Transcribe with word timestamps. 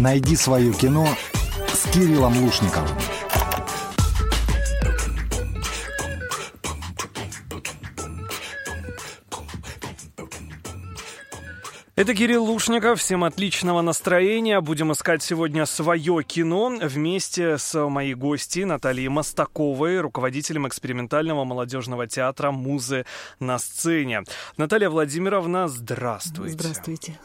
Найди 0.00 0.34
свое 0.34 0.72
кино 0.72 1.06
с 1.68 1.92
Кириллом 1.92 2.34
Лушниковым. 2.42 2.88
Это 11.96 12.14
Кирилл 12.14 12.44
Лушников. 12.44 12.98
Всем 12.98 13.24
отличного 13.24 13.82
настроения. 13.82 14.62
Будем 14.62 14.90
искать 14.90 15.22
сегодня 15.22 15.66
свое 15.66 16.22
кино 16.24 16.72
вместе 16.80 17.58
с 17.58 17.86
моей 17.86 18.14
гостьей 18.14 18.64
Натальей 18.64 19.08
Мостаковой, 19.08 20.00
руководителем 20.00 20.66
экспериментального 20.66 21.44
молодежного 21.44 22.06
театра 22.06 22.52
«Музы 22.52 23.04
на 23.38 23.58
сцене». 23.58 24.22
Наталья 24.56 24.88
Владимировна, 24.88 25.68
здравствуйте. 25.68 26.54
Здравствуйте. 26.54 27.20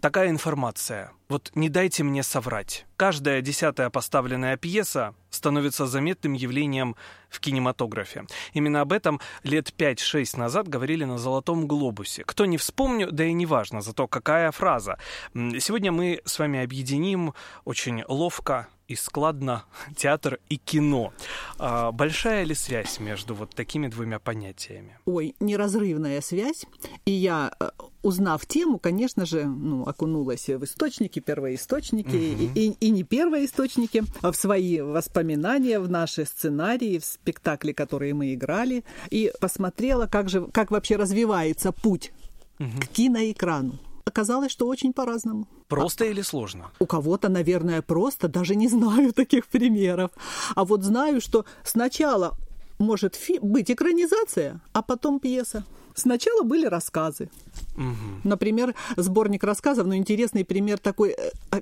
Такая 0.00 0.30
информация. 0.30 1.12
Вот 1.28 1.50
не 1.54 1.68
дайте 1.68 2.02
мне 2.02 2.22
соврать. 2.22 2.86
Каждая 2.96 3.42
десятая 3.42 3.90
поставленная 3.90 4.56
пьеса 4.56 5.14
становится 5.28 5.86
заметным 5.86 6.32
явлением 6.32 6.96
в 7.28 7.38
кинематографе. 7.38 8.24
Именно 8.54 8.80
об 8.80 8.92
этом 8.92 9.20
лет 9.42 9.74
5-6 9.76 10.38
назад 10.38 10.68
говорили 10.68 11.04
на 11.04 11.18
«Золотом 11.18 11.66
глобусе». 11.66 12.24
Кто 12.24 12.46
не 12.46 12.56
вспомню, 12.56 13.12
да 13.12 13.24
и 13.24 13.34
не 13.34 13.44
важно, 13.44 13.82
зато 13.82 14.08
какая 14.08 14.50
фраза. 14.52 14.98
Сегодня 15.34 15.92
мы 15.92 16.22
с 16.24 16.38
вами 16.38 16.62
объединим 16.62 17.34
очень 17.66 18.02
ловко 18.08 18.68
и 18.90 18.96
складно 18.96 19.64
театр 19.96 20.40
и 20.48 20.56
кино. 20.56 21.12
А 21.58 21.92
большая 21.92 22.42
ли 22.42 22.56
связь 22.56 22.98
между 22.98 23.36
вот 23.36 23.54
такими 23.54 23.86
двумя 23.86 24.18
понятиями? 24.18 24.98
Ой, 25.06 25.36
неразрывная 25.38 26.20
связь. 26.20 26.66
И 27.04 27.12
я, 27.12 27.52
э, 27.60 27.70
узнав 28.02 28.44
тему, 28.46 28.80
конечно 28.80 29.26
же, 29.26 29.44
ну, 29.44 29.84
окунулась 29.84 30.48
в 30.48 30.64
источники, 30.64 31.20
первоисточники, 31.20 32.08
угу. 32.08 32.50
и, 32.56 32.66
и, 32.66 32.76
и 32.80 32.90
не 32.90 33.04
первоисточники, 33.04 34.02
а 34.22 34.32
в 34.32 34.36
свои 34.36 34.80
воспоминания, 34.80 35.78
в 35.78 35.88
наши 35.88 36.24
сценарии, 36.24 36.98
в 36.98 37.04
спектакли, 37.04 37.70
которые 37.70 38.12
мы 38.12 38.34
играли, 38.34 38.84
и 39.08 39.32
посмотрела, 39.40 40.08
как 40.08 40.28
же, 40.28 40.48
как 40.48 40.72
вообще 40.72 40.96
развивается 40.96 41.70
путь 41.70 42.12
угу. 42.58 42.68
к 42.80 42.88
киноэкрану 42.88 43.78
оказалось, 44.10 44.52
что 44.52 44.66
очень 44.66 44.92
по-разному. 44.92 45.46
Просто 45.68 46.04
или 46.04 46.22
сложно? 46.22 46.70
У 46.78 46.86
кого-то, 46.86 47.28
наверное, 47.28 47.82
просто, 47.82 48.28
даже 48.28 48.56
не 48.56 48.68
знаю 48.68 49.12
таких 49.14 49.46
примеров. 49.46 50.10
А 50.54 50.64
вот 50.64 50.82
знаю, 50.82 51.20
что 51.20 51.44
сначала 51.64 52.36
может 52.78 53.18
быть 53.42 53.70
экранизация, 53.70 54.60
а 54.72 54.82
потом 54.82 55.20
пьеса. 55.20 55.64
Сначала 55.94 56.42
были 56.42 56.66
рассказы. 56.66 57.28
Угу. 57.76 58.20
Например, 58.24 58.74
сборник 58.96 59.44
рассказов, 59.44 59.86
но 59.86 59.92
ну, 59.92 59.98
интересный 59.98 60.44
пример 60.44 60.78
такой 60.78 61.10
э, 61.10 61.30
э, 61.52 61.60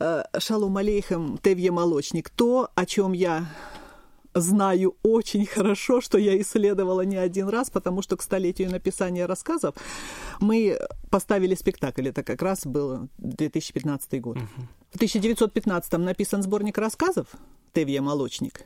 э, 0.00 0.24
Шалом 0.38 0.76
Алейхем 0.76 1.38
Тевье 1.42 1.70
Молочник. 1.70 2.30
То, 2.30 2.70
о 2.74 2.86
чем 2.86 3.12
я 3.12 3.46
знаю 4.34 4.96
очень 5.02 5.46
хорошо, 5.46 6.00
что 6.00 6.18
я 6.18 6.40
исследовала 6.40 7.02
не 7.02 7.16
один 7.16 7.48
раз, 7.48 7.70
потому 7.70 8.02
что 8.02 8.16
к 8.16 8.22
столетию 8.22 8.70
написания 8.70 9.26
рассказов 9.26 9.74
мы 10.40 10.78
поставили 11.10 11.54
спектакль. 11.54 12.08
Это 12.08 12.22
как 12.22 12.42
раз 12.42 12.66
был 12.66 13.08
2015 13.18 14.20
год. 14.20 14.36
Угу. 14.36 14.46
В 14.92 14.96
1915 14.96 15.92
написан 15.92 16.42
сборник 16.42 16.78
рассказов 16.78 17.26
«Тевья 17.72 18.02
Молочник». 18.02 18.64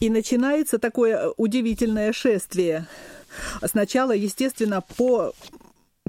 И 0.00 0.10
начинается 0.10 0.78
такое 0.78 1.30
удивительное 1.36 2.12
шествие. 2.12 2.86
Сначала, 3.64 4.12
естественно, 4.12 4.82
по 4.96 5.32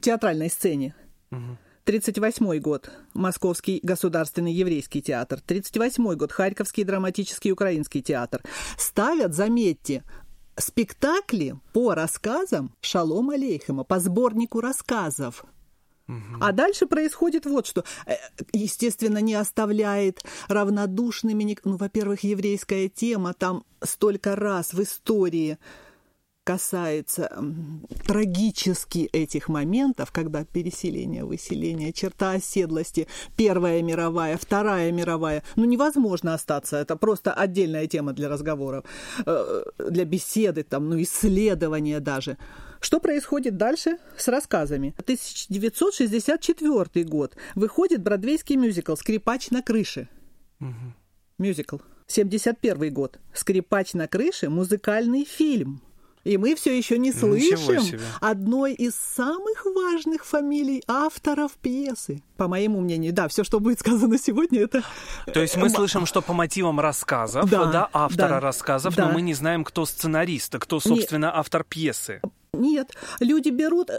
театральной 0.02 0.50
сцене. 0.50 0.96
Угу. 1.32 1.58
1938 1.90 2.60
год– 2.60 2.92
Московский 3.16 3.80
государственный 3.82 4.54
еврейский 4.54 5.02
театр. 5.02 5.40
1938 5.44 6.18
год– 6.18 6.32
Харьковский 6.34 6.84
драматический 6.84 7.52
украинский 7.52 8.04
театр. 8.04 8.44
Ставят, 8.78 9.34
заметьте, 9.34 10.04
спектакли 10.56 11.56
по 11.74 11.96
рассказам 11.96 12.76
Шалом 12.82 13.32
Алейхема, 13.32 13.84
по 13.84 14.00
сборнику 14.00 14.62
рассказов. 14.62 15.44
А 16.40 16.52
дальше 16.52 16.86
происходит 16.86 17.48
вот 17.48 17.66
что. 17.66 17.84
Э, 18.06 18.14
естественно, 18.54 19.18
не 19.18 19.34
оставляет 19.34 20.24
равнодушными... 20.48 21.58
Ну, 21.64 21.78
во-первых, 21.78 22.24
еврейская 22.24 22.88
тема 22.90 23.34
там 23.34 23.64
столько 23.84 24.36
раз 24.36 24.74
в 24.74 24.84
истории 24.84 25.58
касается 26.50 27.30
трагически 28.08 29.08
этих 29.14 29.50
моментов, 29.50 30.12
когда 30.12 30.44
переселение, 30.44 31.24
выселение, 31.24 31.94
черта 31.94 32.32
оседлости, 32.32 33.08
Первая 33.38 33.84
мировая, 33.84 34.36
Вторая 34.36 34.92
мировая, 34.92 35.44
ну 35.56 35.66
невозможно 35.66 36.34
остаться, 36.34 36.78
это 36.78 36.96
просто 36.96 37.36
отдельная 37.36 37.86
тема 37.86 38.14
для 38.14 38.30
разговоров, 38.30 38.84
э, 39.28 39.64
для 39.92 40.06
беседы, 40.06 40.64
там, 40.64 40.90
ну 40.90 41.00
исследования 41.00 42.00
даже. 42.00 42.40
Что 42.80 43.00
происходит 43.00 43.56
дальше 43.56 44.00
с 44.18 44.28
рассказами? 44.28 44.96
1964 44.98 47.06
год. 47.06 47.38
Выходит 47.54 48.02
бродвейский 48.02 48.56
мюзикл 48.56 48.96
«Скрипач 48.96 49.52
на 49.52 49.62
крыше». 49.62 50.10
Угу. 50.62 50.96
Мюзикл. 51.38 51.78
71 52.08 52.92
год. 52.92 53.20
«Скрипач 53.36 53.94
на 53.94 54.08
крыше»– 54.08 54.50
музыкальный 54.52 55.26
фильм– 55.26 55.84
и 56.30 56.38
мы 56.38 56.56
все 56.56 56.78
еще 56.78 57.00
не 57.00 57.12
слышим 57.12 58.00
одной 58.22 58.74
из 58.74 58.94
самых 58.96 59.66
важных 59.66 60.26
фамилий 60.26 60.84
авторов 60.88 61.54
пьесы. 61.54 62.22
По 62.38 62.48
моему 62.48 62.82
мнению, 62.82 63.14
да, 63.14 63.28
все, 63.28 63.44
что 63.44 63.60
будет 63.60 63.80
сказано 63.80 64.20
сегодня, 64.20 64.62
это... 64.62 64.84
То 65.34 65.42
есть 65.42 65.58
мы 65.58 65.72
слышим, 65.72 66.06
что 66.06 66.22
по 66.22 66.34
мотивам 66.34 66.80
рассказов, 66.80 67.50
да, 67.50 67.66
да 67.66 67.90
автора 67.92 68.28
да, 68.28 68.40
рассказов, 68.40 68.96
да. 68.96 69.08
но 69.08 69.14
мы 69.14 69.22
не 69.22 69.34
знаем, 69.34 69.64
кто 69.64 69.86
сценарист, 69.86 70.58
кто, 70.60 70.80
собственно, 70.80 71.26
Нет. 71.26 71.36
автор 71.36 71.64
пьесы. 71.64 72.22
Нет, 72.54 72.96
люди 73.20 73.50
берут 73.50 73.90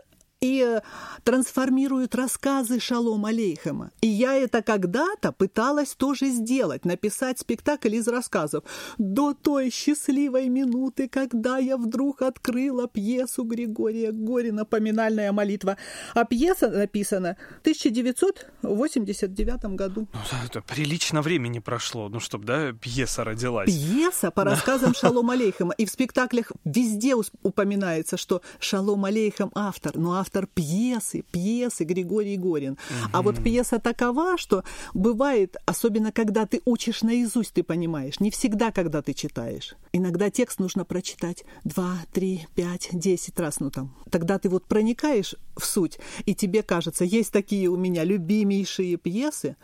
и 0.40 0.64
э, 0.66 0.80
трансформируют 1.22 2.14
рассказы 2.14 2.80
Шалом 2.80 3.26
Алейхема. 3.26 3.90
И 4.00 4.06
я 4.06 4.34
это 4.34 4.62
когда-то 4.62 5.32
пыталась 5.32 5.94
тоже 5.94 6.30
сделать, 6.30 6.86
написать 6.86 7.38
спектакль 7.38 7.96
из 7.96 8.08
рассказов. 8.08 8.64
До 8.96 9.34
той 9.34 9.70
счастливой 9.70 10.48
минуты, 10.48 11.08
когда 11.08 11.58
я 11.58 11.76
вдруг 11.76 12.22
открыла 12.22 12.88
пьесу 12.88 13.44
Григория 13.44 14.12
Горина 14.12 14.64
«Поминальная 14.64 15.30
молитва». 15.32 15.76
А 16.14 16.24
пьеса 16.24 16.70
написана 16.70 17.36
в 17.58 17.60
1989 17.60 19.64
году. 19.76 20.08
Ну, 20.12 20.20
это 20.46 20.62
прилично 20.62 21.20
времени 21.20 21.58
прошло, 21.58 22.08
ну, 22.08 22.18
чтобы, 22.18 22.46
да, 22.46 22.72
пьеса 22.72 23.24
родилась. 23.24 23.66
Пьеса 23.66 24.30
по 24.30 24.44
рассказам 24.44 24.94
Шалом 24.98 25.28
Алейхема. 25.28 25.74
И 25.74 25.84
в 25.84 25.90
спектаклях 25.90 26.50
везде 26.64 27.14
упоминается, 27.42 28.16
что 28.16 28.40
Шалом 28.58 29.04
Алейхем 29.04 29.50
автор, 29.54 29.98
но 29.98 30.14
автор 30.14 30.29
автор 30.30 30.46
пьесы, 30.46 31.24
пьесы 31.32 31.84
Григорий 31.84 32.36
Горин. 32.36 32.72
Угу. 32.72 33.10
А 33.12 33.22
вот 33.22 33.42
пьеса 33.42 33.80
такова, 33.80 34.38
что 34.38 34.62
бывает, 34.94 35.56
особенно 35.66 36.12
когда 36.12 36.46
ты 36.46 36.60
учишь 36.64 37.02
наизусть, 37.02 37.54
ты 37.54 37.64
понимаешь, 37.64 38.20
не 38.20 38.30
всегда, 38.30 38.70
когда 38.70 39.02
ты 39.02 39.12
читаешь. 39.12 39.74
Иногда 39.92 40.30
текст 40.30 40.60
нужно 40.60 40.84
прочитать 40.84 41.44
два, 41.64 41.96
три, 42.12 42.46
пять, 42.54 42.90
десять 42.92 43.40
раз, 43.40 43.58
ну 43.58 43.70
там. 43.70 43.96
Тогда 44.10 44.38
ты 44.38 44.48
вот 44.48 44.66
проникаешь 44.66 45.34
в 45.56 45.64
суть, 45.64 45.98
и 46.26 46.34
тебе 46.34 46.62
кажется, 46.62 47.04
есть 47.04 47.32
такие 47.32 47.68
у 47.68 47.76
меня 47.76 48.04
любимейшие 48.04 48.96
пьесы, 48.98 49.56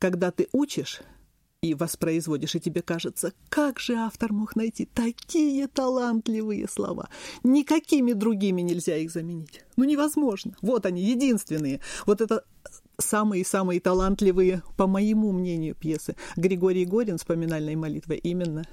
когда 0.00 0.32
ты 0.32 0.48
учишь, 0.52 1.02
и 1.62 1.74
воспроизводишь, 1.74 2.54
и 2.54 2.60
тебе 2.60 2.80
кажется, 2.80 3.34
как 3.50 3.78
же 3.78 3.92
автор 3.92 4.32
мог 4.32 4.56
найти 4.56 4.86
такие 4.86 5.66
талантливые 5.68 6.66
слова. 6.66 7.10
Никакими 7.42 8.14
другими 8.14 8.62
нельзя 8.62 8.96
их 8.96 9.10
заменить. 9.10 9.60
Ну, 9.76 9.84
невозможно. 9.84 10.56
Вот 10.62 10.86
они, 10.86 11.02
единственные. 11.02 11.80
Вот 12.06 12.22
это 12.22 12.44
самые-самые 12.96 13.78
талантливые, 13.80 14.62
по 14.78 14.86
моему 14.86 15.32
мнению, 15.32 15.74
пьесы. 15.74 16.16
Григорий 16.34 16.86
Горин 16.86 17.18
с 17.18 17.24
поминальной 17.24 17.76
молитвой 17.76 18.16
именно. 18.16 18.64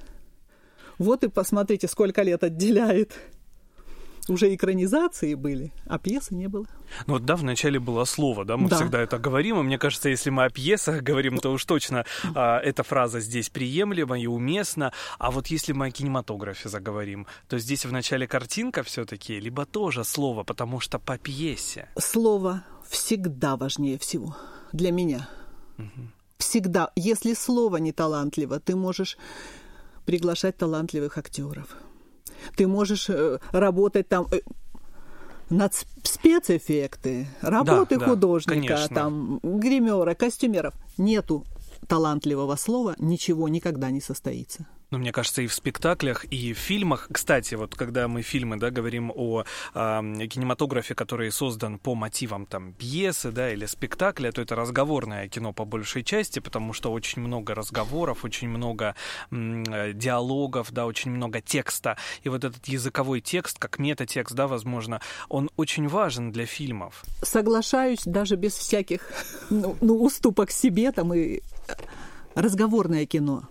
Вот 0.98 1.26
и 1.26 1.28
посмотрите, 1.28 1.90
сколько 1.90 2.24
лет 2.24 2.42
отделяет 2.42 3.18
уже 4.30 4.54
экранизации 4.54 5.34
были, 5.36 5.74
а 5.86 6.00
пьесы 6.00 6.36
не 6.36 6.48
было. 6.48 6.66
Ну 7.06 7.14
вот 7.14 7.26
да, 7.26 7.36
вначале 7.36 7.80
было 7.80 8.06
слово, 8.06 8.46
да, 8.46 8.58
мы 8.58 8.70
да. 8.70 8.78
всегда 8.78 9.02
это 9.02 9.18
говорим, 9.18 9.60
и 9.60 9.64
мне 9.64 9.78
кажется, 9.78 10.10
если 10.10 10.30
мы 10.30 10.46
о 10.46 10.50
пьесах 10.50 11.02
говорим, 11.02 11.38
то 11.38 11.52
уж 11.52 11.66
точно 11.66 12.06
а, 12.36 12.60
эта 12.60 12.84
фраза 12.84 13.20
здесь 13.20 13.50
приемлема 13.50 14.20
и 14.20 14.28
уместна, 14.28 14.94
а 15.20 15.32
вот 15.32 15.48
если 15.48 15.74
мы 15.74 15.88
о 15.88 15.92
кинематографе 15.92 16.70
заговорим, 16.70 17.28
то 17.48 17.60
здесь 17.60 17.86
вначале 17.86 18.28
картинка 18.28 18.84
все-таки, 18.84 19.40
либо 19.40 19.66
тоже 19.66 20.04
слово, 20.04 20.44
потому 20.44 20.80
что 20.80 21.00
по 21.00 21.18
пьесе. 21.18 21.90
Слово 21.98 22.64
всегда 22.90 23.58
важнее 23.58 23.98
всего 23.98 24.36
для 24.72 24.92
меня. 24.92 25.28
Угу. 25.78 26.08
Всегда. 26.38 26.92
Если 26.96 27.34
слово 27.34 27.78
не 27.78 27.92
талантливо, 27.92 28.60
ты 28.60 28.76
можешь 28.76 29.18
приглашать 30.06 30.58
талантливых 30.58 31.18
актеров– 31.18 31.76
ты 32.56 32.68
можешь 32.68 33.10
э, 33.10 33.40
работать 33.52 34.08
там... 34.08 34.28
Э, 34.32 34.40
над 35.50 35.74
спецэффекты, 36.04 37.28
работы 37.42 37.98
да, 37.98 38.06
художника, 38.06 38.76
конечно. 38.76 38.94
там, 38.94 39.40
гримера, 39.42 40.14
костюмеров. 40.14 40.74
Нету 40.98 41.46
талантливого 41.88 42.58
слова, 42.58 42.96
ничего 42.98 43.48
никогда 43.48 43.90
не 43.90 44.02
состоится. 44.02 44.68
Ну, 44.90 45.00
мне 45.00 45.12
кажется, 45.12 45.42
и 45.42 45.48
в 45.48 45.54
спектаклях, 45.54 46.24
и 46.26 46.54
в 46.54 46.58
фильмах. 46.58 47.10
Кстати, 47.12 47.56
вот 47.56 47.76
когда 47.76 48.08
мы 48.08 48.22
фильмы, 48.22 48.58
да, 48.58 48.70
говорим 48.70 49.12
о 49.14 49.44
а, 49.74 50.02
кинематографе, 50.02 50.96
который 50.96 51.30
создан 51.30 51.78
по 51.78 51.94
мотивам 51.94 52.46
там 52.46 52.72
пьесы, 52.72 53.32
да, 53.32 53.52
или 53.52 53.66
спектакля, 53.66 54.32
то 54.32 54.42
это 54.42 54.56
разговорное 54.56 55.28
кино 55.28 55.52
по 55.52 55.66
большей 55.66 56.04
части, 56.04 56.40
потому 56.40 56.72
что 56.72 56.94
очень 56.94 57.22
много 57.22 57.54
разговоров, 57.54 58.24
очень 58.24 58.48
много 58.48 58.96
м, 59.30 59.64
э, 59.64 59.92
диалогов, 59.92 60.72
да, 60.72 60.86
очень 60.86 61.12
много 61.12 61.42
текста. 61.42 61.98
И 62.24 62.30
вот 62.30 62.46
этот 62.46 62.66
языковой 62.68 63.20
текст, 63.20 63.60
как 63.60 63.80
метатекст, 63.80 64.36
да, 64.36 64.48
возможно, 64.48 65.02
он 65.28 65.50
очень 65.58 65.90
важен 65.90 66.32
для 66.32 66.46
фильмов. 66.46 67.04
Соглашаюсь 67.24 68.04
даже 68.06 68.38
без 68.38 68.54
всяких 68.54 69.02
ну, 69.50 69.76
ну, 69.82 70.02
уступок 70.02 70.50
себе 70.50 70.94
там 70.94 71.14
и 71.14 71.42
э, 71.68 71.74
разговорное 72.36 73.06
кино. 73.06 73.50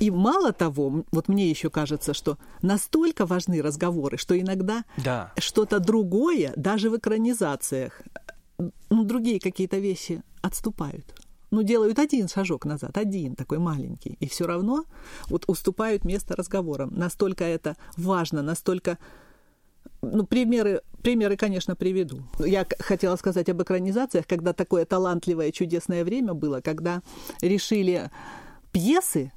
И 0.00 0.10
мало 0.10 0.52
того, 0.52 1.04
вот 1.12 1.28
мне 1.28 1.48
еще 1.48 1.70
кажется, 1.70 2.14
что 2.14 2.38
настолько 2.62 3.26
важны 3.26 3.62
разговоры, 3.62 4.16
что 4.16 4.38
иногда 4.38 4.84
Да. 5.04 5.32
что-то 5.38 5.78
другое, 5.78 6.52
даже 6.56 6.90
в 6.90 6.96
экранизациях, 6.96 8.02
ну, 8.90 9.04
другие 9.04 9.40
какие-то 9.40 9.78
вещи 9.78 10.22
отступают. 10.42 11.14
Ну, 11.50 11.62
делают 11.62 11.98
один 11.98 12.28
шажок 12.28 12.64
назад, 12.64 12.98
один 12.98 13.36
такой 13.36 13.58
маленький, 13.58 14.16
и 14.18 14.28
все 14.28 14.46
равно 14.46 14.84
вот 15.28 15.44
уступают 15.46 16.04
место 16.04 16.34
разговорам. 16.34 16.92
Настолько 16.96 17.44
это 17.44 17.76
важно, 17.96 18.42
настолько 18.42 18.98
ну, 20.02 20.26
примеры, 20.26 20.82
примеры, 21.02 21.36
конечно, 21.36 21.76
приведу. 21.76 22.22
Я 22.38 22.66
хотела 22.80 23.16
сказать 23.16 23.48
об 23.48 23.62
экранизациях, 23.62 24.26
когда 24.26 24.52
такое 24.52 24.84
талантливое, 24.84 25.52
чудесное 25.52 26.04
время 26.04 26.34
было, 26.34 26.60
когда 26.60 27.02
решили 27.40 28.10
пьесы, 28.72 29.32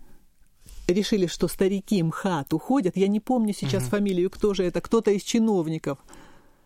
решили, 0.88 1.28
что 1.28 1.48
старики 1.48 2.02
МХАТ 2.02 2.54
уходят. 2.54 2.98
Я 2.98 3.08
не 3.08 3.20
помню 3.20 3.54
сейчас 3.54 3.84
фамилию, 3.84 4.30
кто 4.30 4.54
же 4.54 4.64
это, 4.64 4.82
кто-то 4.82 5.12
из 5.12 5.24
чиновников 5.24 6.00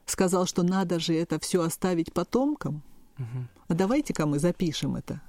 сказал, 0.06 0.46
что 0.46 0.64
надо 0.64 1.00
же 1.00 1.14
это 1.16 1.40
все 1.40 1.62
оставить 1.62 2.14
потомкам. 2.14 2.84
А 3.68 3.74
давайте-ка 3.74 4.26
мы 4.26 4.40
запишем 4.40 4.96
это. 4.96 5.22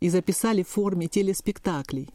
И 0.00 0.08
записали 0.08 0.62
в 0.62 0.68
форме 0.68 1.08
телеспектаклей. 1.08 2.10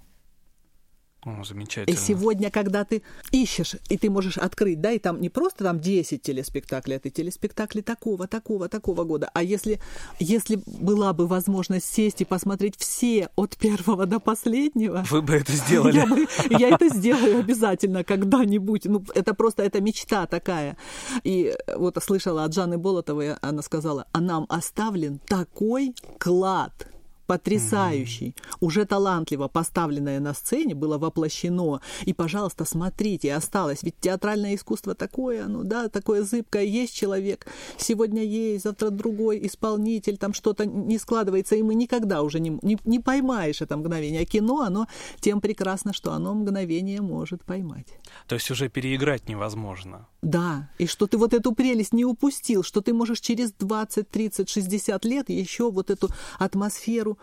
О, 1.23 1.41
И 1.41 1.44
замечательно. 1.45 1.97
сегодня, 1.97 2.50
когда 2.50 2.83
ты 2.83 3.03
ищешь, 3.31 3.75
и 3.89 3.97
ты 3.97 4.09
можешь 4.09 4.38
открыть, 4.38 4.81
да, 4.81 4.91
и 4.91 4.97
там 5.00 5.21
не 5.21 5.29
просто 5.29 5.63
там 5.63 5.79
10 5.79 6.21
телеспектаклей, 6.21 6.95
а 6.95 7.00
ты 7.00 7.09
телеспектакли 7.12 7.81
такого, 7.81 8.27
такого, 8.27 8.68
такого 8.69 9.03
года. 9.03 9.29
А 9.33 9.44
если, 9.44 9.79
если 10.19 10.59
была 10.65 11.13
бы 11.13 11.27
возможность 11.27 11.85
сесть 11.94 12.21
и 12.21 12.25
посмотреть 12.25 12.75
все 12.77 13.29
от 13.35 13.56
первого 13.57 14.06
до 14.07 14.19
последнего, 14.19 15.06
Вы 15.12 15.21
бы 15.21 15.33
это 15.35 15.51
сделали. 15.51 15.95
я, 15.97 16.06
бы- 16.07 16.27
я 16.50 16.69
это 16.69 16.89
сделаю 16.89 17.39
обязательно 17.39 18.03
когда-нибудь. 18.03 18.85
Ну, 18.85 19.03
это 19.13 19.33
просто 19.35 19.62
это 19.63 19.79
мечта 19.79 20.25
такая. 20.25 20.75
И 21.23 21.53
вот 21.75 21.97
слышала 22.03 22.45
от 22.45 22.53
Жанны 22.53 22.77
Болотовой, 22.79 23.35
она 23.35 23.62
сказала, 23.62 24.07
а 24.12 24.21
нам 24.21 24.45
оставлен 24.50 25.19
такой 25.27 25.94
клад 26.19 26.88
потрясающий, 27.27 28.35
уже 28.59 28.85
талантливо 28.85 29.47
поставленное 29.47 30.19
на 30.19 30.33
сцене, 30.33 30.75
было 30.75 30.97
воплощено. 30.97 31.81
И, 32.06 32.13
пожалуйста, 32.13 32.65
смотрите, 32.65 33.33
осталось. 33.33 33.83
Ведь 33.83 33.95
театральное 34.00 34.56
искусство 34.56 34.95
такое, 34.95 35.45
ну 35.47 35.63
да, 35.63 35.89
такое 35.89 36.23
зыбкое. 36.23 36.63
Есть 36.63 36.95
человек, 36.95 37.47
сегодня 37.77 38.23
есть, 38.23 38.63
завтра 38.63 38.89
другой 38.89 39.45
исполнитель, 39.45 40.18
там 40.18 40.33
что-то 40.33 40.65
не 40.65 40.97
складывается, 40.97 41.56
и 41.56 41.63
мы 41.63 41.75
никогда 41.75 42.21
уже 42.21 42.39
не, 42.39 42.57
не, 42.62 42.77
не 42.85 43.00
поймаешь 43.00 43.62
это 43.62 43.77
мгновение. 43.77 44.21
А 44.21 44.25
кино, 44.25 44.62
оно 44.62 44.88
тем 45.19 45.41
прекрасно, 45.41 45.94
что 45.94 46.13
оно 46.13 46.33
мгновение 46.33 47.01
может 47.01 47.44
поймать. 47.44 47.88
То 48.27 48.35
есть 48.35 48.51
уже 48.51 48.69
переиграть 48.69 49.27
невозможно. 49.29 50.07
Да, 50.21 50.69
и 50.77 50.85
что 50.85 51.07
ты 51.07 51.18
вот 51.18 51.33
эту 51.33 51.51
прелесть 51.53 51.94
не 51.94 52.06
упустил, 52.06 52.63
что 52.63 52.81
ты 52.81 52.94
можешь 52.94 53.19
через 53.19 53.51
20, 53.53 54.07
30, 54.07 54.50
60 54.50 55.06
лет 55.06 55.29
еще 55.29 55.71
вот 55.71 55.89
эту 55.89 56.09
атмосферу, 56.38 57.18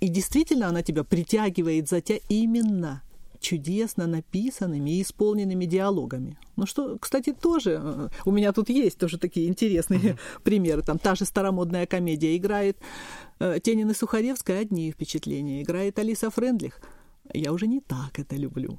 и 0.00 0.08
действительно 0.08 0.68
она 0.68 0.82
тебя 0.82 1.04
притягивает 1.04 1.88
за 1.88 2.00
тебя 2.00 2.20
именно 2.28 3.02
чудесно 3.40 4.06
написанными 4.06 4.90
и 4.90 5.02
исполненными 5.02 5.64
диалогами. 5.64 6.38
Ну 6.56 6.66
что, 6.66 6.98
кстати, 6.98 7.32
тоже 7.32 7.80
э, 7.82 8.08
у 8.24 8.30
меня 8.30 8.52
тут 8.52 8.68
есть 8.68 8.98
тоже 8.98 9.18
такие 9.18 9.48
интересные 9.48 10.18
примеры. 10.44 10.82
Там 10.82 10.98
та 10.98 11.14
же 11.14 11.24
старомодная 11.24 11.86
комедия 11.86 12.36
играет 12.36 12.76
э, 13.38 13.58
Тенин 13.62 13.90
и 13.90 13.94
Сухаревская 13.94 14.60
одни 14.60 14.92
впечатления, 14.92 15.62
играет 15.62 15.98
Алиса 15.98 16.30
Френдлих. 16.30 16.80
Я 17.32 17.52
уже 17.52 17.66
не 17.66 17.80
так 17.80 18.18
это 18.18 18.36
люблю. 18.36 18.78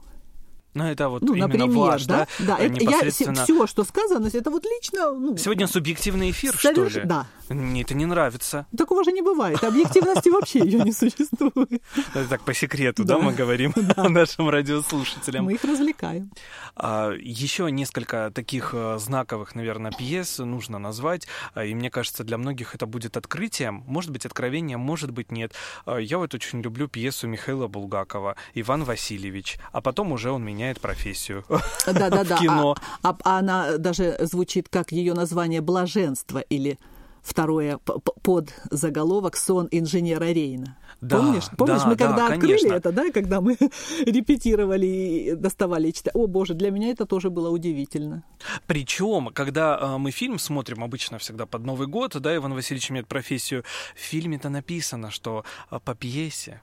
Ну, 0.73 0.85
это 0.85 1.09
вот 1.09 1.21
Ну, 1.21 1.33
именно 1.33 1.47
например, 1.47 1.69
ваш, 1.77 2.05
да? 2.05 2.27
да? 2.39 2.57
это 2.57 2.73
я 2.75 2.79
непосредственно... 2.79 3.43
все, 3.43 3.67
что 3.67 3.83
сказано, 3.83 4.29
это 4.31 4.49
вот 4.51 4.63
лично. 4.65 5.11
Ну, 5.11 5.37
Сегодня 5.37 5.67
субъективный 5.67 6.31
эфир, 6.31 6.53
соверш- 6.55 6.89
что 6.89 6.99
ли? 6.99 7.05
Да. 7.05 7.27
Мне 7.49 7.81
это 7.81 7.93
не 7.93 8.05
нравится. 8.05 8.65
Такого 8.77 9.03
же 9.03 9.11
не 9.11 9.21
бывает. 9.21 9.61
Объективности 9.63 10.29
вообще 10.29 10.59
ее 10.59 10.79
не 10.79 10.93
существует. 10.93 11.81
Это 12.15 12.25
так 12.29 12.43
по 12.43 12.53
секрету, 12.53 13.03
да, 13.03 13.17
мы 13.17 13.33
говорим 13.33 13.73
нашим 13.97 14.49
радиослушателям. 14.49 15.45
Мы 15.45 15.53
их 15.55 15.63
развлекаем. 15.65 16.31
А, 16.75 17.11
Еще 17.11 17.69
несколько 17.69 18.31
таких 18.33 18.69
э, 18.73 18.97
знаковых, 18.99 19.53
наверное, 19.55 19.91
пьес 19.91 20.37
нужно 20.39 20.79
назвать, 20.79 21.27
а, 21.53 21.65
и 21.65 21.73
мне 21.73 21.89
кажется, 21.89 22.23
для 22.23 22.37
многих 22.37 22.73
это 22.73 22.85
будет 22.85 23.17
открытием, 23.17 23.83
может 23.85 24.11
быть, 24.11 24.25
откровением, 24.25 24.79
может 24.79 25.11
быть, 25.11 25.31
нет. 25.31 25.53
А, 25.85 25.97
Я 25.97 26.19
вот 26.19 26.33
очень 26.33 26.61
люблю 26.61 26.87
пьесу 26.87 27.27
Михаила 27.27 27.67
Булгакова 27.67 28.37
«Иван 28.53 28.85
Васильевич», 28.85 29.57
а 29.73 29.81
потом 29.81 30.13
уже 30.13 30.31
он 30.31 30.43
меняет 30.61 30.79
профессию. 30.79 31.43
Да, 31.85 32.09
да, 32.09 32.23
да. 32.23 32.37
В 32.37 32.39
кино. 32.39 32.75
А, 33.01 33.09
а- 33.09 33.17
а 33.23 33.39
она 33.39 33.77
даже 33.77 34.17
звучит 34.19 34.69
как 34.69 34.91
ее 34.91 35.13
название 35.13 35.61
блаженство 35.61 36.39
или 36.39 36.77
второе 37.23 37.77
под 37.77 38.53
заголовок 38.69 39.37
сон 39.37 39.67
инженера 39.71 40.25
Рейна. 40.25 40.77
Да, 41.01 41.17
помнишь? 41.17 41.45
Помнишь, 41.57 41.81
да, 41.81 41.87
мы 41.87 41.95
да, 41.95 42.07
когда 42.07 42.27
открыли 42.27 42.57
конечно. 42.57 42.73
это, 42.73 42.91
да, 42.91 43.11
когда 43.11 43.41
мы 43.41 43.57
репетировали 44.05 44.85
и 44.85 45.35
доставали 45.35 45.89
и 45.89 45.93
читали. 45.93 46.15
О, 46.15 46.27
боже, 46.27 46.53
для 46.53 46.69
меня 46.69 46.91
это 46.91 47.05
тоже 47.05 47.29
было 47.29 47.49
удивительно. 47.49 48.23
Причем, 48.67 49.31
когда 49.33 49.79
э, 49.79 49.97
мы 49.97 50.11
фильм 50.11 50.37
смотрим, 50.37 50.83
обычно 50.83 51.17
всегда 51.17 51.45
под 51.45 51.65
Новый 51.65 51.87
год, 51.87 52.15
да, 52.19 52.35
Иван 52.35 52.53
Васильевич 52.53 52.91
имеет 52.91 53.07
профессию, 53.07 53.63
в 53.95 53.99
фильме-то 53.99 54.49
написано, 54.49 55.09
что 55.09 55.43
по 55.85 55.95
пьесе 55.95 56.61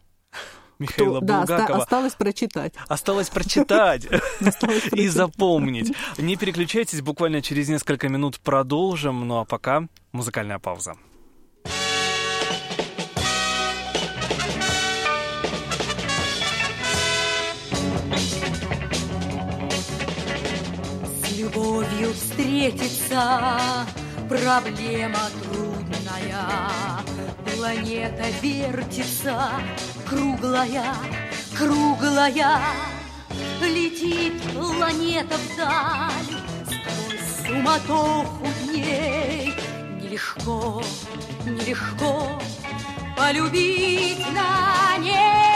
Михаила 0.78 1.20
То- 1.20 1.26
да, 1.26 1.42
оста- 1.42 1.56
Булгакова 1.56 1.82
осталось 1.82 2.14
прочитать. 2.14 2.74
Осталось 2.88 3.28
прочитать 3.30 4.06
и 4.92 5.08
запомнить. 5.08 5.92
Не 6.18 6.36
переключайтесь, 6.36 7.00
буквально 7.02 7.42
через 7.42 7.68
несколько 7.68 8.08
минут 8.08 8.38
продолжим. 8.40 9.26
Ну 9.26 9.38
а 9.38 9.44
пока 9.44 9.84
музыкальная 10.12 10.58
пауза. 10.58 10.94
С 21.22 21.38
любовью 21.38 22.12
встретиться 22.14 23.86
проблема 24.28 25.18
трудная. 25.42 26.44
Планета 27.56 28.24
вертится, 28.42 29.50
круглая, 30.08 30.94
круглая. 31.56 32.60
Летит 33.62 34.40
планета 34.52 35.36
вдаль 35.36 36.12
сквозь 36.66 37.46
суматоху 37.46 38.46
дней. 38.64 39.54
Нелегко, 40.00 40.82
нелегко 41.44 42.40
полюбить 43.16 44.24
на 44.32 44.96
ней. 44.98 45.48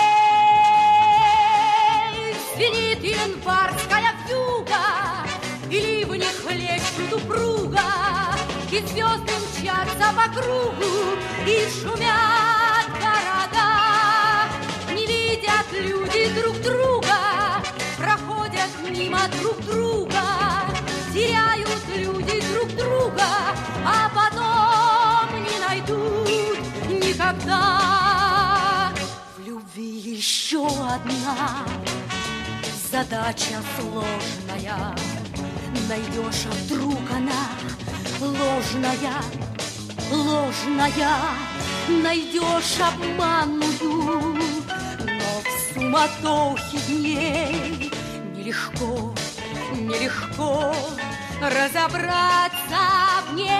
Звенит 2.56 3.02
январская 3.02 4.14
вьюга, 4.26 5.26
И 5.70 5.80
ливни 5.80 6.26
хлещут 6.42 7.12
упруга, 7.12 7.80
И 8.72 8.80
звезды 8.86 9.32
мчатся 9.60 10.14
по 10.16 10.24
кругу, 10.32 11.18
И 11.46 11.68
шумят 11.68 12.88
города. 12.88 13.68
Не 14.94 15.04
видят 15.06 15.66
люди 15.72 16.30
друг 16.40 16.56
друга, 16.62 17.60
Проходят 17.98 18.70
мимо 18.88 19.28
друг 19.42 19.60
друга, 19.66 20.22
Теряют 21.12 21.84
люди 21.94 22.40
друг 22.50 22.70
друга, 22.70 23.28
А 23.84 24.08
потом 24.08 25.28
не 25.44 25.58
найдут 25.58 26.58
никогда. 26.88 28.90
В 29.36 29.40
любви 29.46 30.16
еще 30.16 30.66
одна 30.66 31.66
задача 32.90 33.60
сложная. 33.78 34.96
Найдешь, 35.90 36.46
а 36.46 36.52
вдруг 36.64 37.10
она 37.10 37.50
ложная, 38.22 39.20
ложная, 40.10 41.14
найдешь 41.88 42.78
обманную, 42.80 44.36
но 45.04 45.42
в 45.42 45.74
суматохе 45.74 46.78
дней 46.88 47.90
нелегко, 48.34 49.12
нелегко 49.72 50.74
разобраться 51.40 52.82
в 53.28 53.34
ней. 53.34 53.50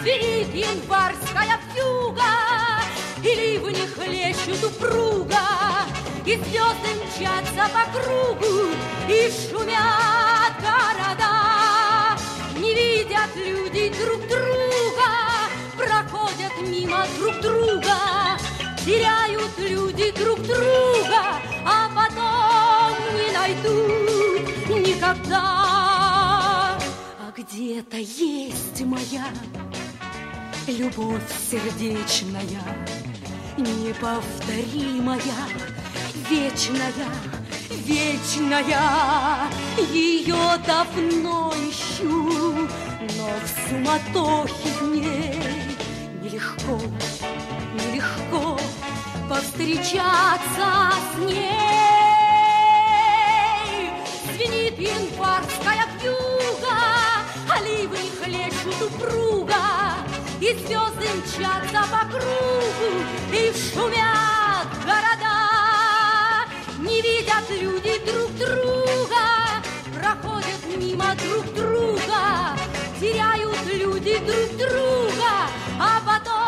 Звенит 0.00 0.54
январская 0.54 1.58
вьюга, 1.74 2.36
и 3.22 3.34
ливни 3.34 3.86
хлещут 3.86 4.64
упруга, 4.64 5.46
и 6.26 6.36
звезды 6.36 6.90
мчатся 7.04 7.64
по 7.72 7.84
кругу, 7.98 8.68
и 9.08 9.30
шумят 9.30 10.54
города. 10.60 11.39
Не 12.70 12.76
видят 12.76 13.34
люди 13.34 13.92
друг 13.98 14.20
друга, 14.28 15.10
проходят 15.76 16.52
мимо 16.62 17.04
друг 17.18 17.40
друга, 17.40 17.96
теряют 18.84 19.58
люди 19.58 20.12
друг 20.12 20.38
друга, 20.42 21.40
а 21.66 21.88
потом 21.96 22.94
не 23.16 23.32
найдут 23.32 24.86
никогда. 24.86 25.40
А 27.18 27.32
где-то 27.36 27.96
есть 27.96 28.80
моя 28.82 29.26
любовь 30.68 31.22
сердечная, 31.50 32.86
неповторимая, 33.56 35.18
вечная, 36.28 36.92
вечная. 37.84 39.50
Ее 39.92 40.56
давно 40.64 41.30
но 41.50 41.69
в 43.38 43.68
суматохе 43.68 44.70
дней 44.80 45.76
нелегко, 46.22 46.80
нелегко 47.74 48.58
повстречаться 49.28 50.92
с 51.12 51.18
ней. 51.18 51.60
Звенит 54.32 54.78
январская 54.78 55.86
вьюга, 56.00 56.80
а 57.48 57.58
хлещут 58.22 58.82
упруга, 58.82 59.64
и 60.40 60.54
звезды 60.54 61.08
мчатся 61.18 61.82
по 61.90 62.02
кругу, 62.10 62.90
и 63.32 63.52
шумят 63.52 64.68
города. 64.84 65.38
Не 66.80 67.00
видят 67.02 67.46
люди 67.50 67.94
друг 68.06 68.30
друга, 68.36 69.24
проходят 69.94 70.60
мимо 70.76 71.14
друг 71.16 71.44
друга, 71.54 72.59
теряют 73.00 73.56
люди 73.72 74.18
друг 74.18 74.58
друга, 74.58 75.48
а 75.80 76.00
потом 76.04 76.39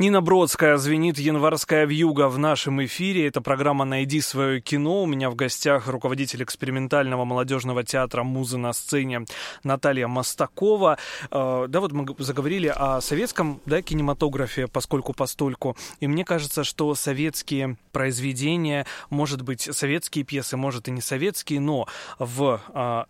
Нина 0.00 0.22
Бродская 0.22 0.78
звенит 0.78 1.18
январская 1.18 1.84
вьюга 1.84 2.28
в 2.28 2.38
нашем 2.38 2.82
эфире. 2.86 3.26
Это 3.26 3.42
программа 3.42 3.84
«Найди 3.84 4.22
свое 4.22 4.62
кино». 4.62 5.02
У 5.02 5.06
меня 5.06 5.28
в 5.28 5.34
гостях 5.34 5.88
руководитель 5.88 6.42
экспериментального 6.42 7.26
молодежного 7.26 7.84
театра 7.84 8.22
«Музы 8.22 8.56
на 8.56 8.72
сцене» 8.72 9.26
Наталья 9.62 10.08
Мостакова. 10.08 10.96
Э, 11.30 11.66
Да, 11.68 11.80
вот 11.80 11.92
мы 11.92 12.06
заговорили 12.16 12.72
о 12.74 13.02
советском 13.02 13.60
да, 13.66 13.82
кинематографе, 13.82 14.68
поскольку 14.68 15.12
постольку. 15.12 15.76
И 16.00 16.06
мне 16.06 16.24
кажется, 16.24 16.64
что 16.64 16.94
советские 16.94 17.76
произведения, 17.92 18.86
может 19.10 19.42
быть, 19.42 19.68
советские 19.70 20.24
пьесы, 20.24 20.56
может 20.56 20.88
и 20.88 20.92
не 20.92 21.02
советские, 21.02 21.60
но 21.60 21.86
в 22.18 22.58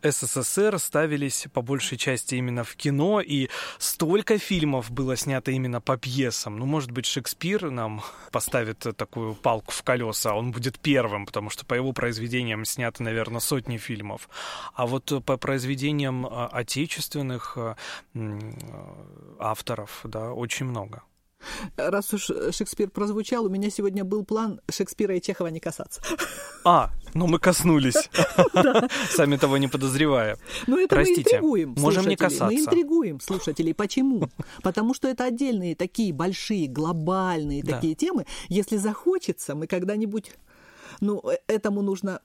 э, 0.03 0.11
СССР 0.11 0.77
ставились 0.81 1.47
по 1.53 1.63
большей 1.63 1.99
части 1.99 2.35
именно 2.35 2.65
в 2.65 2.75
кино, 2.75 3.21
и 3.21 3.49
столько 3.79 4.39
фильмов 4.39 4.91
было 4.91 5.15
снято 5.15 5.53
именно 5.53 5.81
по 5.81 5.97
пьесам. 5.97 6.59
Ну, 6.59 6.80
может 6.81 6.93
быть, 6.93 7.05
Шекспир 7.05 7.71
нам 7.71 8.01
поставит 8.33 8.79
такую 8.97 9.35
палку 9.35 9.71
в 9.71 9.83
колеса, 9.83 10.35
он 10.35 10.51
будет 10.51 10.79
первым, 10.79 11.27
потому 11.27 11.51
что 11.51 11.67
по 11.67 11.75
его 11.75 11.93
произведениям 11.93 12.65
снято, 12.65 13.03
наверное, 13.03 13.41
сотни 13.41 13.77
фильмов. 13.77 14.31
А 14.73 14.87
вот 14.87 15.13
по 15.27 15.37
произведениям 15.37 16.27
э, 16.27 16.47
отечественных 16.51 17.59
э, 17.59 17.75
авторов, 19.39 20.01
да, 20.05 20.33
очень 20.33 20.65
много. 20.65 21.03
Раз 21.77 22.13
уж 22.15 22.31
Шекспир 22.51 22.91
прозвучал, 22.91 23.47
у 23.47 23.49
меня 23.49 23.71
сегодня 23.71 24.05
был 24.05 24.25
план 24.25 24.61
Шекспира 24.71 25.17
и 25.17 25.21
Чехова 25.21 25.49
не 25.49 25.61
касаться. 25.61 26.03
А, 26.65 26.91
ну 27.15 27.27
мы 27.27 27.39
коснулись, 27.39 28.11
сами 29.11 29.37
того 29.37 29.57
не 29.57 29.69
подозревая. 29.69 30.39
Но 30.67 30.79
это 30.79 30.97
мы 30.97 31.03
интригуем 31.03 31.75
можем 31.79 32.07
не 32.07 32.17
касаться. 32.17 32.47
Мы 32.47 32.61
интригуем 32.61 33.21
слушателей. 33.21 33.75
Почему? 33.75 34.29
Потому 34.63 34.95
что 34.95 35.09
это 35.09 35.25
отдельные 35.25 35.75
такие 35.75 36.13
большие, 36.13 36.69
глобальные 36.69 37.63
такие 37.63 37.95
темы. 37.95 38.27
Если 38.49 38.77
захочется, 38.77 39.55
мы 39.55 39.67
когда-нибудь... 39.67 40.33
Ну, 41.01 41.23
э- 41.25 41.39
этому 41.47 41.83
нужно 41.83 42.21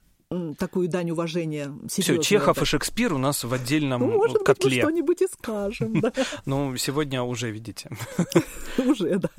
такую 0.58 0.88
дань 0.88 1.10
уважения 1.12 1.72
Все, 1.88 2.18
Чехов 2.18 2.48
и 2.56 2.60
отдать. 2.60 2.68
Шекспир 2.68 3.12
у 3.14 3.18
нас 3.18 3.44
в 3.44 3.52
отдельном 3.52 4.00
Ну, 4.00 4.06
может 4.16 4.32
быть, 4.38 4.40
мы 4.40 4.44
котле. 4.46 4.82
что-нибудь 4.82 5.22
и 5.22 5.26
скажем, 5.28 6.00
да. 6.00 6.12
Ну, 6.46 6.76
сегодня 6.76 7.22
уже 7.22 7.50
видите. 7.50 7.90
Уже, 8.78 9.18
да. 9.18 9.30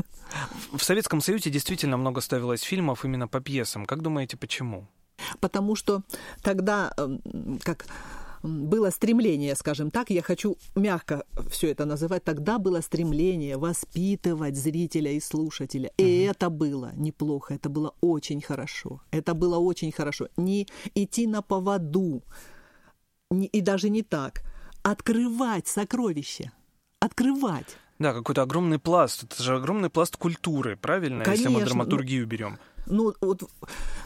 В 0.73 0.83
Советском 0.83 1.21
Союзе 1.21 1.49
действительно 1.49 1.97
много 1.97 2.21
ставилось 2.21 2.61
фильмов 2.61 3.03
именно 3.05 3.27
по 3.27 3.39
пьесам. 3.41 3.85
Как 3.85 4.01
думаете, 4.01 4.37
почему? 4.37 4.87
Потому 5.39 5.75
что 5.75 6.03
тогда, 6.41 6.93
м, 6.97 7.59
как 7.63 7.85
было 8.43 8.89
стремление, 8.91 9.55
скажем 9.55 9.91
так, 9.91 10.09
я 10.09 10.21
хочу 10.21 10.57
мягко 10.75 11.23
все 11.49 11.71
это 11.71 11.85
называть, 11.85 12.23
тогда 12.23 12.57
было 12.59 12.81
стремление 12.81 13.57
воспитывать 13.57 14.55
зрителя 14.55 15.11
и 15.11 15.19
слушателя. 15.19 15.91
И 15.97 16.21
это 16.21 16.49
было 16.49 16.91
неплохо, 16.95 17.53
это 17.55 17.69
было 17.69 17.93
очень 18.01 18.41
хорошо. 18.41 19.01
Это 19.11 19.33
было 19.33 19.57
очень 19.57 19.91
хорошо. 19.91 20.27
Не 20.37 20.67
идти 20.95 21.27
на 21.27 21.41
поводу, 21.41 22.23
не- 23.31 23.47
и 23.47 23.61
даже 23.61 23.89
не 23.89 24.03
так. 24.03 24.43
Открывать 24.83 25.67
сокровища. 25.67 26.51
Открывать. 26.99 27.77
Да, 27.99 28.13
какой-то 28.13 28.43
огромный 28.43 28.79
пласт. 28.79 29.23
Это 29.23 29.41
же 29.43 29.55
огромный 29.55 29.89
пласт 29.89 30.17
культуры, 30.17 30.77
правильно? 30.77 31.23
Если 31.23 31.47
мы 31.47 31.55
Конечно, 31.55 31.65
драматургию 31.65 32.27
берем. 32.27 32.59
Ну, 32.89 33.13
вот 33.21 33.43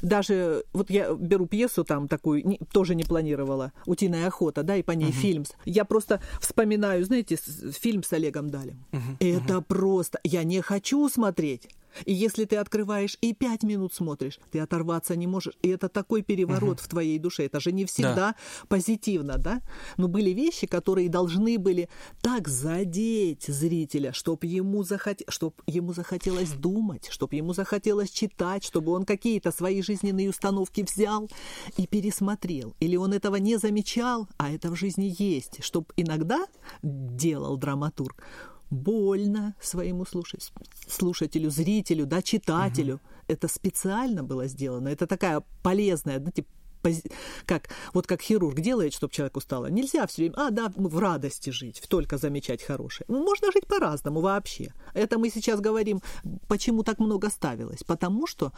даже, 0.01 0.63
вот 0.73 0.89
я 0.89 1.13
беру 1.13 1.45
пьесу 1.45 1.83
там 1.83 2.07
такую, 2.07 2.45
не- 2.47 2.59
тоже 2.71 2.95
не 2.95 3.03
планировала, 3.03 3.71
«Утиная 3.85 4.27
охота», 4.27 4.63
да, 4.63 4.75
и 4.75 4.83
по 4.83 4.91
ней 4.91 5.11
фильм. 5.11 5.43
Я 5.65 5.85
просто 5.85 6.19
вспоминаю, 6.39 7.05
знаете, 7.05 7.37
с- 7.37 7.73
фильм 7.75 8.03
с 8.03 8.11
Олегом 8.13 8.49
Далем. 8.49 8.83
Это 9.19 9.61
просто, 9.61 10.19
я 10.23 10.43
не 10.43 10.61
хочу 10.61 11.07
смотреть. 11.09 11.69
И 12.05 12.13
если 12.13 12.45
ты 12.45 12.57
открываешь 12.57 13.17
и 13.21 13.33
пять 13.33 13.63
минут 13.63 13.93
смотришь, 13.93 14.39
ты 14.51 14.59
оторваться 14.59 15.15
не 15.15 15.27
можешь. 15.27 15.57
И 15.61 15.69
это 15.69 15.89
такой 15.89 16.21
переворот 16.21 16.79
в 16.79 16.87
твоей 16.87 17.19
душе. 17.19 17.45
Это 17.45 17.59
же 17.59 17.71
не 17.71 17.85
всегда 17.85 18.35
позитивно, 18.67 19.37
да? 19.37 19.61
Но 19.97 20.07
были 20.07 20.31
вещи, 20.31 20.67
которые 20.67 21.09
должны 21.09 21.57
были 21.57 21.89
так 22.21 22.47
задеть 22.47 23.45
зрителя, 23.47 24.13
чтобы 24.13 24.47
ему, 24.47 24.83
захот... 24.83 25.21
чтоб 25.27 25.61
ему 25.67 25.93
захотелось 25.93 26.51
думать, 26.51 27.07
чтобы 27.09 27.35
ему 27.35 27.53
захотелось 27.53 28.09
читать, 28.09 28.63
чтобы 28.63 28.91
он 28.91 29.05
какие-то 29.05 29.51
свои 29.51 29.81
жизненные 29.81 30.29
установки 30.29 30.81
взял 30.81 31.29
и 31.77 31.87
пересмотрел. 31.87 32.75
Или 32.79 32.95
он 32.95 33.13
этого 33.13 33.35
не 33.37 33.57
замечал, 33.57 34.27
а 34.37 34.51
это 34.51 34.69
в 34.71 34.75
жизни 34.75 35.13
есть. 35.17 35.63
Чтобы 35.63 35.87
иногда 35.97 36.45
делал 36.81 37.57
драматург, 37.57 38.23
больно 38.71 39.53
своему 39.61 40.03
слуш- 40.03 40.51
слушателю, 40.87 41.51
зрителю, 41.51 42.05
да, 42.05 42.21
читателю. 42.21 42.99
Это 43.27 43.47
специально 43.47 44.23
было 44.23 44.47
сделано. 44.47 44.87
Это 44.89 45.07
такая 45.07 45.43
полезная, 45.61 46.19
знаете, 46.19 46.45
пози- 46.81 47.11
как, 47.45 47.69
вот 47.93 48.07
как 48.07 48.21
хирург 48.21 48.59
делает, 48.59 48.93
чтобы 48.93 49.13
человеку 49.13 49.41
стало. 49.41 49.67
Нельзя 49.69 50.07
все 50.07 50.23
время, 50.23 50.35
а, 50.37 50.51
да, 50.51 50.71
в 50.75 50.97
радости 50.99 51.49
жить, 51.51 51.83
только 51.87 52.17
замечать 52.17 52.63
хорошее. 52.63 53.05
Ну, 53.07 53.23
Можно 53.23 53.51
жить 53.51 53.67
по-разному 53.67 54.21
вообще. 54.21 54.73
Это 54.93 55.19
мы 55.19 55.29
сейчас 55.29 55.59
говорим, 55.59 56.01
почему 56.47 56.83
так 56.83 56.99
много 56.99 57.29
ставилось. 57.29 57.83
Потому 57.83 58.27
что 58.27 58.51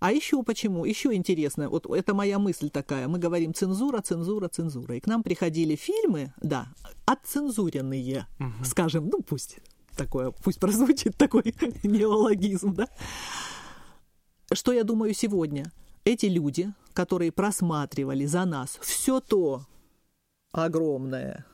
а 0.00 0.12
еще 0.12 0.42
почему? 0.42 0.84
Еще 0.84 1.14
интересно, 1.14 1.68
вот 1.68 1.86
это 1.90 2.14
моя 2.14 2.38
мысль 2.38 2.70
такая. 2.70 3.08
Мы 3.08 3.18
говорим 3.18 3.52
цензура, 3.52 4.00
цензура, 4.00 4.48
цензура. 4.48 4.96
И 4.96 5.00
к 5.00 5.06
нам 5.06 5.22
приходили 5.22 5.74
фильмы, 5.74 6.32
да, 6.40 6.68
отцензуренные, 7.04 8.26
скажем, 8.64 9.08
ну 9.08 9.20
пусть 9.22 9.58
такое, 9.96 10.30
пусть 10.30 10.60
прозвучит 10.60 11.16
такой 11.16 11.42
неологизм, 11.82 12.74
да. 12.74 12.88
Что 14.52 14.72
я 14.72 14.84
думаю 14.84 15.14
сегодня? 15.14 15.72
Эти 16.04 16.26
люди, 16.26 16.72
которые 16.94 17.32
просматривали 17.32 18.24
за 18.24 18.44
нас 18.44 18.78
все 18.80 19.20
то 19.20 19.66
огромное, 20.52 21.44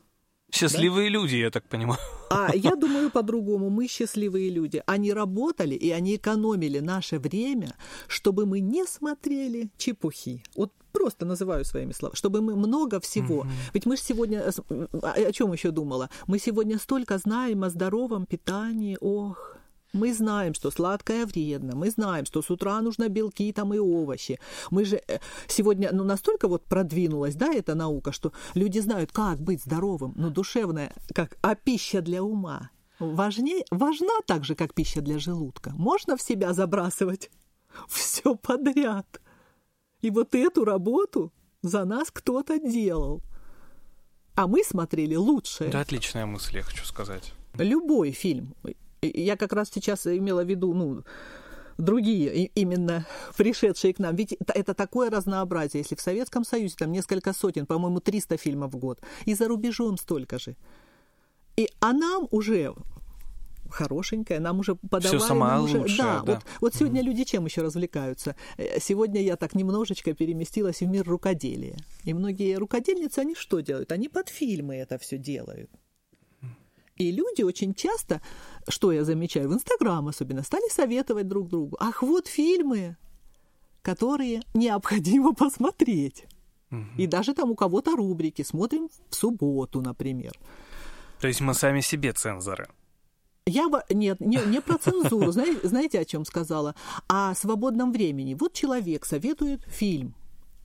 Счастливые 0.54 1.08
люди, 1.10 1.36
я 1.36 1.50
так 1.50 1.64
понимаю. 1.64 1.98
А 2.30 2.54
я 2.54 2.76
думаю 2.76 3.10
по-другому. 3.10 3.70
Мы 3.70 3.88
счастливые 3.88 4.50
люди. 4.50 4.82
Они 4.86 5.12
работали 5.12 5.74
и 5.74 5.90
они 5.90 6.14
экономили 6.14 6.80
наше 6.80 7.18
время, 7.18 7.74
чтобы 8.08 8.46
мы 8.46 8.60
не 8.60 8.86
смотрели 8.86 9.68
чепухи. 9.76 10.42
Вот 10.56 10.72
просто 10.92 11.26
называю 11.26 11.64
своими 11.64 11.92
словами, 11.92 12.16
чтобы 12.16 12.40
мы 12.40 12.54
много 12.54 13.00
всего. 13.00 13.38
Угу. 13.38 13.48
Ведь 13.74 13.86
мы 13.86 13.96
же 13.96 14.02
сегодня... 14.02 14.44
О 15.02 15.32
чем 15.32 15.52
еще 15.52 15.70
думала? 15.70 16.08
Мы 16.28 16.38
сегодня 16.38 16.78
столько 16.78 17.18
знаем 17.18 17.64
о 17.64 17.70
здоровом 17.70 18.26
питании. 18.26 18.96
Ох, 19.00 19.53
мы 19.94 20.12
знаем, 20.12 20.52
что 20.54 20.70
сладкое 20.70 21.24
вредно, 21.24 21.74
мы 21.74 21.90
знаем, 21.90 22.26
что 22.26 22.42
с 22.42 22.50
утра 22.50 22.80
нужно 22.82 23.08
белки 23.08 23.50
там 23.52 23.72
и 23.72 23.78
овощи. 23.78 24.38
Мы 24.70 24.84
же 24.84 25.00
э, 25.08 25.20
сегодня 25.46 25.90
ну, 25.92 26.04
настолько 26.04 26.48
вот 26.48 26.64
продвинулась, 26.64 27.36
да, 27.36 27.52
эта 27.52 27.74
наука, 27.74 28.12
что 28.12 28.32
люди 28.54 28.80
знают, 28.80 29.12
как 29.12 29.40
быть 29.40 29.62
здоровым, 29.62 30.12
но 30.16 30.28
душевная, 30.30 30.92
как, 31.14 31.38
а 31.40 31.54
пища 31.54 32.02
для 32.02 32.22
ума 32.22 32.70
важнее, 32.98 33.64
важна 33.70 34.20
так 34.26 34.44
же, 34.44 34.54
как 34.54 34.74
пища 34.74 35.00
для 35.00 35.18
желудка. 35.18 35.72
Можно 35.76 36.16
в 36.16 36.22
себя 36.22 36.52
забрасывать 36.52 37.30
все 37.88 38.34
подряд. 38.34 39.20
И 40.00 40.10
вот 40.10 40.34
эту 40.34 40.64
работу 40.64 41.32
за 41.62 41.84
нас 41.84 42.10
кто-то 42.10 42.58
делал. 42.58 43.22
А 44.34 44.46
мы 44.46 44.64
смотрели 44.64 45.14
лучшее. 45.14 45.70
Да, 45.70 45.80
отличная 45.80 46.26
мысль, 46.26 46.56
я 46.56 46.62
хочу 46.62 46.84
сказать. 46.84 47.32
Любой 47.54 48.10
фильм, 48.10 48.54
я 49.12 49.36
как 49.36 49.52
раз 49.52 49.70
сейчас 49.72 50.06
имела 50.06 50.44
в 50.44 50.48
виду, 50.48 50.74
ну, 50.74 51.04
другие 51.78 52.46
именно 52.54 53.06
пришедшие 53.36 53.94
к 53.94 53.98
нам. 53.98 54.16
Ведь 54.16 54.32
это 54.32 54.74
такое 54.74 55.10
разнообразие. 55.10 55.80
Если 55.82 55.94
в 55.94 56.00
Советском 56.00 56.44
Союзе 56.44 56.76
там 56.78 56.92
несколько 56.92 57.32
сотен, 57.32 57.66
по-моему, 57.66 58.00
300 58.00 58.36
фильмов 58.36 58.72
в 58.72 58.76
год, 58.76 59.00
и 59.24 59.34
за 59.34 59.48
рубежом 59.48 59.96
столько 59.96 60.38
же. 60.38 60.56
И, 61.56 61.68
а 61.80 61.92
нам 61.92 62.26
уже 62.30 62.74
хорошенькое, 63.70 64.40
нам 64.40 64.60
уже 64.60 64.74
подавали. 64.74 65.18
Все 65.18 65.26
самое 65.26 65.60
уже, 65.60 65.78
лучшее, 65.78 65.98
да, 65.98 66.22
да. 66.22 66.32
Вот, 66.34 66.44
вот 66.60 66.74
сегодня 66.74 67.00
mm 67.00 67.04
люди 67.04 67.24
чем 67.24 67.44
еще 67.44 67.62
развлекаются? 67.62 68.36
Э, 68.56 68.80
сегодня 68.80 69.20
я 69.22 69.36
так 69.36 69.54
немножечко 69.54 70.14
переместилась 70.14 70.80
в 70.80 70.86
мир 70.86 71.04
рукоделия. 71.06 71.76
И 72.04 72.14
многие 72.14 72.56
рукодельницы, 72.56 73.20
они 73.20 73.34
что 73.34 73.60
делают? 73.60 73.92
Они 73.92 74.08
под 74.08 74.28
фильмы 74.28 74.76
это 74.76 74.98
все 74.98 75.18
делают. 75.18 75.70
И 76.96 77.10
люди 77.10 77.42
очень 77.42 77.74
часто, 77.74 78.20
что 78.68 78.92
я 78.92 79.04
замечаю, 79.04 79.48
в 79.48 79.54
Инстаграм 79.54 80.06
особенно, 80.06 80.42
стали 80.42 80.68
советовать 80.70 81.26
друг 81.26 81.48
другу. 81.48 81.76
Ах, 81.80 82.02
вот 82.02 82.28
фильмы, 82.28 82.96
которые 83.82 84.42
необходимо 84.54 85.34
посмотреть. 85.34 86.26
Угу. 86.70 86.84
И 86.98 87.06
даже 87.06 87.34
там 87.34 87.50
у 87.50 87.54
кого-то 87.54 87.96
рубрики 87.96 88.42
смотрим 88.42 88.88
в 89.10 89.14
субботу, 89.14 89.80
например. 89.80 90.32
То 91.20 91.28
есть 91.28 91.40
мы 91.40 91.54
сами 91.54 91.80
себе 91.80 92.12
цензоры. 92.12 92.68
Я 93.46 93.68
бы... 93.68 93.82
Нет, 93.90 94.20
не, 94.20 94.38
не 94.46 94.60
про 94.60 94.78
цензуру. 94.78 95.30
Знаете, 95.32 95.68
знаете, 95.68 96.00
о 96.00 96.04
чем 96.04 96.24
сказала? 96.24 96.74
О 97.08 97.34
свободном 97.34 97.92
времени. 97.92 98.34
Вот 98.34 98.52
человек 98.52 99.04
советует 99.04 99.62
фильм. 99.64 100.14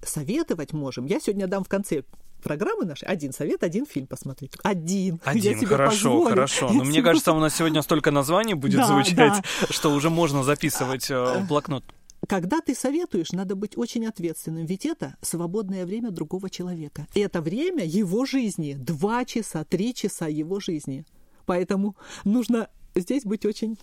Советовать 0.02 0.74
можем. 0.74 1.06
Я 1.06 1.20
сегодня 1.20 1.48
дам 1.48 1.64
в 1.64 1.68
конце 1.68 2.04
программы 2.42 2.86
нашей 2.86 3.06
один 3.06 3.34
совет, 3.34 3.64
один 3.64 3.86
фильм 3.86 4.08
посмотреть. 4.08 4.54
Один. 4.64 5.20
Один, 5.24 5.66
хорошо, 5.66 6.10
позволю. 6.10 6.30
хорошо. 6.30 6.70
Но 6.72 6.84
мне 6.84 7.02
кажется, 7.04 7.34
у 7.34 7.40
нас 7.40 7.56
сегодня 7.56 7.82
столько 7.82 8.12
названий 8.12 8.54
будет 8.54 8.78
да, 8.78 8.88
звучать, 8.88 9.16
да. 9.16 9.44
что 9.70 9.92
уже 9.94 10.10
можно 10.10 10.44
записывать 10.44 11.10
э, 11.10 11.40
в 11.40 11.48
блокнот. 11.48 11.84
Когда 12.28 12.60
ты 12.60 12.76
советуешь, 12.76 13.32
надо 13.32 13.56
быть 13.56 13.78
очень 13.78 14.06
ответственным, 14.06 14.66
ведь 14.66 14.86
это 14.86 15.16
свободное 15.22 15.86
время 15.86 16.12
другого 16.12 16.50
человека. 16.50 17.08
И 17.14 17.22
это 17.22 17.42
время 17.42 17.86
его 17.86 18.26
жизни, 18.26 18.74
два 18.78 19.26
часа, 19.26 19.64
три 19.64 19.94
часа 19.94 20.28
его 20.28 20.60
жизни. 20.60 21.06
Поэтому 21.46 21.96
нужно 22.26 22.68
здесь 22.96 23.24
быть 23.24 23.46
очень 23.46 23.78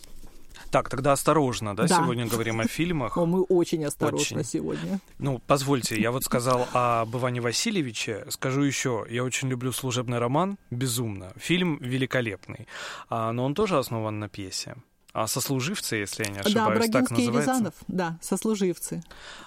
так, 0.70 0.88
тогда 0.88 1.12
осторожно, 1.12 1.74
да, 1.76 1.86
да. 1.86 2.02
сегодня 2.02 2.26
говорим 2.26 2.60
о 2.60 2.66
фильмах. 2.66 3.16
О, 3.16 3.26
мы 3.26 3.42
очень 3.42 3.84
осторожно 3.84 4.40
очень. 4.40 4.44
сегодня. 4.44 5.00
Ну, 5.18 5.40
позвольте, 5.46 6.00
я 6.00 6.10
вот 6.10 6.24
сказал 6.24 6.68
о 6.72 7.04
Иване 7.04 7.40
Васильевиче, 7.40 8.26
скажу 8.28 8.62
еще, 8.62 9.06
я 9.10 9.24
очень 9.24 9.48
люблю 9.48 9.72
служебный 9.72 10.18
роман, 10.18 10.58
безумно. 10.70 11.32
Фильм 11.36 11.78
великолепный, 11.80 12.68
а, 13.08 13.32
но 13.32 13.44
он 13.44 13.54
тоже 13.54 13.78
основан 13.78 14.18
на 14.18 14.28
пьесе. 14.28 14.76
А 15.12 15.26
сослуживцы, 15.26 15.96
если 15.96 16.24
я 16.24 16.30
не 16.30 16.38
ошибаюсь, 16.40 16.90
да, 16.90 17.00
так 17.00 17.10
называется. 17.10 17.50
Рязанов, 17.50 17.74
да, 17.88 18.18
сослуживцы. 18.20 19.02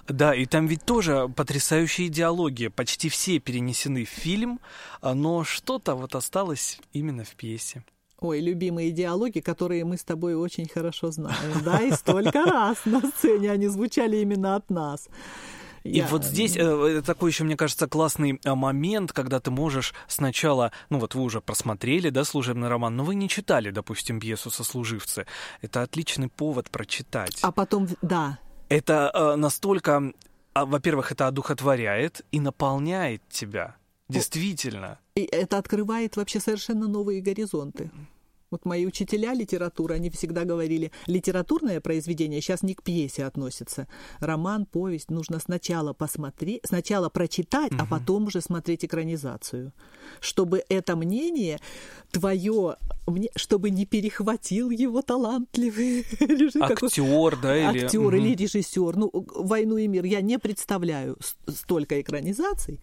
Да, 0.07 0.33
и 0.33 0.47
там 0.47 0.65
ведь 0.65 0.83
тоже 0.83 1.29
потрясающие 1.35 2.09
диалоги, 2.09 2.69
почти 2.69 3.07
все 3.07 3.37
перенесены 3.37 4.03
в 4.03 4.09
фильм, 4.09 4.59
но 5.03 5.43
что-то 5.43 5.93
вот 5.93 6.15
осталось 6.15 6.79
именно 6.91 7.23
в 7.23 7.35
пьесе. 7.35 7.83
Ой, 8.21 8.41
любимые 8.41 8.91
диалоги, 8.91 9.39
которые 9.39 9.85
мы 9.85 9.95
с 9.95 10.03
тобой 10.03 10.35
очень 10.35 10.67
хорошо 10.67 11.11
знаем, 11.11 11.63
да, 11.63 11.81
и 11.81 11.91
столько 11.91 12.43
раз 12.43 12.77
на 12.85 13.01
сцене 13.01 13.51
они 13.51 13.67
звучали 13.67 14.17
именно 14.17 14.55
от 14.55 14.69
нас. 14.69 15.07
И 15.83 15.99
Я... 15.99 16.07
вот 16.07 16.25
здесь 16.25 16.57
э, 16.57 17.01
такой 17.05 17.31
еще, 17.31 17.45
мне 17.45 17.55
кажется, 17.55 17.87
классный 17.87 18.39
э, 18.43 18.55
момент, 18.55 19.13
когда 19.13 19.39
ты 19.39 19.51
можешь 19.51 19.93
сначала, 20.07 20.71
ну 20.89 20.99
вот 20.99 21.15
вы 21.15 21.21
уже 21.21 21.39
просмотрели, 21.39 22.09
да, 22.09 22.25
служебный 22.25 22.67
роман, 22.67 22.95
но 22.97 23.03
вы 23.05 23.15
не 23.15 23.29
читали, 23.29 23.71
допустим, 23.71 24.19
пьесу 24.19 24.51
«Сослуживцы». 24.51 25.25
Это 25.61 25.81
отличный 25.81 26.27
повод 26.27 26.69
прочитать. 26.69 27.37
А 27.41 27.51
потом, 27.51 27.87
да. 28.01 28.39
Это 28.67 29.11
э, 29.13 29.35
настолько, 29.35 30.11
э, 30.53 30.65
во-первых, 30.65 31.13
это 31.13 31.27
одухотворяет 31.27 32.25
и 32.31 32.41
наполняет 32.41 33.21
тебя. 33.29 33.78
Действительно. 34.09 34.99
И 35.15 35.21
это 35.21 35.57
открывает 35.57 36.17
вообще 36.17 36.39
совершенно 36.39 36.87
новые 36.87 37.21
горизонты. 37.21 37.91
Вот 38.51 38.65
мои 38.65 38.85
учителя 38.85 39.33
литературы, 39.33 39.93
они 39.93 40.09
всегда 40.09 40.43
говорили, 40.43 40.91
литературное 41.05 41.79
произведение 41.81 42.41
сейчас 42.41 42.63
не 42.63 42.73
к 42.73 42.81
пьесе 42.81 43.25
относится. 43.25 43.87
Роман, 44.19 44.65
повесть 44.65 45.11
нужно 45.11 45.39
сначала 45.39 45.93
посмотреть, 45.93 46.61
сначала 46.65 47.09
прочитать, 47.09 47.71
угу. 47.71 47.83
а 47.83 47.85
потом 47.85 48.25
уже 48.25 48.41
смотреть 48.41 48.85
экранизацию. 48.85 49.71
Чтобы 50.19 50.63
это 50.67 50.95
мнение 50.95 51.59
твое, 52.11 52.77
чтобы 53.35 53.69
не 53.69 53.85
перехватил 53.85 54.71
его 54.71 55.03
талантливый 55.03 55.99
актер, 56.59 57.37
да, 57.39 57.55
или 57.55 57.83
актер 57.83 57.99
угу. 57.99 58.15
или 58.15 58.35
режиссер. 58.35 58.95
Ну, 58.95 59.11
войну 59.35 59.77
и 59.77 59.87
мир 59.87 60.05
я 60.05 60.21
не 60.21 60.39
представляю 60.39 61.17
столько 61.47 62.01
экранизаций. 62.01 62.79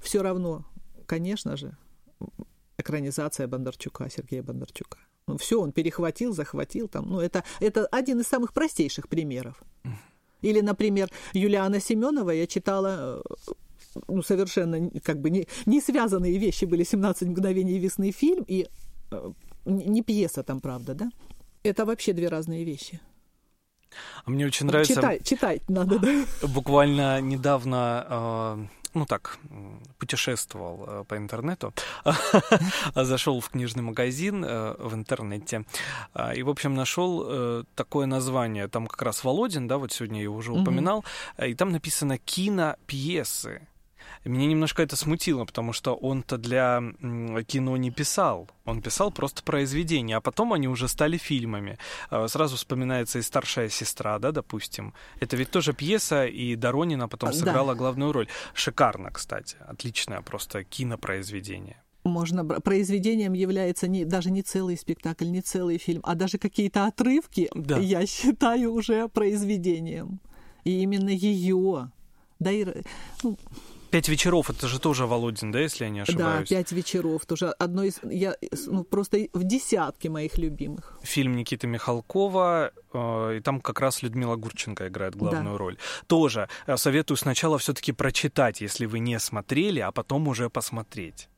Все 0.00 0.22
равно 0.22 0.64
конечно 1.10 1.56
же, 1.56 1.76
экранизация 2.78 3.48
Бондарчука, 3.48 4.08
Сергея 4.10 4.42
Бондарчука. 4.42 4.98
Ну, 5.26 5.36
все, 5.36 5.60
он 5.60 5.72
перехватил, 5.72 6.32
захватил 6.32 6.88
там. 6.88 7.10
Ну, 7.10 7.20
это, 7.20 7.42
это 7.60 7.86
один 7.86 8.20
из 8.20 8.28
самых 8.28 8.52
простейших 8.52 9.08
примеров. 9.08 9.60
Или, 10.42 10.60
например, 10.62 11.10
Юлиана 11.32 11.80
Семенова 11.80 12.30
я 12.30 12.46
читала 12.46 13.22
э, 13.26 13.52
ну, 14.08 14.22
совершенно 14.22 14.90
как 15.00 15.20
бы 15.20 15.30
не, 15.30 15.48
не 15.66 15.80
связанные 15.80 16.38
вещи 16.38 16.64
были 16.64 16.84
«17 16.84 17.26
мгновений 17.26 17.78
весны» 17.80 18.12
фильм 18.12 18.44
и 18.48 18.68
э, 19.10 19.32
не 19.66 20.02
пьеса 20.02 20.42
там, 20.42 20.60
правда, 20.60 20.94
да? 20.94 21.10
Это 21.64 21.84
вообще 21.84 22.12
две 22.12 22.28
разные 22.28 22.64
вещи. 22.64 23.00
А 24.24 24.30
мне 24.30 24.46
очень 24.46 24.66
нравится... 24.66 24.94
Читать, 24.94 25.24
читать 25.26 25.68
надо, 25.68 25.98
да? 25.98 26.24
Буквально 26.46 27.20
недавно 27.20 28.06
э, 28.08 28.79
ну 28.94 29.06
так, 29.06 29.38
путешествовал 29.98 30.84
э, 30.86 31.04
по 31.04 31.16
интернету, 31.16 31.72
зашел 32.94 33.40
в 33.40 33.48
книжный 33.48 33.82
магазин 33.82 34.44
э, 34.44 34.74
в 34.78 34.94
интернете 34.94 35.64
э, 36.14 36.36
и, 36.36 36.42
в 36.42 36.48
общем, 36.48 36.74
нашел 36.74 37.64
такое 37.74 38.06
название. 38.06 38.68
Там 38.68 38.86
как 38.86 39.02
раз 39.02 39.24
Володин, 39.24 39.68
да, 39.68 39.78
вот 39.78 39.92
сегодня 39.92 40.18
я 40.18 40.24
его 40.24 40.36
уже 40.36 40.52
упоминал, 40.52 41.04
и 41.38 41.54
там 41.54 41.70
написано 41.70 42.18
кинопьесы. 42.18 43.62
Меня 44.24 44.46
немножко 44.46 44.82
это 44.82 44.96
смутило, 44.96 45.44
потому 45.44 45.72
что 45.72 45.94
он-то 45.94 46.36
для 46.36 46.82
кино 47.46 47.76
не 47.76 47.90
писал. 47.90 48.48
Он 48.66 48.82
писал 48.82 49.10
просто 49.10 49.42
произведения, 49.42 50.16
а 50.16 50.20
потом 50.20 50.52
они 50.52 50.68
уже 50.68 50.88
стали 50.88 51.16
фильмами. 51.16 51.78
А, 52.10 52.28
сразу 52.28 52.56
вспоминается 52.56 53.18
и 53.18 53.22
старшая 53.22 53.70
сестра, 53.70 54.18
да, 54.18 54.30
допустим. 54.30 54.92
Это 55.20 55.36
ведь 55.36 55.50
тоже 55.50 55.72
пьеса, 55.72 56.26
и 56.26 56.54
Доронина 56.54 57.08
потом 57.08 57.32
сыграла 57.32 57.72
да. 57.72 57.78
главную 57.78 58.12
роль. 58.12 58.28
Шикарно, 58.52 59.10
кстати. 59.10 59.56
Отличное 59.66 60.20
просто 60.20 60.64
кинопроизведение 60.64 61.82
можно 62.04 62.44
произведением 62.44 63.34
является 63.34 63.86
не, 63.86 64.04
даже 64.04 64.30
не 64.30 64.42
целый 64.42 64.76
спектакль, 64.76 65.26
не 65.26 65.42
целый 65.42 65.78
фильм, 65.78 66.00
а 66.02 66.14
даже 66.14 66.38
какие-то 66.38 66.86
отрывки, 66.86 67.50
да. 67.54 67.78
я 67.78 68.06
считаю 68.06 68.72
уже 68.72 69.08
произведением. 69.08 70.20
И 70.64 70.82
именно 70.82 71.10
ее, 71.10 71.90
да 72.38 72.50
и 72.50 72.66
ну, 73.22 73.38
Пять 73.90 74.08
вечеров, 74.08 74.50
это 74.50 74.68
же 74.68 74.78
тоже 74.78 75.06
Володин, 75.06 75.50
да, 75.50 75.60
если 75.60 75.84
я 75.84 75.90
не 75.90 76.00
ошибаюсь? 76.00 76.48
Да, 76.48 76.56
пять 76.56 76.70
вечеров, 76.70 77.26
тоже 77.26 77.48
одно 77.50 77.82
из, 77.82 77.98
я, 78.04 78.36
ну, 78.66 78.84
просто 78.84 79.26
в 79.32 79.42
десятке 79.42 80.08
моих 80.08 80.38
любимых. 80.38 80.98
Фильм 81.02 81.34
Никиты 81.34 81.66
Михалкова, 81.66 82.72
э, 82.92 83.36
и 83.38 83.40
там 83.40 83.60
как 83.60 83.80
раз 83.80 84.02
Людмила 84.02 84.36
Гурченко 84.36 84.86
играет 84.86 85.16
главную 85.16 85.54
да. 85.54 85.58
роль. 85.58 85.76
Тоже 86.06 86.48
э, 86.66 86.76
советую 86.76 87.16
сначала 87.16 87.58
все-таки 87.58 87.90
прочитать, 87.90 88.60
если 88.60 88.86
вы 88.86 89.00
не 89.00 89.18
смотрели, 89.18 89.80
а 89.80 89.90
потом 89.90 90.28
уже 90.28 90.50
посмотреть. 90.50 91.29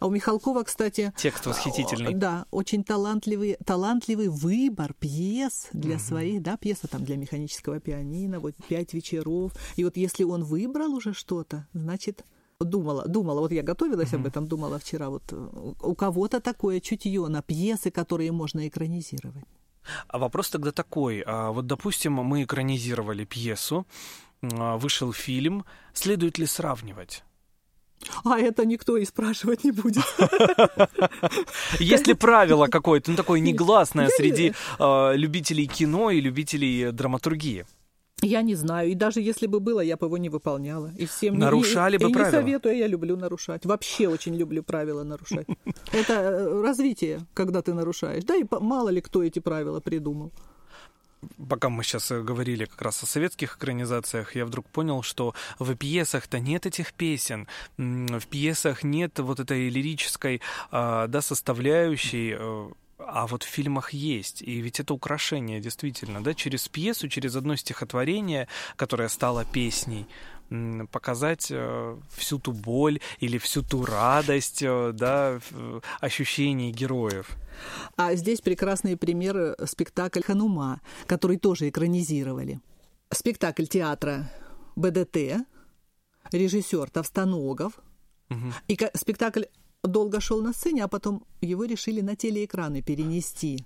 А 0.00 0.06
у 0.06 0.10
Михалкова, 0.10 0.62
кстати... 0.62 1.12
Текст 1.16 1.46
восхитительный. 1.46 2.14
Да, 2.14 2.46
очень 2.50 2.84
талантливый, 2.84 3.56
талантливый 3.64 4.28
выбор 4.28 4.94
пьес 4.94 5.68
для 5.72 5.96
угу. 5.96 6.02
своих, 6.02 6.42
да, 6.42 6.56
пьеса 6.56 6.88
там 6.88 7.04
для 7.04 7.16
механического 7.16 7.80
пианино, 7.80 8.40
вот 8.40 8.54
«Пять 8.68 8.94
вечеров». 8.94 9.52
И 9.76 9.84
вот 9.84 9.96
если 9.96 10.24
он 10.24 10.44
выбрал 10.44 10.94
уже 10.94 11.12
что-то, 11.12 11.66
значит, 11.72 12.24
думала, 12.60 13.06
думала, 13.06 13.40
вот 13.40 13.52
я 13.52 13.62
готовилась 13.62 14.12
mm 14.12 14.16
об 14.16 14.26
этом, 14.26 14.46
думала 14.46 14.78
вчера, 14.78 15.10
вот 15.10 15.32
у 15.32 15.94
кого-то 15.94 16.40
такое 16.40 16.80
чутье 16.80 17.26
на 17.28 17.42
пьесы, 17.42 17.90
которые 17.90 18.32
можно 18.32 18.66
экранизировать. 18.66 19.44
А 20.08 20.18
вопрос 20.18 20.50
тогда 20.50 20.72
такой, 20.72 21.22
а 21.26 21.50
вот, 21.52 21.66
допустим, 21.66 22.14
мы 22.14 22.42
экранизировали 22.42 23.24
пьесу, 23.24 23.86
а, 24.42 24.76
вышел 24.76 25.12
фильм, 25.12 25.64
следует 25.92 26.38
ли 26.38 26.46
сравнивать? 26.46 27.24
А 28.24 28.38
это 28.38 28.64
никто 28.64 28.96
и 28.96 29.04
спрашивать 29.04 29.64
не 29.64 29.72
будет. 29.72 30.04
Есть 31.80 32.06
ли 32.06 32.14
правило 32.14 32.66
какое-то, 32.66 33.10
ну 33.10 33.16
такое 33.16 33.40
негласное 33.40 34.08
среди 34.08 34.52
э, 34.78 35.16
любителей 35.16 35.66
кино 35.66 36.10
и 36.10 36.20
любителей 36.20 36.92
драматургии? 36.92 37.66
Я 38.22 38.42
не 38.42 38.54
знаю. 38.54 38.90
И 38.90 38.94
даже 38.94 39.20
если 39.20 39.46
бы 39.46 39.60
было, 39.60 39.80
я 39.80 39.96
бы 39.96 40.06
его 40.06 40.16
не 40.16 40.30
выполняла. 40.30 40.90
И 40.96 41.04
всем 41.04 41.38
Нарушали 41.38 41.98
не, 41.98 42.04
бы 42.04 42.10
и, 42.10 42.12
правила. 42.14 42.30
И 42.30 42.32
не 42.32 42.40
советую, 42.40 42.76
я 42.76 42.86
люблю 42.86 43.16
нарушать. 43.16 43.66
Вообще 43.66 44.08
очень 44.08 44.34
люблю 44.34 44.62
правила 44.62 45.02
нарушать. 45.02 45.46
Это 45.92 46.14
э, 46.14 46.62
развитие, 46.62 47.20
когда 47.34 47.60
ты 47.60 47.74
нарушаешь. 47.74 48.24
Да 48.24 48.34
и 48.34 48.44
мало 48.60 48.88
ли 48.88 49.02
кто 49.02 49.22
эти 49.22 49.38
правила 49.38 49.80
придумал 49.80 50.32
пока 51.48 51.68
мы 51.68 51.82
сейчас 51.84 52.10
э, 52.10 52.22
говорили 52.22 52.64
как 52.64 52.82
раз 52.82 53.02
о 53.02 53.06
советских 53.06 53.56
экранизациях, 53.56 54.36
я 54.36 54.44
вдруг 54.44 54.66
понял, 54.68 55.02
что 55.02 55.34
в 55.58 55.74
пьесах-то 55.74 56.38
нет 56.38 56.66
этих 56.66 56.92
песен, 56.92 57.46
в 57.76 58.26
пьесах 58.26 58.82
нет 58.82 59.18
вот 59.18 59.40
этой 59.40 59.68
лирической 59.68 60.40
а, 60.70 61.06
да, 61.06 61.20
составляющей, 61.20 62.36
э, 62.38 62.70
а 62.98 63.26
вот 63.26 63.42
в 63.42 63.46
фильмах 63.46 63.92
есть. 63.92 64.42
И 64.42 64.60
ведь 64.60 64.80
это 64.80 64.94
украшение, 64.94 65.60
действительно, 65.60 66.22
да, 66.22 66.34
через 66.34 66.68
пьесу, 66.68 67.08
через 67.08 67.36
одно 67.36 67.56
стихотворение, 67.56 68.48
которое 68.76 69.08
стало 69.08 69.44
песней, 69.44 70.06
показать 70.92 71.48
э, 71.50 71.96
всю 72.10 72.38
ту 72.38 72.52
боль 72.52 73.00
или 73.18 73.38
всю 73.38 73.62
ту 73.62 73.84
радость, 73.84 74.62
э, 74.62 74.92
да, 74.92 75.40
ощущений 76.00 76.72
героев. 76.72 77.36
А 77.96 78.14
здесь 78.14 78.40
прекрасные 78.40 78.96
примеры 78.96 79.56
спектакль 79.64 80.22
«Ханума», 80.22 80.80
который 81.06 81.38
тоже 81.38 81.68
экранизировали. 81.68 82.60
Спектакль 83.10 83.64
театра 83.64 84.30
БДТ, 84.76 85.46
режиссер 86.32 86.90
Товстоногов. 86.90 87.72
Угу. 88.30 88.52
И 88.68 88.78
спектакль 88.94 89.44
долго 89.82 90.20
шел 90.20 90.42
на 90.42 90.52
сцене, 90.52 90.84
а 90.84 90.88
потом 90.88 91.24
его 91.40 91.64
решили 91.64 92.00
на 92.00 92.16
телеэкраны 92.16 92.82
перенести. 92.82 93.64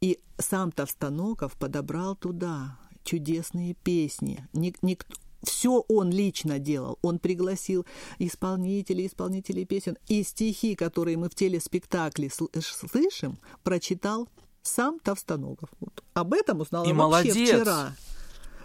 И 0.00 0.18
сам 0.38 0.72
Товстоногов 0.72 1.56
подобрал 1.56 2.16
туда 2.16 2.78
чудесные 3.04 3.74
песни. 3.74 4.46
Ник, 4.52 4.82
ник, 4.82 5.06
все 5.44 5.84
он 5.88 6.10
лично 6.10 6.58
делал. 6.58 6.98
Он 7.02 7.18
пригласил 7.18 7.86
исполнителей, 8.18 9.06
исполнителей 9.06 9.64
песен. 9.64 9.96
И 10.08 10.22
стихи, 10.22 10.74
которые 10.74 11.16
мы 11.16 11.28
в 11.28 11.34
телеспектакле 11.34 12.30
слышим, 12.30 13.38
прочитал 13.62 14.28
сам 14.62 14.98
Товстоногов. 14.98 15.68
Вот. 15.80 16.02
Об 16.14 16.34
этом 16.34 16.60
узнала 16.60 16.84
и 16.84 16.92
вообще 16.92 16.94
молодец. 16.94 17.48
вчера. 17.48 17.92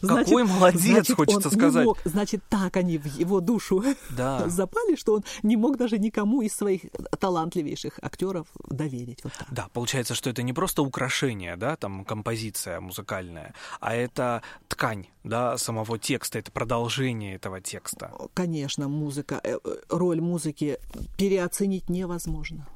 Значит, 0.02 0.26
Какой 0.28 0.44
молодец, 0.44 0.82
значит, 0.82 1.16
хочется 1.16 1.50
сказать. 1.50 1.86
мог, 1.86 1.98
значит, 2.06 2.44
так 2.50 2.78
они 2.78 2.98
в 2.98 3.06
его 3.06 3.40
душу 3.40 3.84
да. 4.10 4.48
запали, 4.48 4.96
что 4.96 5.16
он 5.16 5.24
не 5.44 5.58
мог 5.58 5.78
даже 5.78 5.98
никому 5.98 6.42
из 6.42 6.56
своих 6.56 6.82
талантливейших 7.20 8.00
актеров 8.02 8.48
доверить. 8.70 9.24
Вот 9.24 9.34
так. 9.34 9.48
Да, 9.52 9.68
получается, 9.74 10.16
что 10.16 10.30
это 10.30 10.42
не 10.44 10.54
просто 10.54 10.82
украшение, 10.82 11.56
да, 11.56 11.76
там 11.76 12.06
композиция 12.06 12.80
музыкальная, 12.80 13.54
а 13.80 13.96
это 13.96 14.42
ткань, 14.68 15.08
да, 15.24 15.58
самого 15.58 16.00
текста, 16.00 16.40
это 16.40 16.52
продолжение 16.52 17.36
этого 17.36 17.62
текста. 17.62 18.12
Конечно, 18.34 18.88
музыка, 18.88 19.40
э, 19.44 19.58
э, 19.64 19.76
роль 19.90 20.22
музыки 20.22 20.80
переоценить 21.18 21.90
невозможно. 21.90 22.68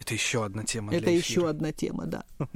Это 0.00 0.14
еще 0.14 0.44
одна 0.44 0.64
тема. 0.64 0.92
Это 0.92 1.06
для 1.06 1.16
еще 1.16 1.48
одна 1.48 1.72
тема, 1.72 2.06
да. 2.06 2.24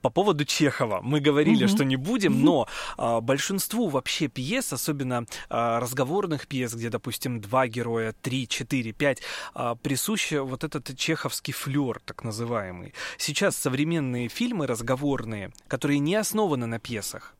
По 0.00 0.10
поводу 0.10 0.44
Чехова 0.44 1.00
мы 1.02 1.20
говорили, 1.20 1.66
что 1.66 1.84
не 1.84 1.96
будем, 1.96 2.42
но 2.42 2.68
а, 2.96 3.20
большинству 3.20 3.88
вообще 3.88 4.28
пьес, 4.28 4.72
особенно 4.72 5.26
а, 5.48 5.80
разговорных 5.80 6.46
пьес, 6.46 6.74
где, 6.74 6.90
допустим, 6.90 7.40
два 7.40 7.66
героя, 7.66 8.14
три, 8.22 8.46
четыре, 8.46 8.92
пять, 8.92 9.22
а, 9.54 9.74
присущ 9.74 10.32
вот 10.32 10.62
этот 10.62 10.96
чеховский 10.96 11.52
флер, 11.52 12.00
так 12.04 12.22
называемый. 12.22 12.94
Сейчас 13.18 13.56
современные 13.56 14.28
фильмы 14.28 14.66
разговорные, 14.66 15.52
которые 15.68 15.98
не 15.98 16.14
основаны 16.14 16.66
на 16.66 16.78
пьесах, 16.78 17.34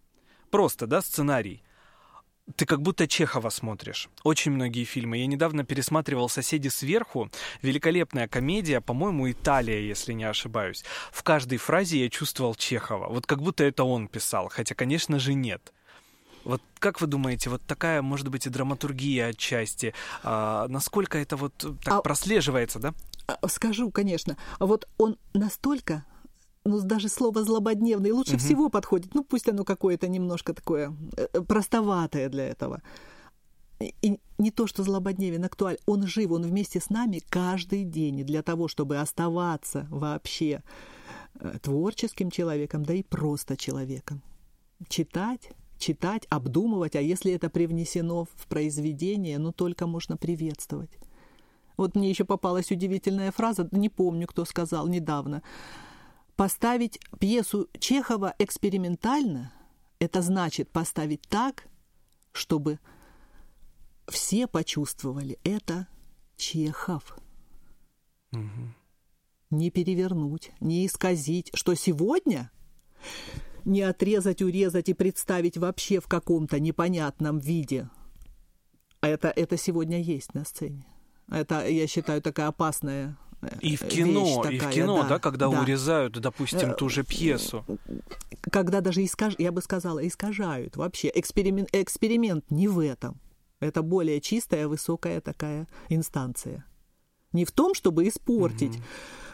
просто, 0.50 0.87
да, 0.87 1.02
сценарий, 1.02 1.63
ты 2.57 2.66
как 2.66 2.83
будто 2.83 3.07
Чехова 3.07 3.50
смотришь. 3.50 4.09
Очень 4.22 4.52
многие 4.52 4.85
фильмы. 4.85 5.18
Я 5.18 5.26
недавно 5.26 5.64
пересматривал 5.64 6.28
«Соседи 6.28 6.68
сверху». 6.68 7.30
Великолепная 7.62 8.28
комедия, 8.28 8.80
по-моему, 8.80 9.30
Италия, 9.30 9.87
если 9.87 10.12
не 10.12 10.24
ошибаюсь. 10.24 10.85
В 11.11 11.22
каждой 11.22 11.59
фразе 11.59 12.02
я 12.02 12.11
чувствовал 12.11 12.54
Чехова. 12.54 13.09
Вот 13.09 13.26
как 13.26 13.40
будто 13.40 13.64
это 13.64 13.85
он 13.85 14.09
писал, 14.09 14.48
хотя, 14.48 14.74
конечно 14.74 15.18
же, 15.18 15.35
нет. 15.35 15.72
Вот 16.44 16.62
как 16.78 17.00
вы 17.00 17.07
думаете, 17.07 17.48
вот 17.48 17.62
такая, 17.66 18.02
может 18.02 18.28
быть, 18.28 18.46
и 18.46 18.50
драматургия 18.50 19.28
отчасти, 19.28 19.94
а, 20.22 20.68
насколько 20.68 21.16
это 21.16 21.37
вот 21.37 21.54
так 21.57 21.94
а, 21.94 22.02
прослеживается, 22.02 22.78
да? 22.78 22.94
А, 23.26 23.48
скажу, 23.48 23.90
конечно. 23.90 24.37
А 24.59 24.66
вот 24.66 24.87
он 24.98 25.16
настолько 25.33 26.04
ну, 26.64 26.81
даже 26.81 27.09
слово 27.09 27.44
злободневный 27.44 28.11
лучше 28.11 28.35
угу. 28.35 28.38
всего 28.38 28.68
подходит. 28.68 29.14
Ну, 29.14 29.22
пусть 29.22 29.48
оно 29.48 29.64
какое-то 29.64 30.09
немножко 30.09 30.55
такое 30.55 30.94
э, 31.16 31.40
простоватое 31.42 32.29
для 32.29 32.46
этого. 32.46 32.83
И 33.81 34.18
не 34.38 34.50
то, 34.50 34.66
что 34.66 34.83
злободневен 34.83 35.44
актуаль, 35.44 35.77
он 35.85 36.07
жив, 36.07 36.31
он 36.31 36.42
вместе 36.42 36.81
с 36.81 36.88
нами 36.88 37.22
каждый 37.29 37.85
день. 37.85 38.20
И 38.20 38.24
для 38.24 38.42
того, 38.42 38.68
чтобы 38.68 38.96
оставаться 38.96 39.87
вообще 39.90 40.62
э, 41.35 41.59
творческим 41.61 42.31
человеком, 42.31 42.85
да 42.85 42.94
и 42.94 43.03
просто 43.03 43.57
человеком. 43.57 44.22
Читать, 44.88 45.50
читать, 45.79 46.27
обдумывать, 46.31 46.96
а 46.96 47.00
если 47.03 47.33
это 47.33 47.50
привнесено 47.50 48.24
в 48.24 48.46
произведение, 48.48 49.38
ну, 49.38 49.53
только 49.53 49.87
можно 49.87 50.16
приветствовать. 50.16 50.90
Вот 51.77 51.94
мне 51.94 52.09
еще 52.09 52.24
попалась 52.24 52.70
удивительная 52.70 53.33
фраза, 53.33 53.68
не 53.72 53.90
помню, 53.90 54.27
кто 54.27 54.44
сказал 54.44 54.87
недавно 54.88 55.42
поставить 56.37 57.01
пьесу 57.18 57.68
Чехова 57.79 58.35
экспериментально, 58.38 59.53
это 59.99 60.23
значит 60.23 60.70
поставить 60.70 61.23
так, 61.23 61.66
чтобы 62.33 62.79
все 64.09 64.47
почувствовали 64.47 65.38
это 65.44 65.88
Чехов. 66.37 67.16
Угу. 68.33 68.75
Не 69.51 69.70
перевернуть, 69.70 70.53
не 70.61 70.87
исказить, 70.87 71.51
что 71.55 71.75
сегодня 71.75 72.51
не 73.64 73.83
отрезать, 73.83 74.42
урезать 74.42 74.88
и 74.88 74.94
представить 74.94 75.57
вообще 75.57 76.01
в 76.01 76.07
каком-то 76.07 76.61
непонятном 76.61 77.38
виде. 77.38 77.88
А 79.01 79.09
это, 79.09 79.29
это 79.29 79.57
сегодня 79.57 80.01
есть 80.01 80.35
на 80.35 80.44
сцене. 80.44 80.87
Это, 81.31 81.66
я 81.66 81.87
считаю, 81.87 82.20
такая 82.20 82.49
опасная 82.49 83.16
и 83.61 83.76
в 83.76 83.87
кино, 83.87 84.42
такая, 84.42 84.52
и 84.52 84.59
в 84.59 84.70
кино, 84.70 85.02
да, 85.02 85.09
да 85.09 85.18
когда 85.18 85.48
да. 85.48 85.61
урезают, 85.61 86.18
допустим, 86.20 86.74
ту 86.74 86.88
же 86.88 87.04
пьесу. 87.04 87.64
Когда 88.50 88.80
даже 88.80 89.04
искаж... 89.04 89.35
я 89.38 89.52
бы 89.52 89.62
сказала, 89.62 90.07
искажают 90.07 90.76
вообще. 90.76 91.11
Эксперимент, 91.14 91.68
эксперимент 91.72 92.50
не 92.50 92.68
в 92.68 92.78
этом. 92.78 93.20
Это 93.61 93.83
более 93.83 94.20
чистая, 94.20 94.68
высокая 94.68 95.20
такая 95.20 95.66
инстанция. 95.88 96.64
Не 97.33 97.44
в 97.44 97.52
том, 97.52 97.74
чтобы 97.74 98.07
испортить. 98.07 98.78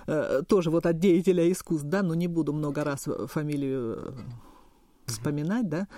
Угу. 0.07 0.45
Тоже 0.47 0.71
вот 0.71 0.87
от 0.87 0.99
деятеля 0.99 1.51
искусств, 1.51 1.87
да, 1.87 2.03
но 2.03 2.15
не 2.15 2.27
буду 2.27 2.53
много 2.53 2.85
раз 2.85 3.07
фамилию 3.27 4.15
вспоминать, 5.07 5.69
да. 5.69 5.89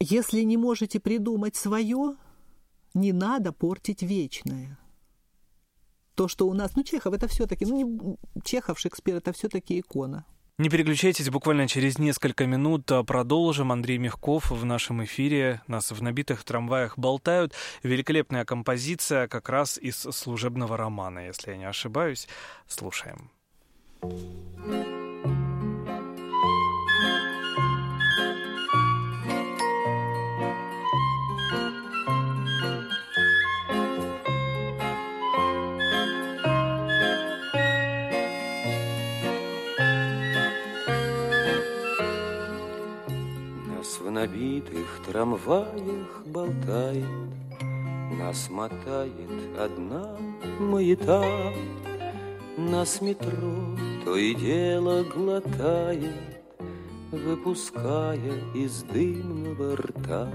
Если 0.00 0.42
не 0.42 0.56
можете 0.56 1.00
придумать 1.00 1.56
свое, 1.56 2.16
не 2.94 3.12
надо 3.12 3.52
портить 3.52 4.02
вечное 4.02 4.78
то, 6.18 6.26
что 6.26 6.48
у 6.48 6.52
нас, 6.52 6.74
ну, 6.74 6.82
Чехов, 6.82 7.14
это 7.14 7.28
все-таки, 7.28 7.64
ну, 7.64 7.76
не, 7.76 8.16
Чехов, 8.42 8.80
Шекспир, 8.80 9.16
это 9.16 9.32
все-таки 9.32 9.78
икона. 9.78 10.24
Не 10.58 10.68
переключайтесь, 10.68 11.30
буквально 11.30 11.68
через 11.68 12.00
несколько 12.00 12.44
минут 12.44 12.90
а, 12.90 13.04
продолжим. 13.04 13.70
Андрей 13.70 13.98
Мягков 13.98 14.50
в 14.50 14.64
нашем 14.64 15.04
эфире. 15.04 15.62
Нас 15.68 15.92
в 15.92 16.02
набитых 16.02 16.42
трамваях 16.42 16.98
болтают. 16.98 17.54
Великолепная 17.84 18.44
композиция 18.44 19.28
как 19.28 19.48
раз 19.48 19.78
из 19.78 19.96
служебного 19.96 20.76
романа, 20.76 21.20
если 21.20 21.52
я 21.52 21.56
не 21.56 21.68
ошибаюсь. 21.68 22.26
Слушаем. 22.66 23.30
thank 24.00 24.86
you 24.86 24.97
набитых 44.18 45.00
трамваях 45.06 46.24
болтает, 46.26 47.04
Нас 48.18 48.50
мотает 48.50 49.56
одна 49.56 50.16
маята, 50.58 51.22
Нас 52.56 53.00
метро 53.00 53.76
то 54.04 54.16
и 54.16 54.34
дело 54.34 55.04
глотает, 55.04 56.42
Выпуская 57.12 58.34
из 58.54 58.82
дымного 58.82 59.76
рта. 59.76 60.28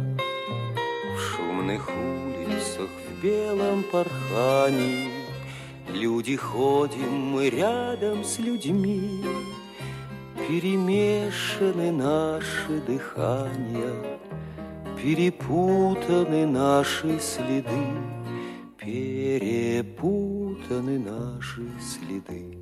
В 1.17 1.19
шумных 1.19 1.89
улицах 1.89 2.89
в 3.09 3.21
белом 3.21 3.83
порхании 3.91 5.09
Люди 5.89 6.37
ходим, 6.37 7.11
мы 7.33 7.49
рядом 7.49 8.23
с 8.23 8.39
людьми, 8.39 9.21
Перемешаны 10.47 11.91
наши 11.91 12.81
дыхания, 12.85 14.19
Перепутаны 15.01 16.45
наши 16.45 17.17
следы, 17.19 17.87
Перепутаны 18.77 19.89
наши 20.99 21.65
следы. 21.79 22.57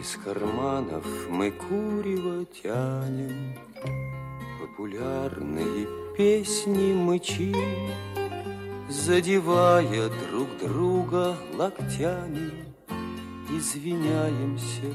Из 0.00 0.16
карманов 0.24 1.06
мы 1.30 1.52
курево 1.52 2.44
тянем, 2.46 3.54
Популярные 4.60 5.86
песни 6.16 6.92
мычим, 6.92 7.54
Задевая 8.92 10.10
друг 10.10 10.48
друга 10.60 11.34
локтями, 11.54 12.50
Извиняемся 13.50 14.92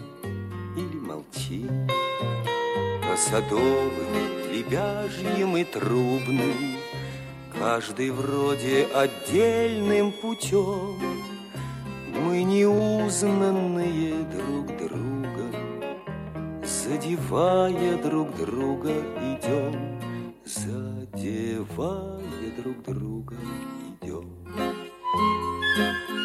или 0.76 1.00
молчим. 1.00 1.88
По 3.02 3.18
садовым, 3.18 3.90
лебяжьим 4.52 5.58
и 5.58 5.64
трубным, 5.64 6.78
Каждый 7.58 8.12
вроде 8.12 8.86
отдельным 8.94 10.12
путем, 10.12 10.96
Мы 12.14 12.44
неузнанные 12.44 14.14
друг 14.26 14.68
другом, 14.78 15.56
Задевая 16.64 17.98
друг 17.98 18.36
друга 18.36 18.92
идем, 18.92 20.00
Задевая 20.46 22.22
друг 22.62 22.84
друга 22.84 23.36
Thank 25.78 26.10
you. 26.10 26.17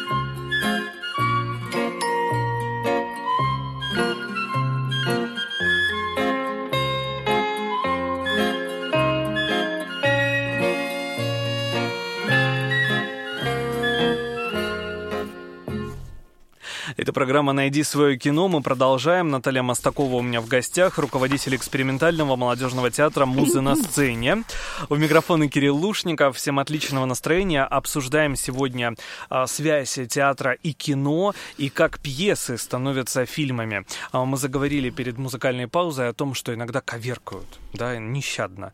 Программа 17.13 17.53
«Найди 17.53 17.83
свое 17.83 18.17
кино». 18.17 18.47
Мы 18.47 18.61
продолжаем. 18.63 19.29
Наталья 19.29 19.61
Мостакова 19.61 20.15
у 20.15 20.21
меня 20.23 20.41
в 20.41 20.47
гостях, 20.47 20.97
руководитель 20.97 21.55
экспериментального 21.55 22.35
молодежного 22.35 22.89
театра 22.89 23.27
«Музы 23.27 23.61
на 23.61 23.75
сцене». 23.75 24.43
У 24.89 24.95
микрофона 24.95 25.47
Кирилл 25.47 25.77
Лушников. 25.77 26.37
Всем 26.37 26.57
отличного 26.57 27.05
настроения. 27.05 27.65
Обсуждаем 27.65 28.35
сегодня 28.35 28.95
а, 29.29 29.45
связь 29.45 29.99
театра 30.09 30.53
и 30.53 30.73
кино, 30.73 31.35
и 31.57 31.69
как 31.69 31.99
пьесы 31.99 32.57
становятся 32.57 33.27
фильмами. 33.27 33.85
А, 34.11 34.25
мы 34.25 34.37
заговорили 34.37 34.89
перед 34.89 35.19
музыкальной 35.19 35.67
паузой 35.67 36.09
о 36.09 36.13
том, 36.13 36.33
что 36.33 36.51
иногда 36.51 36.81
коверкают, 36.81 37.59
да, 37.73 37.95
нещадно. 37.99 38.73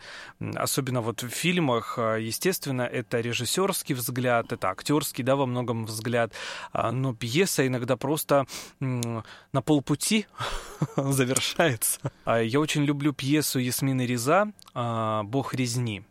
Особенно 0.55 1.01
вот 1.01 1.23
в 1.23 1.29
фильмах, 1.29 1.95
а, 1.97 2.15
естественно, 2.15 2.83
это 2.83 3.19
режиссерский 3.19 3.95
взгляд, 3.95 4.53
это 4.53 4.69
актерский, 4.69 5.25
да, 5.25 5.35
во 5.35 5.45
многом 5.45 5.85
взгляд. 5.85 6.31
А, 6.71 6.93
но 6.93 7.13
пьеса 7.13 7.67
иногда 7.67 7.97
просто 7.97 8.28
м, 8.79 9.23
на 9.51 9.61
полпути 9.61 10.25
завершается. 10.95 11.99
А 12.25 12.39
Я 12.41 12.59
очень 12.59 12.83
люблю 12.83 13.13
пьесу 13.13 13.59
Ясмины 13.59 14.05
Реза 14.05 14.51
а, 14.73 15.23
«Бог 15.23 15.53
резни». 15.53 16.03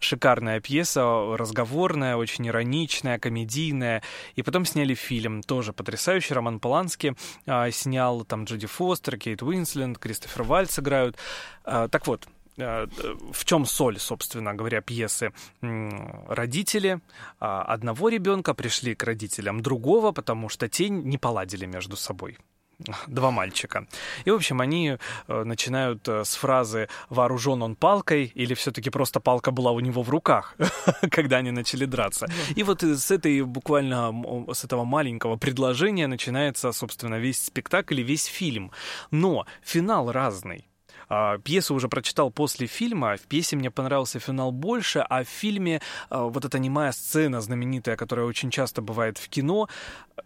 Шикарная 0.00 0.60
пьеса, 0.60 1.02
разговорная, 1.36 2.14
очень 2.14 2.46
ироничная, 2.46 3.18
комедийная. 3.18 4.04
И 4.36 4.42
потом 4.42 4.64
сняли 4.64 4.94
фильм, 4.94 5.42
тоже 5.42 5.72
потрясающий. 5.72 6.34
Роман 6.34 6.60
Полански 6.60 7.16
а, 7.46 7.68
снял, 7.72 8.24
там 8.24 8.44
Джоди 8.44 8.68
Фостер, 8.68 9.18
Кейт 9.18 9.42
Уинсленд, 9.42 9.98
Кристофер 9.98 10.44
Вальц 10.44 10.78
играют. 10.78 11.16
Так 11.64 12.06
вот, 12.06 12.28
в 12.58 13.44
чем 13.44 13.66
соль, 13.66 13.98
собственно 13.98 14.54
говоря, 14.54 14.80
пьесы? 14.80 15.32
Родители 15.60 17.00
а, 17.40 17.62
одного 17.62 18.08
ребенка 18.08 18.54
пришли 18.54 18.94
к 18.94 19.04
родителям 19.04 19.62
другого, 19.62 20.12
потому 20.12 20.48
что 20.48 20.68
те 20.68 20.88
не 20.88 21.18
поладили 21.18 21.66
между 21.66 21.96
собой. 21.96 22.38
Два 23.06 23.30
мальчика. 23.30 23.86
И, 24.24 24.30
в 24.30 24.34
общем, 24.34 24.60
они 24.60 24.96
э, 25.28 25.44
начинают 25.44 26.08
э, 26.08 26.24
с 26.24 26.36
фразы 26.36 26.88
«вооружен 27.10 27.62
он 27.62 27.74
палкой» 27.74 28.32
или 28.34 28.54
все-таки 28.54 28.90
просто 28.90 29.20
палка 29.20 29.50
была 29.50 29.72
у 29.72 29.80
него 29.80 30.02
в 30.02 30.10
руках, 30.10 30.54
когда 31.10 31.38
они 31.38 31.50
начали 31.50 31.86
драться. 31.86 32.28
И 32.56 32.62
вот 32.62 32.82
с 32.82 33.10
этой 33.10 33.42
буквально, 33.42 34.12
с 34.52 34.64
этого 34.64 34.84
маленького 34.84 35.36
предложения 35.36 36.06
начинается, 36.06 36.72
собственно, 36.72 37.18
весь 37.18 37.44
спектакль 37.44 38.00
и 38.00 38.04
весь 38.04 38.24
фильм. 38.24 38.70
Но 39.10 39.46
финал 39.62 40.12
разный. 40.12 40.67
А, 41.08 41.38
Пьесу 41.38 41.74
уже 41.74 41.88
прочитал 41.88 42.30
после 42.30 42.66
фильма. 42.66 43.16
В 43.16 43.22
пьесе 43.22 43.56
мне 43.56 43.70
понравился 43.70 44.18
финал 44.18 44.52
больше, 44.52 45.00
а 45.00 45.24
в 45.24 45.28
фильме 45.28 45.80
а, 46.10 46.24
вот 46.24 46.44
эта 46.44 46.58
немая 46.58 46.92
сцена 46.92 47.40
знаменитая, 47.40 47.96
которая 47.96 48.26
очень 48.26 48.50
часто 48.50 48.82
бывает 48.82 49.18
в 49.18 49.28
кино, 49.28 49.68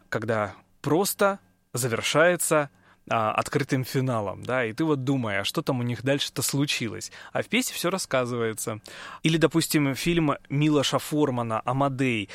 когда 0.09 0.55
просто 0.81 1.39
завершается 1.73 2.71
а, 3.09 3.33
открытым 3.33 3.85
финалом, 3.85 4.45
да, 4.45 4.65
и 4.65 4.73
ты 4.73 4.85
вот 4.85 5.05
думаешь, 5.05 5.47
что 5.47 5.63
там 5.63 5.81
у 5.81 5.83
них 5.83 6.03
дальше-то 6.03 6.43
случилось, 6.43 7.11
а 7.33 7.43
в 7.43 7.49
пьесе 7.49 7.75
все 7.75 7.91
рассказывается. 7.91 8.81
Или, 9.23 9.39
допустим, 9.39 9.95
фильм 9.95 10.37
Милоша 10.49 10.99
Формана 10.99 11.63
«Амадей», 11.65 12.29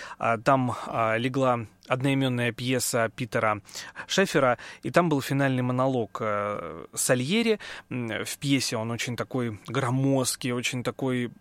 там 0.44 0.76
легла 1.18 1.68
одноименная 1.88 2.52
пьеса 2.52 3.10
Питера 3.16 3.62
Шефера, 4.08 4.58
и 4.84 4.92
там 4.92 5.10
был 5.10 5.22
финальный 5.22 5.64
монолог 5.64 6.18
э, 6.22 6.86
Сальери. 6.94 7.60
В 7.90 8.38
пьесе 8.38 8.78
он 8.78 8.92
очень 8.92 9.16
такой 9.16 9.60
громоздкий, 9.68 10.52
очень 10.52 10.84
такой 10.84 11.32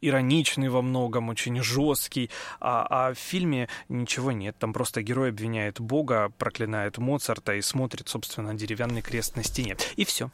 ироничный 0.00 0.68
во 0.68 0.82
многом, 0.82 1.28
очень 1.28 1.62
жесткий, 1.62 2.30
а, 2.60 2.86
а 3.08 3.14
в 3.14 3.18
фильме 3.18 3.68
ничего 3.88 4.32
нет. 4.32 4.56
Там 4.58 4.72
просто 4.72 5.02
герой 5.02 5.30
обвиняет 5.30 5.80
Бога, 5.80 6.30
проклинает 6.38 6.98
Моцарта 6.98 7.54
и 7.54 7.60
смотрит, 7.60 8.08
собственно, 8.08 8.54
деревянный 8.54 9.02
крест 9.02 9.36
на 9.36 9.42
стене. 9.42 9.76
И 9.96 10.04
все. 10.04 10.30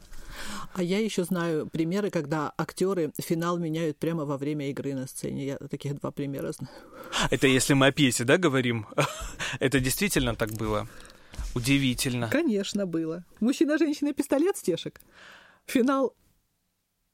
А 0.73 0.81
я 0.83 0.99
еще 0.99 1.23
знаю 1.23 1.67
примеры, 1.67 2.09
когда 2.09 2.53
актеры 2.57 3.11
финал 3.17 3.57
меняют 3.57 3.97
прямо 3.97 4.25
во 4.25 4.37
время 4.37 4.69
игры 4.69 4.93
на 4.93 5.07
сцене. 5.07 5.45
Я 5.45 5.57
таких 5.57 5.99
два 5.99 6.11
примера 6.11 6.51
знаю. 6.51 6.73
Это 7.29 7.47
если 7.47 7.73
мы 7.73 7.87
о 7.87 7.91
пьесе, 7.91 8.23
да, 8.23 8.37
говорим? 8.37 8.87
Это 9.59 9.79
действительно 9.79 10.35
так 10.35 10.51
было? 10.51 10.87
Удивительно. 11.55 12.29
Конечно, 12.29 12.85
было. 12.85 13.23
Мужчина, 13.39 13.77
женщина, 13.77 14.13
пистолет, 14.13 14.57
стешек. 14.57 14.99
Финал. 15.65 16.15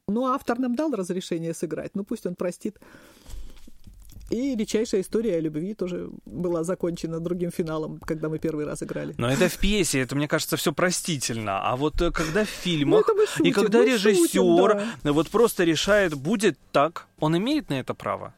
Ну, 0.08 0.26
автор 0.26 0.58
нам 0.60 0.76
дал 0.76 0.92
разрешение 0.92 1.54
сыграть. 1.54 1.96
Ну, 1.96 2.04
пусть 2.04 2.26
он 2.26 2.36
простит. 2.36 2.80
И 4.30 4.56
редчайшая 4.56 5.02
история 5.02 5.36
о 5.38 5.40
любви 5.40 5.74
тоже 5.74 6.10
была 6.26 6.64
закончена 6.64 7.20
другим 7.20 7.52
финалом, 7.52 8.00
когда 8.06 8.30
мы 8.30 8.38
первый 8.40 8.66
раз 8.66 8.84
играли. 8.84 9.16
Но 9.18 9.32
это 9.32 9.50
в 9.50 9.58
пьесе, 9.58 10.00
это, 10.02 10.16
мне 10.16 10.28
кажется, 10.28 10.56
все 10.58 10.72
простительно. 10.72 11.62
А 11.62 11.76
вот 11.76 12.02
э, 12.02 12.12
когда 12.12 12.44
в 12.46 12.50
фильмах, 12.50 13.08
Ну, 13.08 13.26
шутим, 13.28 13.46
и 13.46 13.52
когда 13.52 13.84
режиссер 13.84 14.42
шутим, 14.42 15.14
вот 15.14 15.30
просто 15.30 15.64
решает, 15.64 16.14
будет 16.14 16.58
так, 16.72 17.08
он 17.20 17.38
имеет 17.38 17.70
на 17.70 17.80
это 17.80 17.94
право. 17.94 18.34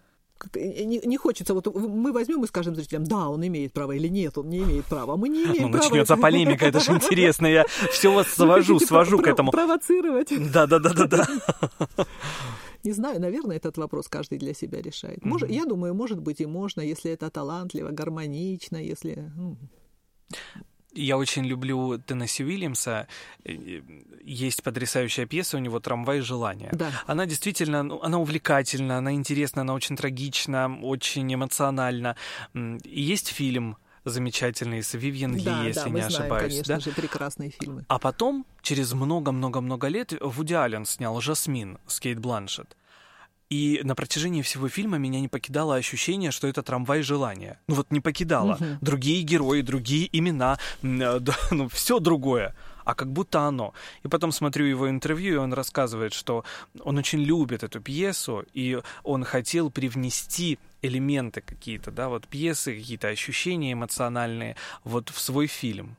Не, 0.55 0.99
не 1.05 1.17
хочется, 1.17 1.53
вот 1.53 1.67
мы 1.75 2.11
возьмем 2.11 2.43
и 2.43 2.47
скажем 2.47 2.75
зрителям, 2.75 3.03
да, 3.03 3.29
он 3.29 3.45
имеет 3.45 3.73
право 3.73 3.91
или 3.91 4.07
нет, 4.07 4.37
он 4.37 4.49
не 4.49 4.59
имеет 4.59 4.85
права. 4.85 5.15
Мы 5.15 5.29
не 5.29 5.43
имеем 5.43 5.63
Ну, 5.63 5.71
права. 5.71 5.83
начнется 5.83 6.17
полемика, 6.17 6.65
это 6.65 6.79
же 6.79 6.91
интересно. 6.93 7.45
Я 7.45 7.65
все 7.91 8.11
вас 8.11 8.27
свожу, 8.27 8.79
свожу 8.79 9.19
к 9.19 9.27
этому. 9.27 9.51
Провоцировать. 9.51 10.29
Да, 10.51 10.65
да, 10.65 10.79
да, 10.79 10.93
да, 10.93 11.05
да. 11.05 11.27
Не 12.83 12.93
знаю, 12.93 13.19
наверное, 13.21 13.57
этот 13.57 13.77
вопрос 13.77 14.07
каждый 14.07 14.37
для 14.37 14.53
себя 14.53 14.81
решает. 14.81 15.23
Может, 15.25 15.49
Я 15.49 15.65
думаю, 15.65 15.93
может 15.93 16.19
быть 16.19 16.41
и 16.41 16.45
можно, 16.45 16.81
если 16.81 17.11
это 17.11 17.29
талантливо, 17.29 17.89
гармонично, 17.89 18.77
если... 18.77 19.31
ну, 19.35 19.57
Я 20.93 21.17
очень 21.17 21.45
люблю 21.45 21.97
Теннесси 21.99 22.43
Уильямса. 22.43 23.07
Э, 23.45 23.81
Есть 24.23 24.63
потрясающая 24.63 25.25
пьеса 25.25 25.57
у 25.57 25.59
него 25.59 25.79
«Трамвай 25.79 26.21
желания». 26.21 26.69
Да. 26.73 26.91
Она 27.07 27.25
действительно, 27.25 27.83
ну, 27.83 28.01
она 28.01 28.19
увлекательна, 28.19 28.97
она 28.97 29.13
интересна, 29.13 29.61
она 29.61 29.73
очень 29.73 29.95
трагична, 29.95 30.79
очень 30.83 31.33
эмоциональна. 31.33 32.15
И 32.83 33.01
есть 33.13 33.27
фильм 33.29 33.77
замечательный 34.05 34.83
с 34.83 34.93
Вивьен 34.93 35.35
Ли, 35.35 35.43
да, 35.43 35.63
если 35.63 35.81
да, 35.81 35.89
не 35.89 36.01
знаем, 36.01 36.07
ошибаюсь. 36.07 36.53
конечно 36.53 36.75
да? 36.75 36.79
же, 36.79 36.91
прекрасные 36.91 37.49
фильмы. 37.51 37.85
А 37.87 37.99
потом, 37.99 38.45
через 38.61 38.93
много-много-много 38.93 39.87
лет, 39.87 40.13
Вуди 40.19 40.53
Аллен 40.53 40.85
снял 40.85 41.19
«Жасмин» 41.21 41.77
с 41.87 41.99
Кейт 41.99 42.19
Бланшетт. 42.19 42.75
И 43.51 43.81
на 43.83 43.95
протяжении 43.95 44.41
всего 44.43 44.69
фильма 44.69 44.97
меня 44.97 45.19
не 45.19 45.27
покидало 45.27 45.75
ощущение, 45.75 46.31
что 46.31 46.47
это 46.47 46.63
трамвай 46.63 47.01
желания. 47.01 47.59
Ну 47.67 47.75
вот 47.75 47.91
не 47.91 47.99
покидало. 47.99 48.55
Мгм. 48.57 48.77
Другие 48.79 49.23
герои, 49.23 49.61
другие 49.61 50.07
имена, 50.17 50.57
э, 50.81 51.19
ну 51.51 51.67
все 51.67 51.99
другое. 51.99 52.55
А 52.91 52.95
как 52.95 53.09
будто 53.09 53.39
оно. 53.47 53.73
И 54.03 54.09
потом 54.09 54.33
смотрю 54.33 54.65
его 54.65 54.89
интервью, 54.89 55.35
и 55.35 55.37
он 55.37 55.53
рассказывает, 55.53 56.11
что 56.13 56.43
он 56.81 56.97
очень 56.97 57.19
любит 57.21 57.63
эту 57.63 57.79
пьесу, 57.79 58.43
и 58.51 58.81
он 59.03 59.23
хотел 59.23 59.71
привнести 59.71 60.59
элементы 60.81 61.39
какие-то, 61.39 61.89
да, 61.91 62.09
вот 62.09 62.27
пьесы, 62.27 62.75
какие-то 62.77 63.07
ощущения 63.07 63.71
эмоциональные 63.71 64.57
вот 64.83 65.07
в 65.09 65.21
свой 65.21 65.47
фильм. 65.47 65.95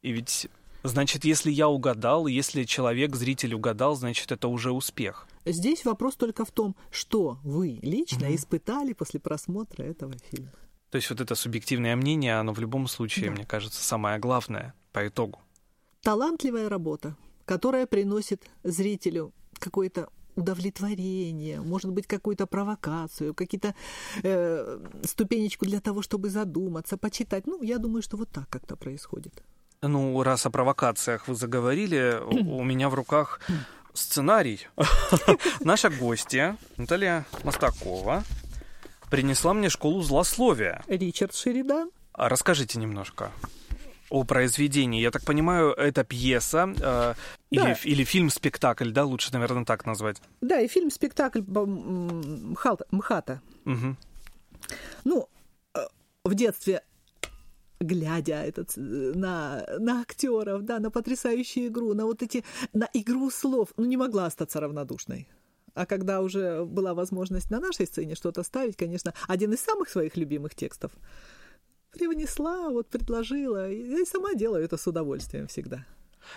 И 0.00 0.12
ведь, 0.12 0.48
значит, 0.82 1.26
если 1.26 1.50
я 1.50 1.68
угадал, 1.68 2.26
если 2.26 2.64
человек, 2.64 3.16
зритель 3.16 3.52
угадал, 3.52 3.94
значит, 3.96 4.32
это 4.32 4.48
уже 4.48 4.72
успех. 4.72 5.26
Здесь 5.44 5.84
вопрос 5.84 6.16
только 6.16 6.46
в 6.46 6.50
том, 6.52 6.74
что 6.90 7.38
вы 7.44 7.80
лично 7.82 8.24
Мгм. 8.28 8.34
испытали 8.36 8.94
после 8.94 9.20
просмотра 9.20 9.82
этого 9.82 10.14
фильма. 10.30 10.52
То 10.90 10.96
есть 10.96 11.10
вот 11.10 11.20
это 11.20 11.34
субъективное 11.34 11.96
мнение, 11.96 12.38
оно 12.40 12.54
в 12.54 12.60
любом 12.60 12.88
случае, 12.88 13.26
Да. 13.26 13.32
мне 13.32 13.44
кажется, 13.44 13.84
самое 13.84 14.18
главное 14.18 14.72
по 14.92 15.06
итогу. 15.06 15.38
Талантливая 16.02 16.68
работа, 16.68 17.16
которая 17.44 17.86
приносит 17.86 18.44
зрителю 18.62 19.32
какое-то 19.58 20.08
удовлетворение, 20.36 21.60
может 21.60 21.90
быть, 21.90 22.06
какую-то 22.06 22.46
провокацию, 22.46 23.34
какие-то 23.34 23.74
э, 24.22 24.78
ступенечку 25.04 25.66
для 25.66 25.80
того, 25.80 26.02
чтобы 26.02 26.30
задуматься, 26.30 26.96
почитать. 26.96 27.46
Ну, 27.46 27.62
я 27.62 27.78
думаю, 27.78 28.02
что 28.02 28.16
вот 28.16 28.30
так 28.30 28.48
как-то 28.48 28.76
происходит. 28.76 29.42
Ну, 29.82 30.22
раз 30.22 30.46
о 30.46 30.50
провокациях 30.50 31.28
вы 31.28 31.34
заговорили, 31.34 32.20
у 32.22 32.62
меня 32.64 32.88
в 32.88 32.94
руках 32.94 33.40
сценарий. 33.92 34.68
Наша 35.60 35.90
гостья 35.90 36.56
Наталья 36.76 37.26
Мостакова 37.44 38.24
принесла 39.10 39.52
мне 39.52 39.68
школу 39.68 40.02
злословия. 40.02 40.82
Ричард 40.86 41.34
Шеридан. 41.34 41.90
А 42.12 42.28
Расскажите 42.28 42.78
немножко 42.78 43.30
о 44.10 44.24
произведении. 44.24 45.00
Я 45.00 45.10
так 45.10 45.24
понимаю, 45.24 45.72
это 45.72 46.04
пьеса 46.04 46.74
э, 46.80 47.14
или, 47.50 47.62
Да. 47.62 47.70
ф- 47.70 47.86
или 47.86 48.04
фильм-спектакль, 48.04 48.90
да, 48.90 49.04
лучше, 49.04 49.32
наверное, 49.32 49.64
так 49.64 49.86
назвать. 49.86 50.20
Да, 50.40 50.60
и 50.60 50.68
фильм-спектакль 50.68 51.40
Мхата. 52.90 53.40
Мгм. 53.64 53.96
Ну, 55.04 55.28
э, 55.74 55.80
в 56.24 56.34
детстве, 56.34 56.82
глядя 57.80 58.42
этот, 58.44 58.76
э, 58.76 58.80
на, 59.14 59.64
на 59.78 60.00
актеров, 60.02 60.62
да, 60.62 60.78
на 60.78 60.90
потрясающую 60.90 61.68
игру, 61.68 61.94
на 61.94 62.04
вот 62.04 62.22
эти, 62.22 62.44
на 62.72 62.88
игру 62.92 63.30
слов, 63.30 63.68
ну, 63.76 63.84
не 63.86 63.96
могла 63.96 64.26
остаться 64.26 64.60
равнодушной. 64.60 65.28
А 65.74 65.86
когда 65.86 66.20
уже 66.20 66.64
была 66.64 66.94
возможность 66.94 67.50
на 67.50 67.60
нашей 67.60 67.86
сцене 67.86 68.16
что-то 68.16 68.42
ставить, 68.42 68.76
конечно, 68.76 69.14
один 69.28 69.52
из 69.52 69.60
самых 69.60 69.88
своих 69.88 70.16
любимых 70.16 70.54
текстов 70.54 70.90
привнесла, 71.92 72.70
вот 72.70 72.88
предложила. 72.88 73.70
Я 73.70 74.00
и 74.00 74.04
сама 74.04 74.34
делаю 74.34 74.64
это 74.64 74.76
с 74.76 74.86
удовольствием 74.86 75.46
всегда. 75.46 75.84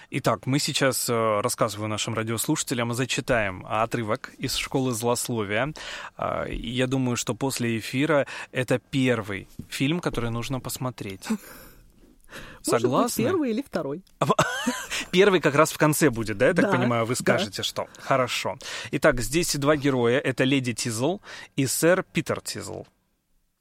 Итак, 0.10 0.48
мы 0.48 0.60
сейчас, 0.60 1.08
э, 1.10 1.42
рассказываю 1.42 1.88
нашим 1.88 2.14
радиослушателям, 2.16 2.94
зачитаем 2.94 3.66
отрывок 3.68 4.32
из 4.40 4.56
«Школы 4.56 4.94
злословия». 4.94 5.74
А, 6.18 6.46
Я 6.48 6.88
думаю, 6.88 7.16
что 7.18 7.36
после 7.36 7.78
эфира 7.78 8.26
это 8.52 8.80
первый 8.80 9.48
фильм, 9.70 10.00
который 10.00 10.32
нужно 10.32 10.60
посмотреть. 10.60 11.28
Может 12.66 12.82
Согласны? 12.82 13.24
быть, 13.24 13.32
первый 13.32 13.50
или 13.52 13.62
второй. 13.62 14.04
Первый 15.12 15.40
как 15.42 15.54
раз 15.54 15.72
в 15.72 15.78
конце 15.78 16.10
будет, 16.10 16.38
да, 16.38 16.48
я 16.48 16.54
так 16.56 16.66
Да, 16.66 16.72
понимаю, 16.72 17.06
вы 17.06 17.14
да. 17.14 17.20
скажете, 17.22 17.62
что. 17.62 17.88
Хорошо. 18.00 18.58
Итак, 18.92 19.20
здесь 19.22 19.56
два 19.58 19.76
героя. 19.76 20.18
Это 20.18 20.44
леди 20.46 20.74
Тизл 20.74 21.20
и 21.56 21.68
сэр 21.68 22.04
Питер 22.14 22.42
Тизл. 22.42 22.86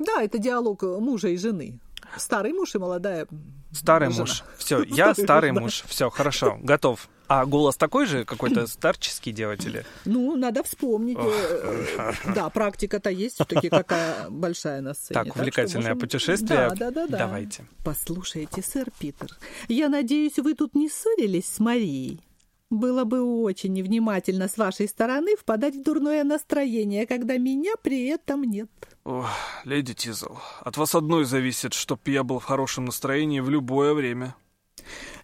Да, 0.04 0.22
это 0.22 0.38
диалог 0.38 0.82
мужа 0.82 1.28
и 1.28 1.36
жены. 1.36 1.78
Старый 2.16 2.52
муж 2.52 2.74
и 2.74 2.78
молодая 2.78 3.26
Старый 3.72 4.10
жена. 4.10 4.20
муж. 4.22 4.44
Все, 4.58 4.82
я 4.86 5.14
Старый 5.14 5.52
муж. 5.52 5.82
Все, 5.86 6.10
хорошо, 6.10 6.58
готов. 6.62 7.08
А 7.28 7.46
голос 7.46 7.76
такой 7.76 8.04
же, 8.04 8.26
какой-то 8.26 8.66
старческий 8.66 9.32
делать 9.32 9.64
или? 9.64 9.86
Ну, 10.04 10.36
надо 10.36 10.62
вспомнить. 10.62 11.16
э, 11.18 12.12
Да, 12.34 12.50
практика-то 12.50 13.08
есть 13.08 13.36
все-таки 13.36 13.70
какая 13.70 14.28
большая 14.28 14.82
на 14.82 14.92
сцене. 14.92 15.24
Так, 15.24 15.34
увлекательное 15.36 15.94
путешествие. 15.94 16.68
Да, 16.68 16.74
да, 16.74 16.90
да, 16.90 17.06
да. 17.06 17.18
Давайте. 17.18 17.64
Послушайте, 17.84 18.60
сэр 18.62 18.90
Питер, 18.98 19.28
я 19.68 19.88
надеюсь, 19.88 20.38
вы 20.38 20.52
тут 20.54 20.74
не 20.74 20.90
ссорились 20.90 21.46
с 21.48 21.58
Марией? 21.58 22.20
Было 22.68 23.04
бы 23.04 23.22
очень 23.42 23.72
невнимательно 23.72 24.48
с 24.48 24.58
вашей 24.58 24.88
стороны 24.88 25.36
впадать 25.36 25.74
в 25.76 25.82
дурное 25.82 26.24
настроение, 26.24 27.06
когда 27.06 27.38
меня 27.38 27.72
при 27.82 28.06
этом 28.08 28.44
нет. 28.44 28.70
Ох, 29.04 29.28
леди 29.64 29.94
Тизл, 29.94 30.36
от 30.60 30.76
вас 30.76 30.94
одной 30.94 31.24
зависит, 31.24 31.74
чтоб 31.74 32.06
я 32.06 32.22
был 32.22 32.38
в 32.38 32.44
хорошем 32.44 32.84
настроении 32.84 33.40
в 33.40 33.50
любое 33.50 33.94
время. 33.94 34.36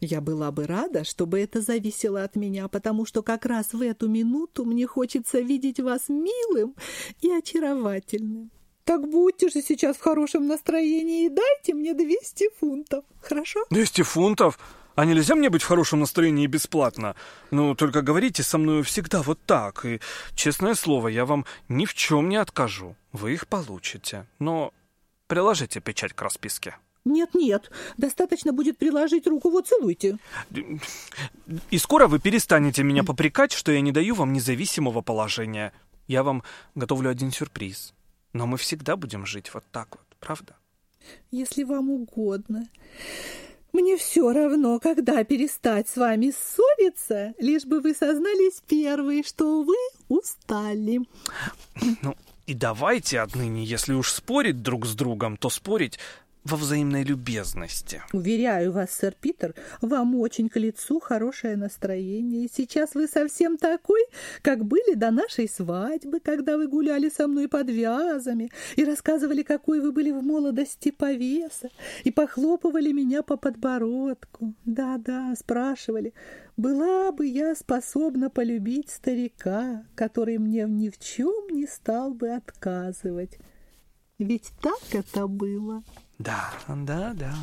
Я 0.00 0.20
была 0.20 0.50
бы 0.50 0.66
рада, 0.66 1.04
чтобы 1.04 1.40
это 1.40 1.60
зависело 1.60 2.22
от 2.24 2.34
меня, 2.34 2.66
потому 2.68 3.06
что 3.06 3.22
как 3.22 3.46
раз 3.46 3.72
в 3.72 3.80
эту 3.80 4.08
минуту 4.08 4.64
мне 4.64 4.86
хочется 4.86 5.40
видеть 5.40 5.78
вас 5.78 6.08
милым 6.08 6.74
и 7.20 7.30
очаровательным. 7.30 8.50
Так 8.84 9.08
будьте 9.08 9.48
же 9.48 9.62
сейчас 9.62 9.96
в 9.96 10.00
хорошем 10.00 10.48
настроении 10.48 11.26
и 11.26 11.28
дайте 11.28 11.74
мне 11.74 11.94
200 11.94 12.50
фунтов, 12.58 13.04
хорошо? 13.20 13.60
200 13.70 14.02
фунтов? 14.02 14.58
А 14.98 15.04
нельзя 15.04 15.36
мне 15.36 15.48
быть 15.48 15.62
в 15.62 15.66
хорошем 15.68 16.00
настроении 16.00 16.48
бесплатно? 16.48 17.14
Ну, 17.52 17.76
только 17.76 18.02
говорите 18.02 18.42
со 18.42 18.58
мной 18.58 18.82
всегда 18.82 19.22
вот 19.22 19.38
так. 19.46 19.84
И, 19.84 20.00
честное 20.34 20.74
слово, 20.74 21.06
я 21.06 21.24
вам 21.24 21.46
ни 21.68 21.84
в 21.84 21.94
чем 21.94 22.28
не 22.28 22.34
откажу. 22.34 22.96
Вы 23.12 23.34
их 23.34 23.46
получите. 23.46 24.26
Но 24.40 24.74
приложите 25.28 25.78
печать 25.78 26.14
к 26.14 26.20
расписке. 26.20 26.78
Нет-нет, 27.04 27.70
достаточно 27.96 28.52
будет 28.52 28.76
приложить 28.76 29.28
руку, 29.28 29.50
вот 29.50 29.68
целуйте. 29.68 30.18
И 31.70 31.78
скоро 31.78 32.08
вы 32.08 32.18
перестанете 32.18 32.82
меня 32.82 33.04
попрекать, 33.04 33.52
что 33.52 33.70
я 33.70 33.80
не 33.80 33.92
даю 33.92 34.16
вам 34.16 34.32
независимого 34.32 35.00
положения. 35.00 35.72
Я 36.08 36.24
вам 36.24 36.42
готовлю 36.74 37.08
один 37.08 37.30
сюрприз. 37.30 37.94
Но 38.32 38.48
мы 38.48 38.56
всегда 38.56 38.96
будем 38.96 39.26
жить 39.26 39.54
вот 39.54 39.62
так 39.70 39.90
вот, 39.92 40.16
правда? 40.18 40.56
Если 41.30 41.62
вам 41.62 41.88
угодно. 41.88 42.66
Мне 43.72 43.96
все 43.96 44.32
равно, 44.32 44.78
когда 44.80 45.22
перестать 45.24 45.88
с 45.88 45.96
вами 45.96 46.32
ссориться, 46.32 47.34
лишь 47.38 47.64
бы 47.64 47.80
вы 47.80 47.94
сознались 47.94 48.62
первые, 48.66 49.22
что 49.22 49.62
вы 49.62 49.76
устали. 50.08 51.00
Ну, 52.02 52.16
и 52.46 52.54
давайте 52.54 53.20
отныне, 53.20 53.64
если 53.64 53.92
уж 53.92 54.10
спорить 54.10 54.62
друг 54.62 54.86
с 54.86 54.94
другом, 54.94 55.36
то 55.36 55.50
спорить 55.50 55.98
во 56.48 56.56
взаимной 56.56 57.02
любезности. 57.02 58.02
Уверяю 58.12 58.72
вас, 58.72 58.90
сэр 58.90 59.14
Питер, 59.20 59.54
вам 59.82 60.14
очень 60.14 60.48
к 60.48 60.56
лицу 60.56 60.98
хорошее 60.98 61.56
настроение. 61.56 62.46
И 62.46 62.50
сейчас 62.52 62.94
вы 62.94 63.06
совсем 63.06 63.58
такой, 63.58 64.00
как 64.40 64.64
были 64.64 64.94
до 64.94 65.10
нашей 65.10 65.48
свадьбы, 65.48 66.20
когда 66.20 66.56
вы 66.56 66.66
гуляли 66.66 67.10
со 67.10 67.28
мной 67.28 67.48
под 67.48 67.68
вязами 67.70 68.50
и 68.76 68.84
рассказывали, 68.84 69.42
какой 69.42 69.80
вы 69.80 69.92
были 69.92 70.10
в 70.10 70.22
молодости 70.22 70.90
повеса, 70.90 71.68
и 72.04 72.10
похлопывали 72.10 72.92
меня 72.92 73.22
по 73.22 73.36
подбородку. 73.36 74.54
Да-да, 74.64 75.34
спрашивали, 75.38 76.14
была 76.56 77.12
бы 77.12 77.26
я 77.26 77.54
способна 77.54 78.30
полюбить 78.30 78.90
старика, 78.90 79.84
который 79.94 80.38
мне 80.38 80.64
ни 80.64 80.88
в 80.88 80.98
чем 80.98 81.48
не 81.50 81.66
стал 81.66 82.14
бы 82.14 82.30
отказывать. 82.30 83.38
Ведь 84.18 84.50
так 84.62 84.80
это 84.92 85.26
было. 85.26 85.82
Да, 86.18 86.52
да, 86.68 87.12
да. 87.14 87.34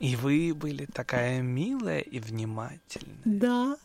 И 0.00 0.16
вы 0.16 0.54
были 0.54 0.86
такая 0.86 1.42
милая 1.42 2.00
и 2.00 2.18
внимательная. 2.18 3.20
Да. 3.24 3.76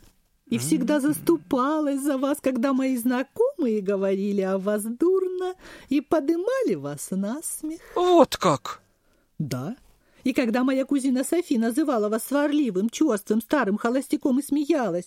И 0.47 0.57
всегда 0.57 0.99
заступалась 0.99 2.01
за 2.01 2.17
вас, 2.17 2.39
когда 2.41 2.73
мои 2.73 2.97
знакомые 2.97 3.81
говорили 3.81 4.41
о 4.41 4.57
вас 4.57 4.83
дурно 4.83 5.53
и 5.89 6.01
подымали 6.01 6.73
вас 6.75 7.11
на 7.11 7.41
смех. 7.43 7.81
Вот 7.95 8.35
как! 8.37 8.81
Да. 9.37 9.75
И 10.23 10.33
когда 10.33 10.63
моя 10.63 10.85
кузина 10.85 11.23
Софи 11.23 11.57
называла 11.57 12.09
вас 12.09 12.23
сварливым, 12.25 12.89
черствым, 12.89 13.41
старым 13.41 13.77
холостяком 13.77 14.39
и 14.39 14.43
смеялась, 14.43 15.05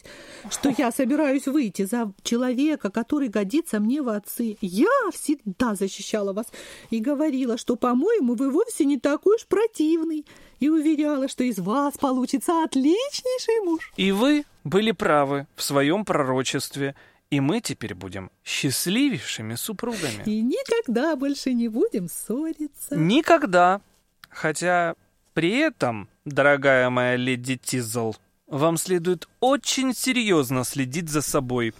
что 0.50 0.72
я 0.76 0.90
собираюсь 0.90 1.46
выйти 1.46 1.84
за 1.84 2.12
человека, 2.22 2.90
который 2.90 3.28
годится 3.28 3.80
мне 3.80 4.02
в 4.02 4.08
отцы, 4.08 4.56
я 4.60 4.88
всегда 5.12 5.74
защищала 5.74 6.32
вас 6.32 6.46
и 6.90 7.00
говорила, 7.00 7.56
что, 7.56 7.76
по-моему, 7.76 8.34
вы 8.34 8.50
вовсе 8.50 8.84
не 8.84 8.98
такой 8.98 9.36
уж 9.36 9.46
противный, 9.46 10.24
и 10.60 10.68
уверяла, 10.68 11.26
что 11.26 11.42
из 11.42 11.58
вас 11.58 11.98
получится 11.98 12.62
отличнейший 12.62 13.64
муж. 13.64 13.92
И 13.96 14.12
вы 14.12 14.44
были 14.62 14.92
правы 14.92 15.48
в 15.56 15.62
своем 15.62 16.04
пророчестве, 16.04 16.94
и 17.30 17.40
мы 17.40 17.60
теперь 17.60 17.94
будем 17.94 18.30
счастливейшими 18.44 19.56
супругами. 19.56 20.22
И 20.26 20.40
никогда 20.40 21.16
больше 21.16 21.52
не 21.52 21.66
будем 21.66 22.08
ссориться. 22.08 22.94
Никогда. 22.94 23.80
Хотя 24.28 24.94
При 25.34 25.56
этом, 25.56 26.08
дорогая 26.26 26.90
моя 26.90 27.16
леди 27.16 27.56
Тизл, 27.56 28.14
вам 28.46 28.76
следует 28.76 29.28
очень 29.40 29.94
серьезно 29.94 30.62
следить 30.64 31.08
за 31.08 31.22
собой, 31.22 31.72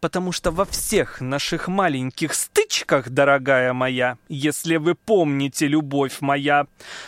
потому 0.00 0.32
что 0.32 0.50
во 0.50 0.64
всех 0.64 1.20
наших 1.20 1.68
маленьких 1.68 2.34
стычках, 2.34 3.08
дорогая 3.10 3.72
моя, 3.72 4.18
если 4.28 4.76
вы 4.76 4.96
помните, 4.96 5.68
любовь 5.68 6.20
моя, 6.20 6.66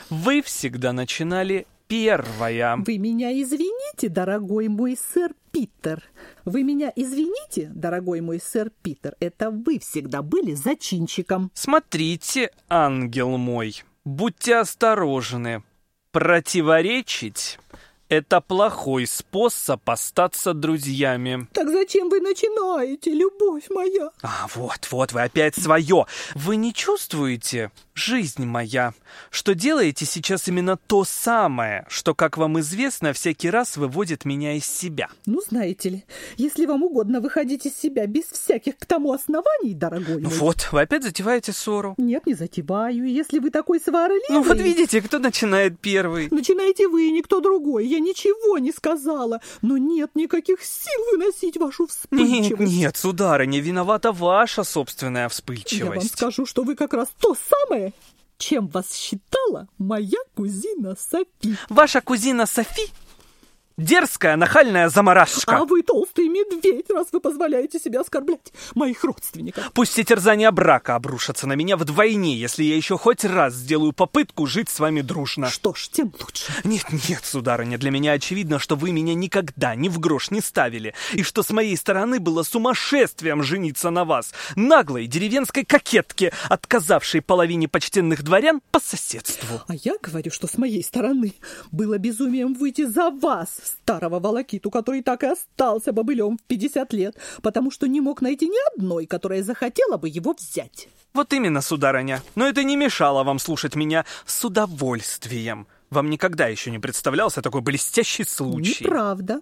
вы 0.08 0.40
всегда 0.40 0.92
начинали 0.92 1.66
первая. 1.88 2.76
Вы 2.76 2.98
меня 2.98 3.32
извините, 3.32 4.08
дорогой 4.08 4.68
мой 4.68 4.96
сэр 4.96 5.34
Питер. 5.50 6.04
Вы 6.44 6.62
меня 6.62 6.92
извините, 6.94 7.72
дорогой 7.74 8.20
мой 8.20 8.38
сэр 8.40 8.70
Питер. 8.82 9.16
Это 9.18 9.50
вы 9.50 9.80
всегда 9.80 10.22
были 10.22 10.54
зачинщиком. 10.54 11.50
Смотрите, 11.54 12.52
ангел 12.68 13.36
мой, 13.36 13.82
будьте 14.04 14.58
осторожны. 14.58 15.64
Противоречить— 16.18 17.60
это 18.08 18.40
плохой 18.40 19.06
способ 19.06 19.88
остаться 19.88 20.54
друзьями. 20.54 21.46
Так 21.52 21.68
зачем 21.70 22.08
вы 22.08 22.20
начинаете, 22.20 23.12
любовь 23.12 23.64
моя? 23.70 24.10
А, 24.22 24.46
вот, 24.54 24.88
вот, 24.90 25.12
вы 25.12 25.22
опять 25.22 25.54
свое. 25.56 26.06
Вы 26.34 26.56
не 26.56 26.72
чувствуете, 26.72 27.70
жизнь 27.94 28.44
моя, 28.44 28.94
что 29.30 29.54
делаете 29.54 30.06
сейчас 30.06 30.48
именно 30.48 30.76
то 30.76 31.04
самое, 31.04 31.84
что, 31.88 32.14
как 32.14 32.36
вам 32.38 32.60
известно, 32.60 33.12
всякий 33.12 33.50
раз 33.50 33.76
выводит 33.76 34.24
меня 34.24 34.54
из 34.56 34.64
себя. 34.66 35.08
Ну, 35.26 35.40
знаете 35.40 35.88
ли, 35.88 36.04
если 36.36 36.66
вам 36.66 36.84
угодно 36.84 37.20
выходить 37.20 37.66
из 37.66 37.76
себя 37.76 38.06
без 38.06 38.24
всяких 38.24 38.78
к 38.78 38.86
тому 38.86 39.12
оснований, 39.12 39.74
дорогой 39.74 40.20
Ну 40.22 40.28
мой. 40.30 40.38
вот, 40.38 40.68
вы 40.72 40.82
опять 40.82 41.02
затеваете 41.02 41.52
ссору. 41.52 41.94
Нет, 41.98 42.26
не 42.26 42.34
затеваю. 42.34 43.04
Если 43.04 43.38
вы 43.38 43.50
такой 43.50 43.80
сварливый... 43.80 44.22
Ну 44.30 44.42
вот 44.42 44.58
видите, 44.58 45.02
кто 45.02 45.18
начинает 45.18 45.78
первый. 45.80 46.28
Начинаете 46.30 46.88
вы, 46.88 47.10
никто 47.10 47.40
другой. 47.40 47.86
Я 47.86 47.97
ничего 47.98 48.58
не 48.58 48.72
сказала. 48.72 49.40
Но 49.62 49.76
нет 49.76 50.10
никаких 50.14 50.62
сил 50.62 51.00
выносить 51.12 51.56
вашу 51.56 51.82
Нет, 51.84 51.90
вспыльчивость. 51.90 52.72
нет, 52.76 52.96
сударыня, 52.96 53.60
виновата 53.60 54.12
ваша 54.12 54.64
собственная 54.64 55.22
Я 55.22 55.24
вам 55.24 55.30
вспыльчивость. 55.30 56.12
скажу, 56.12 56.46
что 56.46 56.62
вы 56.62 56.74
как 56.74 56.94
раз 56.94 57.08
то 57.20 57.36
самое, 57.68 57.92
чем 58.38 58.68
вас 58.68 58.94
считала 58.94 59.68
моя 59.78 60.18
кузина 60.34 60.96
Софи. 60.98 61.56
Ваша 61.68 62.00
кузина 62.00 62.46
Софи 62.46 62.88
дерзкая, 63.78 64.36
нахальная 64.36 64.88
заморашка. 64.90 65.56
А 65.56 65.64
вы 65.64 65.82
толстый 65.82 66.28
медведь, 66.28 66.90
раз 66.90 67.06
вы 67.12 67.20
позволяете 67.20 67.78
себе 67.78 68.00
оскорблять 68.00 68.52
моих 68.74 69.02
родственников. 69.04 69.70
Пусть 69.72 69.92
все 69.92 70.04
терзания 70.04 70.50
брака 70.50 70.96
обрушатся 70.96 71.46
на 71.46 71.54
меня 71.54 71.76
вдвойне, 71.76 72.36
если 72.36 72.64
я 72.64 72.76
еще 72.76 72.98
хоть 72.98 73.24
раз 73.24 73.54
сделаю 73.54 73.92
попытку 73.92 74.46
жить 74.46 74.68
с 74.68 74.80
вами 74.80 75.00
дружно. 75.00 75.48
Что 75.48 75.72
ж, 75.74 75.88
тем 75.88 76.12
лучше. 76.20 76.52
Нет, 76.64 76.84
нет, 77.08 77.24
сударыня, 77.24 77.78
для 77.78 77.90
меня 77.90 78.12
очевидно, 78.12 78.58
что 78.58 78.76
вы 78.76 78.90
меня 78.90 79.14
никогда 79.14 79.74
ни 79.74 79.88
в 79.88 79.98
грош 79.98 80.30
не 80.30 80.40
ставили, 80.40 80.94
и 81.12 81.22
что 81.22 81.42
с 81.42 81.50
моей 81.50 81.76
стороны 81.76 82.18
было 82.18 82.42
сумасшествием 82.42 83.42
жениться 83.42 83.90
на 83.90 84.04
вас, 84.04 84.32
наглой 84.56 85.06
деревенской 85.06 85.64
кокетке, 85.64 86.32
отказавшей 86.48 87.22
половине 87.22 87.68
почтенных 87.68 88.24
дворян 88.24 88.60
по 88.72 88.80
соседству. 88.80 89.60
А 89.68 89.74
я 89.74 89.94
говорю, 90.02 90.32
что 90.32 90.48
с 90.48 90.58
моей 90.58 90.82
стороны 90.82 91.34
было 91.70 91.98
безумием 91.98 92.54
выйти 92.54 92.84
за 92.84 93.10
вас, 93.10 93.48
старого 93.68 94.18
волокиту, 94.18 94.70
который 94.70 95.02
так 95.02 95.22
и 95.24 95.26
остался 95.26 95.92
бобылем 95.92 96.38
в 96.38 96.42
50 96.42 96.92
лет, 96.92 97.16
потому 97.42 97.70
что 97.70 97.86
не 97.86 98.00
мог 98.00 98.20
найти 98.20 98.48
ни 98.48 98.74
одной, 98.74 99.06
которая 99.06 99.42
захотела 99.42 99.96
бы 99.96 100.08
его 100.08 100.34
взять. 100.34 100.88
Вот 101.14 101.32
именно, 101.32 101.60
сударыня, 101.60 102.22
но 102.34 102.46
это 102.46 102.64
не 102.64 102.76
мешало 102.76 103.24
вам 103.24 103.38
слушать 103.38 103.74
меня 103.74 104.04
с 104.26 104.44
удовольствием. 104.44 105.66
Вам 105.90 106.10
никогда 106.10 106.48
еще 106.48 106.70
не 106.70 106.78
представлялся 106.78 107.42
такой 107.42 107.62
блестящий 107.62 108.24
случай. 108.24 108.84
Неправда. 108.84 109.40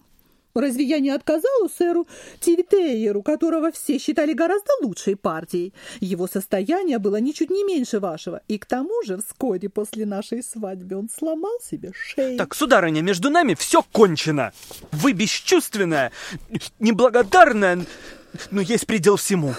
Разве 0.60 0.84
я 0.84 1.00
не 1.00 1.10
отказала 1.10 1.68
сэру 1.68 2.06
Тивитейеру, 2.40 3.22
которого 3.22 3.70
все 3.72 3.98
считали 3.98 4.32
гораздо 4.32 4.70
лучшей 4.82 5.16
партией? 5.16 5.72
Его 6.00 6.26
состояние 6.26 6.98
было 6.98 7.16
ничуть 7.16 7.50
не 7.50 7.64
меньше 7.64 8.00
вашего. 8.00 8.40
И 8.48 8.58
к 8.58 8.66
тому 8.66 9.02
же 9.04 9.18
вскоре 9.18 9.68
после 9.68 10.06
нашей 10.06 10.42
свадьбы 10.42 10.96
он 10.96 11.08
сломал 11.08 11.58
себе 11.62 11.92
шею. 11.94 12.38
Так, 12.38 12.54
сударыня, 12.54 13.02
между 13.02 13.30
нами 13.30 13.54
все 13.54 13.82
кончено. 13.92 14.52
Вы 14.92 15.12
бесчувственная, 15.12 16.12
неблагодарная, 16.78 17.84
но 18.50 18.60
есть 18.60 18.86
предел 18.86 19.16
всему. 19.16 19.54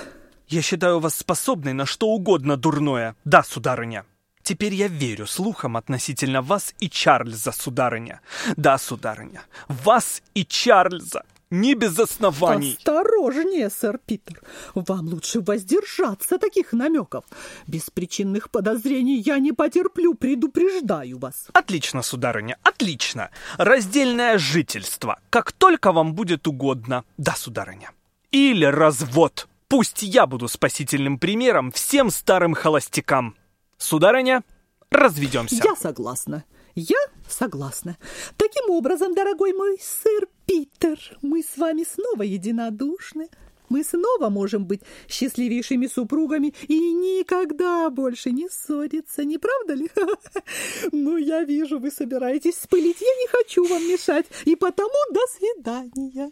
Я 0.47 0.61
считаю 0.61 0.99
вас 0.99 1.15
способной 1.15 1.73
на 1.73 1.85
что 1.85 2.07
угодно 2.07 2.57
дурное. 2.57 3.15
Да, 3.25 3.43
сударыня. 3.43 4.05
Теперь 4.47 4.75
я 4.75 4.87
верю 4.87 5.27
слухам 5.27 5.75
относительно 5.75 6.41
вас 6.41 6.73
и 6.79 6.89
Чарльза, 6.89 7.51
сударыня. 7.51 8.21
Да, 8.55 8.77
сударыня, 8.77 9.41
вас 9.67 10.21
и 10.35 10.45
Чарльза. 10.45 11.23
Не 11.49 11.75
без 11.75 11.99
оснований. 11.99 12.77
Осторожнее, 12.77 13.69
сэр 13.69 13.99
Питер. 14.05 14.39
Вам 14.73 15.09
лучше 15.09 15.41
воздержаться 15.41 16.37
таких 16.37 16.71
намеков. 16.71 17.25
Без 17.67 17.89
причинных 17.89 18.49
подозрений 18.49 19.19
я 19.19 19.37
не 19.39 19.51
потерплю, 19.51 20.13
предупреждаю 20.13 21.19
вас. 21.19 21.47
Отлично, 21.51 22.01
сударыня, 22.01 22.57
отлично. 22.63 23.31
Раздельное 23.57 24.37
жительство, 24.37 25.19
как 25.29 25.51
только 25.51 25.91
вам 25.91 26.13
будет 26.13 26.47
угодно. 26.47 27.03
Да, 27.17 27.35
сударыня. 27.35 27.91
Или 28.31 28.63
развод. 28.63 29.49
Пусть 29.67 30.03
я 30.03 30.25
буду 30.25 30.47
спасительным 30.47 31.19
примером 31.19 31.73
всем 31.73 32.09
старым 32.09 32.53
холостякам. 32.53 33.35
Сударыня, 33.77 34.43
разведемся. 34.89 35.61
Я 35.63 35.75
согласна. 35.75 36.43
Я 36.75 36.97
согласна. 37.27 37.97
Таким 38.37 38.69
образом, 38.69 39.15
дорогой 39.15 39.53
мой 39.53 39.77
сэр 39.81 40.27
Питер, 40.45 40.99
мы 41.21 41.43
с 41.43 41.57
вами 41.57 41.83
снова 41.83 42.23
единодушны. 42.23 43.29
Мы 43.69 43.83
снова 43.83 44.29
можем 44.29 44.65
быть 44.65 44.81
счастливейшими 45.09 45.87
супругами 45.87 46.53
и 46.67 46.93
никогда 46.93 47.89
больше 47.89 48.31
не 48.31 48.47
ссориться, 48.47 49.25
не 49.25 49.37
правда 49.37 49.73
ли? 49.73 49.89
Ну, 50.91 51.17
я 51.17 51.43
вижу, 51.43 51.79
вы 51.79 51.91
собираетесь 51.91 52.57
спылить. 52.57 53.01
Я 53.01 53.07
не 53.07 53.27
хочу 53.27 53.67
вам 53.67 53.81
мешать, 53.81 54.25
и 54.45 54.55
потому 54.55 54.95
до 55.11 55.19
свидания. 55.35 56.31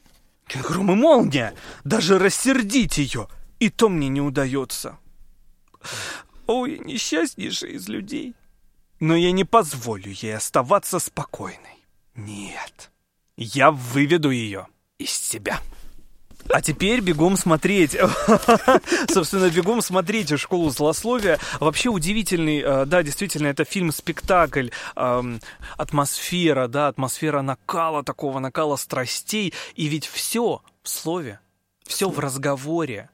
Гром 0.64 0.91
и 0.91 0.96
молния! 0.96 1.54
Даже 1.84 2.20
рассердить 2.20 2.98
ее! 2.98 3.28
И 3.60 3.70
то 3.70 3.89
мне 3.89 4.10
не 4.10 4.22
удается. 4.22 4.98
Ой, 6.48 6.80
несчастнейшая 6.80 7.72
из 7.72 7.88
людей. 7.88 8.36
Но 9.00 9.16
я 9.16 9.32
не 9.32 9.43
позволю 9.43 10.12
ей 10.12 10.36
оставаться 10.36 11.00
спокойной. 11.00 11.84
Нет. 12.16 12.91
Я 13.36 13.72
выведу 13.72 14.30
ее 14.30 14.68
из 14.98 15.12
себя. 15.12 15.60
А 16.50 16.62
теперь 16.62 17.02
бегом 17.02 17.38
смотреть. 17.38 17.98
Собственно, 19.10 19.50
бегом 19.50 19.82
смотреть 19.82 20.38
школу 20.39 20.70
злословия. 20.70 21.39
Вообще 21.60 21.89
удивительный, 21.89 22.62
э, 22.62 22.86
да, 22.86 23.02
действительно, 23.02 23.48
это 23.48 23.66
фильм-спектакль, 23.66 24.70
эм, 24.96 25.39
атмосфера, 25.76 26.68
да, 26.68 26.88
атмосфера 26.88 27.41
накала, 27.41 28.04
такого 28.04 28.39
накала 28.39 28.76
страстей. 28.76 29.54
И 29.76 29.88
ведь 29.88 30.06
все 30.06 30.62
в 30.84 30.89
слове, 30.89 31.39
все 31.86 32.10
в 32.10 32.20
разговоре. 32.20 33.10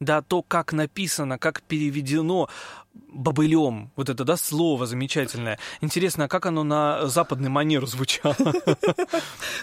Да, 0.00 0.22
то, 0.22 0.42
как 0.42 0.72
написано, 0.72 1.38
как 1.38 1.62
переведено 1.62 2.48
бобылем, 2.94 3.90
вот 3.96 4.08
это, 4.08 4.24
да, 4.24 4.36
слово 4.36 4.86
замечательное. 4.86 5.58
Интересно, 5.80 6.24
а 6.24 6.28
как 6.28 6.46
оно 6.46 6.64
на 6.64 7.06
западный 7.06 7.48
манер 7.48 7.86
звучало? 7.86 8.36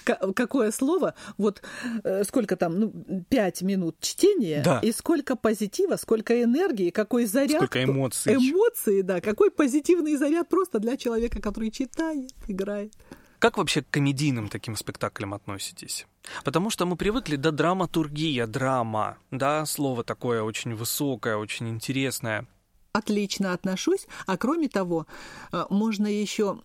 Какое 0.36 0.72
слово? 0.72 1.16
Вот 1.38 1.62
э, 2.04 2.24
сколько 2.24 2.56
там, 2.56 2.80
ну, 2.80 3.24
пять 3.30 3.62
минут 3.62 3.98
чтения, 4.00 4.62
Да. 4.64 4.80
и 4.80 4.92
сколько 4.92 5.36
позитива, 5.36 5.98
сколько 5.98 6.42
энергии, 6.42 6.92
какой 6.92 7.26
заряд. 7.26 7.58
Сколько 7.58 7.84
эмоций. 7.84 8.36
Эмоции, 8.36 9.02
да. 9.02 9.22
Какой 9.22 9.52
позитивный 9.52 10.16
заряд 10.16 10.50
просто 10.50 10.80
для 10.80 10.98
человека, 10.98 11.42
который 11.42 11.72
читает, 11.72 12.32
играет. 12.48 12.94
Как 13.40 13.58
вообще 13.58 13.82
к 13.82 13.90
комедийным 13.90 14.50
таким 14.50 14.76
спектаклям 14.76 15.34
относитесь? 15.34 16.06
Потому 16.44 16.70
что 16.70 16.86
мы 16.86 16.96
привыкли 16.96 17.36
до 17.36 17.52
драматургия, 17.52 18.48
драма, 18.48 19.18
да, 19.32 19.66
слово 19.66 20.04
такое 20.04 20.44
очень 20.44 20.76
высокое, 20.76 21.38
очень 21.38 21.70
интересное. 21.70 22.46
Отлично 22.94 23.54
отношусь. 23.54 24.08
А 24.28 24.38
кроме 24.38 24.68
того, 24.68 25.08
э, 25.52 25.66
можно 25.70 26.08
еще 26.08 26.60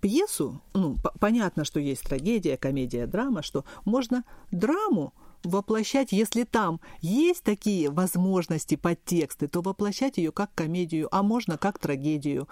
пьесу, 0.00 0.60
ну, 0.74 0.96
понятно, 1.20 1.64
что 1.64 1.80
есть 1.80 2.02
трагедия, 2.02 2.56
комедия, 2.56 3.06
драма, 3.06 3.42
что 3.42 3.64
можно 3.84 4.24
драму 4.50 5.12
воплощать, 5.44 6.12
если 6.12 6.44
там 6.44 6.80
есть 7.00 7.44
такие 7.44 7.90
возможности, 7.90 8.76
подтексты, 8.76 9.48
то 9.48 9.60
воплощать 9.60 10.18
ее 10.18 10.32
как 10.32 10.52
комедию, 10.54 11.08
а 11.10 11.22
можно 11.22 11.58
как 11.58 11.78
трагедию. 11.78 12.48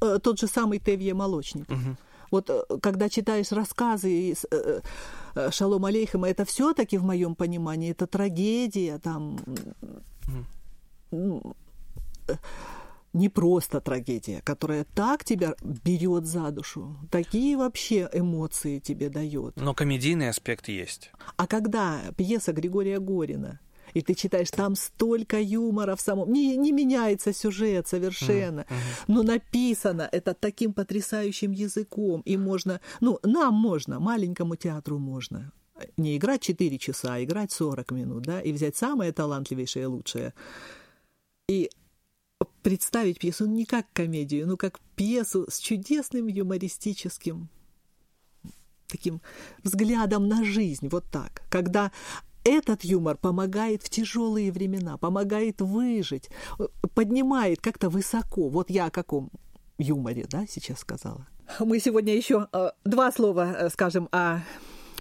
Э, 0.00 0.18
Тот 0.22 0.38
же 0.38 0.46
самый 0.46 0.78
Тевье 0.78 1.14
Молочник. 1.14 1.66
Вот 2.34 2.50
э, 2.50 2.78
когда 2.82 3.08
читаешь 3.08 3.52
рассказы 3.52 4.10
из 4.10 4.44
э, 4.50 4.80
э, 5.36 5.50
Шалом 5.52 5.84
Алейхема, 5.84 6.28
это 6.28 6.44
все-таки 6.44 6.98
в 6.98 7.04
моем 7.04 7.36
понимании 7.36 7.92
это 7.92 8.08
трагедия, 8.08 8.98
там 8.98 9.38
э, 11.12 11.40
не 13.12 13.28
просто 13.28 13.80
трагедия, 13.80 14.40
которая 14.42 14.84
так 14.96 15.22
тебя 15.22 15.54
берет 15.62 16.26
за 16.26 16.50
душу, 16.50 16.96
такие 17.08 17.56
вообще 17.56 18.10
эмоции 18.12 18.80
тебе 18.80 19.10
дает. 19.10 19.54
Но 19.54 19.72
комедийный 19.72 20.28
аспект 20.28 20.68
есть. 20.68 21.12
А 21.36 21.46
когда 21.46 22.00
пьеса 22.16 22.52
Григория 22.52 22.98
Горина, 22.98 23.60
и 23.92 24.02
ты 24.02 24.14
читаешь, 24.14 24.50
там 24.50 24.74
столько 24.74 25.40
юмора 25.40 25.94
в 25.96 26.00
самом... 26.00 26.32
Не, 26.32 26.56
не 26.56 26.72
меняется 26.72 27.32
сюжет 27.32 27.88
совершенно, 27.88 28.60
mm-hmm. 28.60 29.04
но 29.08 29.22
написано 29.22 30.08
это 30.10 30.34
таким 30.34 30.72
потрясающим 30.72 31.52
языком, 31.52 32.22
и 32.24 32.36
можно... 32.36 32.80
Ну, 33.00 33.18
нам 33.22 33.54
можно, 33.54 34.00
маленькому 34.00 34.56
театру 34.56 34.98
можно. 34.98 35.52
Не 35.96 36.16
играть 36.16 36.42
4 36.42 36.78
часа, 36.78 37.14
а 37.14 37.22
играть 37.22 37.52
40 37.52 37.90
минут, 37.90 38.22
да, 38.22 38.40
и 38.40 38.52
взять 38.52 38.76
самое 38.76 39.12
талантливейшее 39.12 39.84
и 39.84 39.86
лучшее. 39.86 40.34
И 41.48 41.70
представить 42.62 43.18
пьесу 43.18 43.46
не 43.46 43.64
как 43.64 43.86
комедию, 43.92 44.46
но 44.46 44.56
как 44.56 44.80
пьесу 44.96 45.46
с 45.48 45.58
чудесным 45.58 46.26
юмористическим 46.26 47.48
таким 48.88 49.20
взглядом 49.62 50.28
на 50.28 50.44
жизнь, 50.44 50.88
вот 50.88 51.04
так. 51.10 51.42
Когда 51.50 51.90
этот 52.44 52.84
юмор 52.84 53.16
помогает 53.16 53.82
в 53.82 53.90
тяжелые 53.90 54.52
времена, 54.52 54.98
помогает 54.98 55.60
выжить, 55.60 56.30
поднимает 56.94 57.60
как-то 57.60 57.88
высоко. 57.88 58.48
Вот 58.48 58.70
я 58.70 58.86
о 58.86 58.90
каком 58.90 59.30
юморе, 59.78 60.26
да, 60.28 60.46
сейчас 60.48 60.80
сказала. 60.80 61.26
Мы 61.58 61.78
сегодня 61.78 62.14
еще 62.14 62.48
э, 62.52 62.70
два 62.84 63.12
слова 63.12 63.52
э, 63.52 63.70
скажем 63.70 64.08
о 64.12 64.40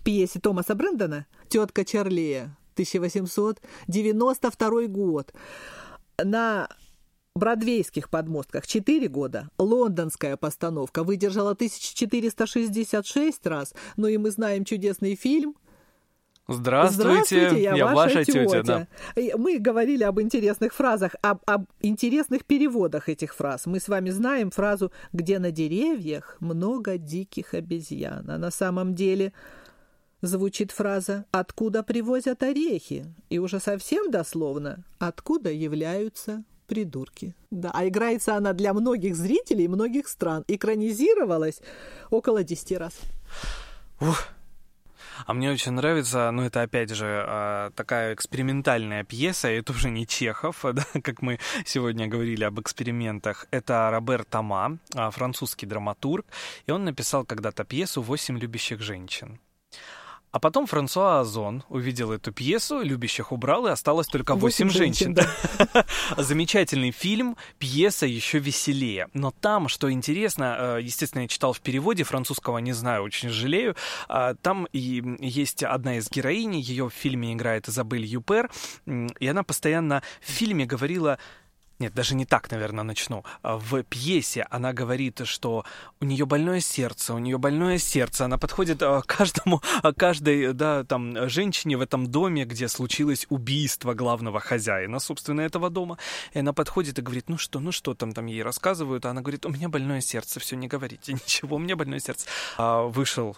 пьесе 0.03 0.39
Томаса 0.39 0.75
Брэндона 0.75 1.25
«Тетка 1.47 1.85
Чарлея», 1.85 2.57
1892 2.73 4.87
год. 4.87 5.33
На 6.21 6.67
бродвейских 7.35 8.09
подмостках 8.09 8.67
4 8.67 9.07
года, 9.07 9.49
лондонская 9.57 10.37
постановка 10.37 11.03
выдержала 11.03 11.51
1466 11.51 13.47
раз, 13.47 13.73
ну 13.97 14.07
и 14.07 14.17
мы 14.17 14.31
знаем 14.31 14.65
чудесный 14.65 15.15
фильм 15.15 15.55
Здравствуйте, 16.47 17.09
Здравствуйте 17.09 17.63
я, 17.63 17.75
я 17.75 17.85
ваша, 17.85 17.95
ваша 17.95 18.25
тетя. 18.25 18.45
тетя. 18.45 18.87
Да. 19.15 19.37
Мы 19.37 19.59
говорили 19.59 20.03
об 20.03 20.19
интересных 20.19 20.73
фразах, 20.73 21.15
об, 21.21 21.39
об 21.45 21.65
интересных 21.81 22.43
переводах 22.43 23.07
этих 23.07 23.33
фраз. 23.33 23.65
Мы 23.65 23.79
с 23.79 23.87
вами 23.87 24.09
знаем 24.09 24.51
фразу 24.51 24.91
«где 25.13 25.39
на 25.39 25.51
деревьях 25.51 26.35
много 26.41 26.97
диких 26.97 27.53
обезьян». 27.53 28.29
А 28.29 28.37
на 28.37 28.51
самом 28.51 28.93
деле 28.93 29.31
звучит 30.21 30.71
фраза 30.71 31.23
«откуда 31.31 31.81
привозят 31.81 32.43
орехи?» 32.43 33.05
И 33.29 33.39
уже 33.39 33.61
совсем 33.61 34.11
дословно 34.11 34.83
«откуда 34.99 35.49
являются 35.49 36.43
придурки. 36.67 37.35
Да, 37.51 37.71
а 37.73 37.87
играется 37.87 38.35
она 38.35 38.51
для 38.51 38.73
многих 38.73 39.15
зрителей 39.15 39.67
многих 39.67 40.07
стран. 40.09 40.43
Экранизировалась 40.47 41.61
около 42.09 42.43
10 42.43 42.77
раз. 42.77 42.99
Ух. 44.01 44.27
А 45.25 45.33
мне 45.33 45.51
очень 45.51 45.71
нравится, 45.73 46.31
ну 46.31 46.43
это 46.43 46.61
опять 46.61 46.89
же 46.89 47.23
а, 47.27 47.71
такая 47.75 48.13
экспериментальная 48.13 49.03
пьеса, 49.03 49.51
и 49.51 49.57
это 49.57 49.73
уже 49.73 49.89
не 49.89 50.05
Чехов, 50.07 50.59
да, 50.73 50.85
как 51.01 51.21
мы 51.21 51.39
сегодня 51.65 52.07
говорили 52.07 52.43
об 52.43 52.59
экспериментах. 52.59 53.47
Это 53.51 53.89
Робер 53.91 54.23
Тома, 54.25 54.77
а, 54.95 55.11
французский 55.11 55.65
драматург, 55.65 56.25
и 56.65 56.71
он 56.71 56.85
написал 56.85 57.25
когда-то 57.25 57.63
пьесу 57.63 58.01
«Восемь 58.01 58.37
любящих 58.37 58.81
женщин». 58.81 59.39
А 60.33 60.39
потом 60.39 60.65
Франсуа 60.65 61.19
Озон 61.19 61.63
увидел 61.69 62.11
эту 62.11 62.31
пьесу, 62.31 62.81
любящих 62.81 63.31
убрал, 63.31 63.67
и 63.67 63.69
осталось 63.69 64.07
только 64.07 64.33
восемь 64.33 64.71
женщин. 64.71 65.13
Да. 65.13 65.27
Замечательный 66.17 66.89
фильм, 66.89 67.37
пьеса 67.59 68.07
еще 68.07 68.39
веселее. 68.39 69.09
Но 69.13 69.29
там, 69.29 69.67
что 69.67 69.91
интересно, 69.91 70.77
э, 70.77 70.79
естественно, 70.81 71.21
я 71.21 71.27
читал 71.27 71.53
в 71.53 71.61
переводе, 71.61 72.03
французского 72.03 72.57
не 72.57 72.73
знаю, 72.73 73.03
очень 73.03 73.29
жалею. 73.29 73.75
А, 74.09 74.33
там 74.33 74.67
и 74.73 75.03
есть 75.19 75.61
одна 75.61 75.97
из 75.97 76.09
героинь, 76.09 76.55
ее 76.55 76.89
в 76.89 76.93
фильме 76.93 77.33
играет 77.33 77.69
Изабель 77.69 78.03
Юпер, 78.03 78.49
и 78.87 79.27
она 79.27 79.43
постоянно 79.43 80.01
в 80.19 80.31
фильме 80.31 80.65
говорила 80.65 81.19
нет, 81.83 81.93
даже 81.93 82.15
не 82.15 82.25
так, 82.25 82.49
наверное, 82.49 82.85
начну. 82.85 83.25
А, 83.41 83.57
в 83.57 83.83
пьесе 83.83 84.47
она 84.49 84.71
говорит, 84.71 85.21
что 85.25 85.65
у 85.99 86.05
нее 86.05 86.25
больное 86.25 86.61
сердце, 86.61 87.13
у 87.13 87.19
нее 87.19 87.37
больное 87.37 87.77
сердце. 87.77 88.23
Она 88.23 88.37
подходит 88.37 88.81
а, 88.81 89.01
каждому, 89.05 89.61
а, 89.81 89.91
каждой, 89.91 90.53
да, 90.53 90.85
там, 90.85 91.29
женщине 91.29 91.75
в 91.75 91.81
этом 91.81 92.07
доме, 92.07 92.45
где 92.45 92.69
случилось 92.69 93.25
убийство 93.29 93.93
главного 93.93 94.39
хозяина, 94.39 94.99
собственно, 94.99 95.41
этого 95.41 95.69
дома. 95.69 95.97
И 96.31 96.39
она 96.39 96.53
подходит 96.53 96.99
и 96.99 97.01
говорит, 97.01 97.27
ну 97.27 97.37
что, 97.37 97.59
ну 97.59 97.73
что 97.73 97.93
там, 97.93 98.13
там 98.13 98.27
ей 98.27 98.43
рассказывают. 98.43 99.05
А 99.05 99.09
она 99.09 99.19
говорит, 99.19 99.45
у 99.45 99.49
меня 99.49 99.67
больное 99.67 99.99
сердце, 99.99 100.39
все, 100.39 100.55
не 100.55 100.69
говорите 100.69 101.11
ничего, 101.25 101.57
у 101.57 101.59
меня 101.59 101.75
больное 101.75 101.99
сердце. 101.99 102.27
А, 102.57 102.83
вышел 102.83 103.35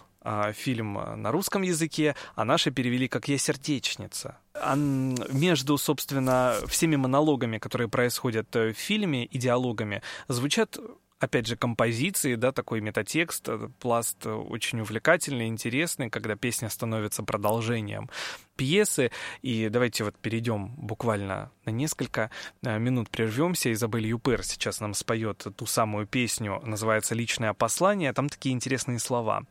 фильм 0.54 0.94
на 1.16 1.30
русском 1.30 1.62
языке, 1.62 2.14
а 2.34 2.44
наши 2.44 2.70
перевели 2.70 3.08
как 3.08 3.28
«Я 3.28 3.38
сердечница». 3.38 4.38
А 4.54 4.74
между, 4.76 5.76
собственно, 5.78 6.54
всеми 6.66 6.96
монологами, 6.96 7.58
которые 7.58 7.88
происходят 7.88 8.54
э, 8.56 8.72
в 8.72 8.76
фильме, 8.76 9.24
и 9.24 9.38
диалогами, 9.38 10.02
звучат 10.28 10.78
опять 11.18 11.46
же, 11.46 11.56
композиции, 11.56 12.34
да, 12.34 12.52
такой 12.52 12.80
метатекст, 12.80 13.48
э, 13.48 13.68
пласт 13.80 14.24
э, 14.26 14.30
очень 14.30 14.80
увлекательный, 14.80 15.48
интересный, 15.48 16.10
когда 16.10 16.36
песня 16.36 16.68
становится 16.70 17.22
продолжением 17.22 18.08
пьесы. 18.56 19.10
И 19.42 19.68
давайте 19.68 20.04
вот 20.04 20.16
перейдем 20.16 20.74
буквально 20.76 21.50
на 21.64 21.70
несколько 21.70 22.30
минут, 22.62 23.10
прервемся. 23.10 23.72
Изабель 23.72 24.06
Юпер 24.06 24.42
сейчас 24.42 24.80
нам 24.80 24.94
споет 24.94 25.46
ту 25.56 25.66
самую 25.66 26.06
песню, 26.06 26.60
называется 26.64 27.14
«Личное 27.14 27.52
послание». 27.52 28.12
Там 28.12 28.28
такие 28.28 28.54
интересные 28.54 28.98
слова. 28.98 29.44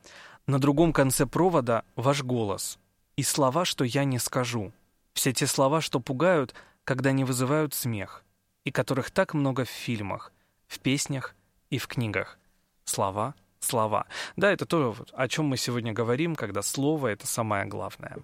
На 0.47 0.59
другом 0.59 0.93
конце 0.93 1.25
провода 1.25 1.83
ваш 1.95 2.23
голос 2.23 2.77
и 3.15 3.23
слова, 3.23 3.65
что 3.65 3.83
я 3.83 4.03
не 4.03 4.19
скажу. 4.19 4.71
Все 5.13 5.33
те 5.33 5.47
слова, 5.47 5.81
что 5.81 5.99
пугают, 5.99 6.53
когда 6.83 7.11
не 7.11 7.23
вызывают 7.23 7.73
смех, 7.73 8.23
и 8.63 8.71
которых 8.71 9.09
так 9.09 9.33
много 9.33 9.65
в 9.65 9.69
фильмах, 9.69 10.31
в 10.67 10.79
песнях 10.79 11.33
и 11.71 11.79
в 11.79 11.87
книгах. 11.87 12.37
Слова, 12.83 13.33
слова. 13.59 14.05
Да, 14.35 14.51
это 14.51 14.67
то, 14.67 14.95
о 15.13 15.27
чем 15.27 15.45
мы 15.45 15.57
сегодня 15.57 15.93
говорим, 15.93 16.35
когда 16.35 16.61
слово— 16.61 17.07
это 17.09 17.25
самое 17.25 17.65
главное. 17.65 18.17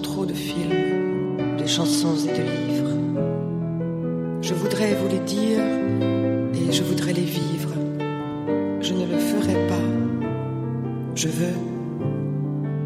trop 0.00 0.26
de 0.26 0.34
films, 0.34 1.56
de 1.58 1.66
chansons 1.66 2.16
et 2.16 2.32
de 2.32 2.42
livres. 2.42 2.96
Je 4.42 4.54
voudrais 4.54 4.94
vous 4.94 5.08
les 5.08 5.20
dire 5.20 5.60
et 6.54 6.72
je 6.72 6.82
voudrais 6.82 7.12
les 7.12 7.22
vivre. 7.22 7.70
Je 8.80 8.94
ne 8.94 9.06
le 9.06 9.18
ferai 9.18 9.54
pas. 9.68 9.86
Je 11.14 11.28
veux, 11.28 11.58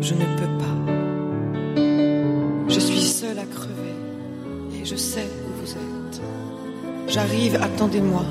je 0.01 0.15
ne 0.15 0.25
peux 0.39 0.53
pas. 0.63 0.77
Je 2.69 2.81
suis 2.81 3.01
seule 3.01 3.39
à 3.39 3.45
crever 3.45 3.97
et 4.81 4.85
je 4.85 4.97
sais 4.97 5.27
où 5.47 5.61
vous 5.61 5.73
êtes. 5.73 6.21
J'arrive, 7.09 7.57
attendez-moi. 7.63 8.25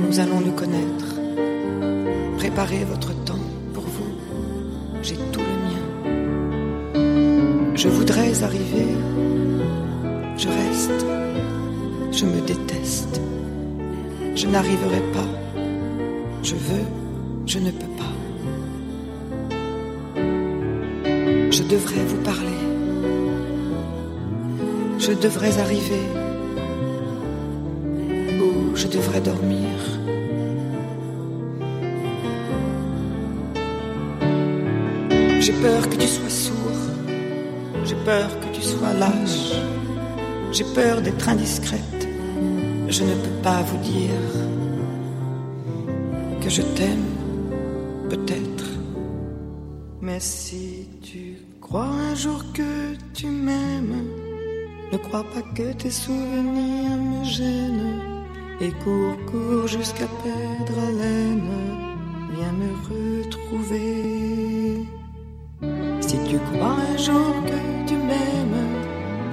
Nous 0.00 0.20
allons 0.20 0.40
nous 0.40 0.52
connaître. 0.52 1.16
Préparez 2.38 2.84
votre 2.84 3.12
temps 3.24 3.44
pour 3.72 3.84
vous. 3.84 4.12
J'ai 5.02 5.16
tout 5.32 5.41
je 7.82 7.88
voudrais 7.88 8.44
arriver, 8.44 8.86
je 10.38 10.46
reste, 10.46 11.04
je 12.12 12.24
me 12.26 12.40
déteste. 12.46 13.20
Je 14.36 14.46
n'arriverai 14.46 15.02
pas, 15.12 15.26
je 16.44 16.54
veux, 16.54 16.86
je 17.44 17.58
ne 17.58 17.72
peux 17.72 17.92
pas. 18.02 18.14
Je 21.50 21.62
devrais 21.64 22.04
vous 22.06 22.22
parler, 22.22 22.62
je 25.00 25.10
devrais 25.14 25.58
arriver. 25.58 26.04
Je 28.76 28.86
devrais 28.86 29.20
dormir. 29.20 29.70
J'ai 35.40 35.52
peur 35.54 35.88
que 35.90 35.96
tu 35.96 36.06
sois 36.06 36.30
sourd, 36.30 36.61
peur 38.04 38.28
que 38.40 38.56
tu 38.56 38.62
sois 38.62 38.92
lâche, 38.94 39.52
j'ai 40.52 40.64
peur 40.74 41.00
d'être 41.02 41.28
indiscrète, 41.28 42.08
je 42.88 43.02
ne 43.04 43.14
peux 43.14 43.42
pas 43.42 43.62
vous 43.62 43.78
dire 43.78 44.24
que 46.40 46.50
je 46.50 46.62
t'aime 46.62 47.06
peut-être. 48.10 48.64
Mais 50.00 50.20
si 50.20 50.88
tu 51.02 51.38
crois 51.60 51.92
un 52.10 52.14
jour 52.14 52.42
que 52.52 52.96
tu 53.14 53.26
m'aimes, 53.26 54.04
ne 54.92 54.98
crois 54.98 55.24
pas 55.24 55.42
que 55.54 55.72
tes 55.72 55.90
souvenirs 55.90 56.96
me 56.96 57.24
gênent. 57.24 58.00
Et 58.60 58.70
cours, 58.84 59.16
cours 59.30 59.66
jusqu'à 59.66 60.06
perdre 60.22 60.78
haleine, 60.88 61.50
viens 62.34 62.52
me 62.52 62.70
retrouver. 62.90 64.86
Si 66.00 66.16
tu 66.28 66.38
crois 66.38 66.76
un 66.92 66.96
jour 66.98 67.34
que 67.46 67.81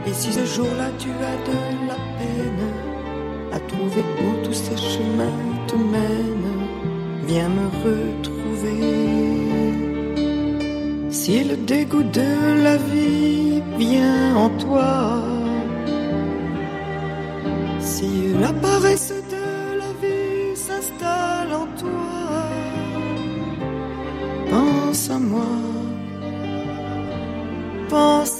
et 0.10 0.14
si 0.14 0.32
ce 0.32 0.46
jour-là 0.46 0.90
tu 0.98 1.10
as 1.10 1.38
de 1.50 1.58
la 1.88 2.00
peine 2.18 2.68
à 3.52 3.60
trouver 3.60 4.04
où 4.24 4.46
tous 4.46 4.54
ces 4.54 4.78
chemins 4.78 5.42
te 5.68 5.76
mènent, 5.76 6.58
viens 7.28 7.50
me 7.50 7.68
retrouver. 7.86 8.82
Si 11.10 11.44
le 11.44 11.58
dégoût 11.58 12.04
de 12.04 12.64
la 12.64 12.78
vie 12.78 13.62
vient 13.78 14.36
en 14.36 14.50
toi, 14.64 15.22
si 17.80 18.10
la 18.40 18.54
paresse 18.54 19.14
de 19.36 19.78
la 19.82 19.92
vie 20.02 20.56
s'installe 20.56 21.54
en 21.54 21.68
toi, 21.84 22.46
pense 24.50 25.10
à 25.10 25.20
moi, 25.20 25.56
pense 27.90 28.39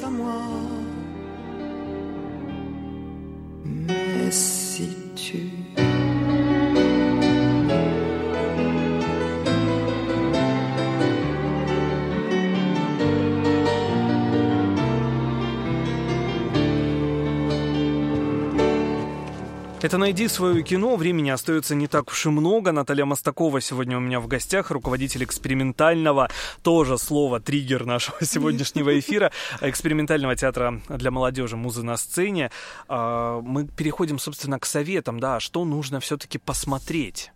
Это 19.90 19.98
«Найди 19.98 20.28
свое 20.28 20.62
кино». 20.62 20.96
Времени 20.98 21.32
остается 21.32 21.74
не 21.74 21.88
так 21.88 22.12
уж 22.12 22.28
и 22.28 22.30
много. 22.30 22.72
Наталья 22.72 23.06
Мостакова 23.06 23.60
сегодня 23.60 23.98
у 23.98 24.00
меня 24.00 24.20
в 24.20 24.28
гостях, 24.28 24.70
руководитель 24.70 25.24
экспериментального, 25.24 26.30
тоже 26.62 27.00
слово 27.00 27.40
триггер 27.40 27.88
нашего 27.88 28.18
сегодняшнего 28.22 29.00
эфира, 29.00 29.32
экспериментального 29.62 30.36
театра 30.36 30.80
для 30.90 31.10
молодежи 31.10 31.58
«Музы 31.58 31.82
на 31.82 31.98
сцене». 31.98 32.52
А, 32.88 33.42
Мы 33.42 33.66
переходим, 33.66 34.20
собственно, 34.20 34.60
к 34.60 34.68
советам, 34.68 35.20
да, 35.20 35.40
что 35.40 35.66
нужно 35.66 36.00
все-таки 36.00 36.38
посмотреть. 36.38 37.32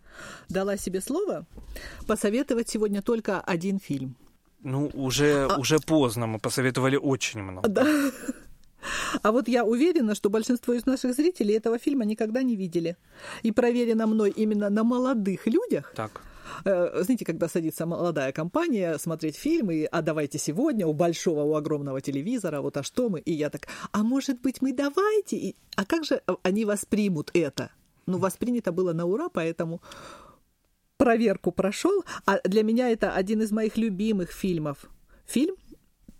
Дала 0.48 0.76
себе 0.76 1.00
слово 1.00 1.46
посоветовать 2.06 2.68
сегодня 2.68 3.02
только 3.02 3.40
один 3.40 3.80
фильм. 3.80 4.14
Ну, 4.62 4.92
уже, 4.94 5.48
уже 5.58 5.80
поздно, 5.80 6.28
мы 6.28 6.38
посоветовали 6.38 6.94
очень 6.94 7.42
много. 7.42 7.68
Да. 7.68 7.84
А 9.22 9.32
вот 9.32 9.48
я 9.48 9.64
уверена, 9.64 10.14
что 10.14 10.30
большинство 10.30 10.74
из 10.74 10.86
наших 10.86 11.14
зрителей 11.14 11.54
этого 11.54 11.78
фильма 11.78 12.04
никогда 12.04 12.42
не 12.42 12.56
видели. 12.56 12.96
И 13.42 13.52
проверено 13.52 14.06
мной 14.06 14.30
именно 14.30 14.70
на 14.70 14.84
молодых 14.84 15.46
людях. 15.46 15.92
Так. 15.96 16.20
Э, 16.64 17.02
Знаете, 17.02 17.24
когда 17.24 17.48
садится 17.48 17.86
молодая 17.86 18.32
компания 18.32 18.98
смотреть 18.98 19.36
фильмы, 19.36 19.88
а 19.90 20.02
давайте 20.02 20.38
сегодня 20.38 20.86
у 20.86 20.92
большого, 20.92 21.42
у 21.42 21.54
огромного 21.54 22.00
телевизора, 22.00 22.60
вот 22.60 22.76
а 22.76 22.82
что 22.82 23.08
мы? 23.08 23.20
И 23.20 23.32
я 23.32 23.50
так, 23.50 23.68
а 23.92 24.02
может 24.02 24.40
быть 24.42 24.62
мы 24.62 24.72
давайте? 24.72 25.36
И- 25.36 25.56
а 25.76 25.84
как 25.84 26.04
же 26.04 26.20
они 26.42 26.64
воспримут 26.64 27.30
это? 27.34 27.70
Ну, 28.06 28.18
воспринято 28.18 28.70
было 28.72 28.92
на 28.92 29.06
ура, 29.06 29.28
поэтому 29.28 29.80
проверку 30.96 31.52
прошел. 31.52 32.04
А 32.26 32.38
для 32.48 32.62
меня 32.62 32.90
это 32.90 33.12
один 33.12 33.42
из 33.42 33.50
моих 33.50 33.76
любимых 33.76 34.30
фильмов. 34.32 34.90
Фильм 35.26 35.56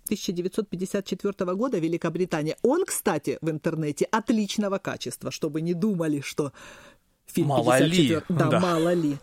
1954 0.05 1.55
года 1.55 1.79
Великобритания. 1.79 2.57
Он, 2.63 2.85
кстати, 2.85 3.39
в 3.41 3.51
интернете 3.51 4.05
отличного 4.07 4.79
качества, 4.79 5.31
чтобы 5.31 5.61
не 5.61 5.75
думали, 5.75 6.21
что 6.21 6.53
фильм 7.27 7.49
Мало 7.49 7.79
ли, 7.79 7.91
54 7.91 8.23
Да, 8.29 8.49
да. 8.49 8.61
мало 8.61 8.93
ли. 8.93 9.17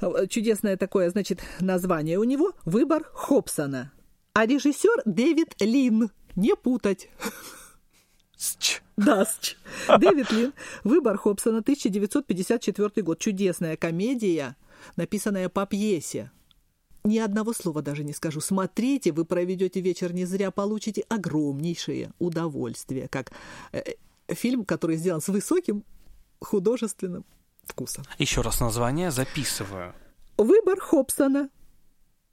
Чудесное 0.28 0.76
такое, 0.76 1.10
значит, 1.10 1.40
название 1.60 2.18
у 2.18 2.24
него 2.24 2.52
«Выбор 2.64 3.04
Хобсона». 3.12 3.92
А 4.34 4.46
режиссер 4.46 5.02
Дэвид 5.06 5.54
Лин. 5.60 6.10
Не 6.36 6.56
путать. 6.56 7.08
Сч. 8.36 8.82
Да, 8.96 9.24
сч. 9.24 9.56
Дэвид 9.98 10.30
Лин. 10.32 10.52
«Выбор 10.82 11.16
Хобсона», 11.16 11.58
1954 11.58 13.02
год. 13.02 13.18
Чудесная 13.20 13.76
комедия, 13.76 14.56
написанная 14.96 15.48
по 15.48 15.64
пьесе. 15.66 16.30
Ни 17.04 17.18
одного 17.18 17.52
слова 17.52 17.82
даже 17.82 18.02
не 18.02 18.14
скажу. 18.14 18.40
Смотрите, 18.40 19.12
вы 19.12 19.26
проведете 19.26 19.80
вечер 19.80 20.14
не 20.14 20.24
зря, 20.24 20.50
получите 20.50 21.04
огромнейшее 21.08 22.12
удовольствие. 22.18 23.08
Как 23.08 23.30
э, 23.72 23.82
э, 24.28 24.34
фильм, 24.34 24.64
который 24.64 24.96
сделан 24.96 25.20
с 25.20 25.28
высоким 25.28 25.84
художественным 26.40 27.26
вкусом. 27.64 28.04
Еще 28.18 28.40
раз 28.40 28.60
название 28.60 29.10
записываю. 29.10 29.94
Выбор 30.38 30.80
Хобсона. 30.80 31.50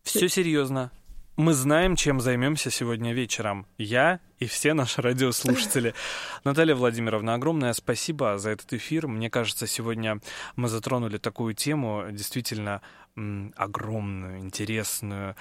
Все 0.03 0.29
серьезно. 0.29 0.91
Мы 1.37 1.53
знаем, 1.53 1.95
чем 1.95 2.19
займемся 2.19 2.69
сегодня 2.69 3.13
вечером. 3.13 3.65
Я 3.77 4.19
и 4.39 4.45
все 4.45 4.73
наши 4.73 5.01
радиослушатели. 5.01 5.93
Наталья 6.43 6.75
Владимировна, 6.75 7.35
огромное 7.35 7.71
спасибо 7.71 8.37
за 8.37 8.49
этот 8.49 8.73
эфир. 8.73 9.07
Мне 9.07 9.29
кажется, 9.29 9.65
сегодня 9.65 10.19
мы 10.57 10.67
затронули 10.67 11.17
такую 11.17 11.53
тему, 11.53 12.05
действительно 12.11 12.81
огромную, 13.55 14.39
интересную, 14.39 15.35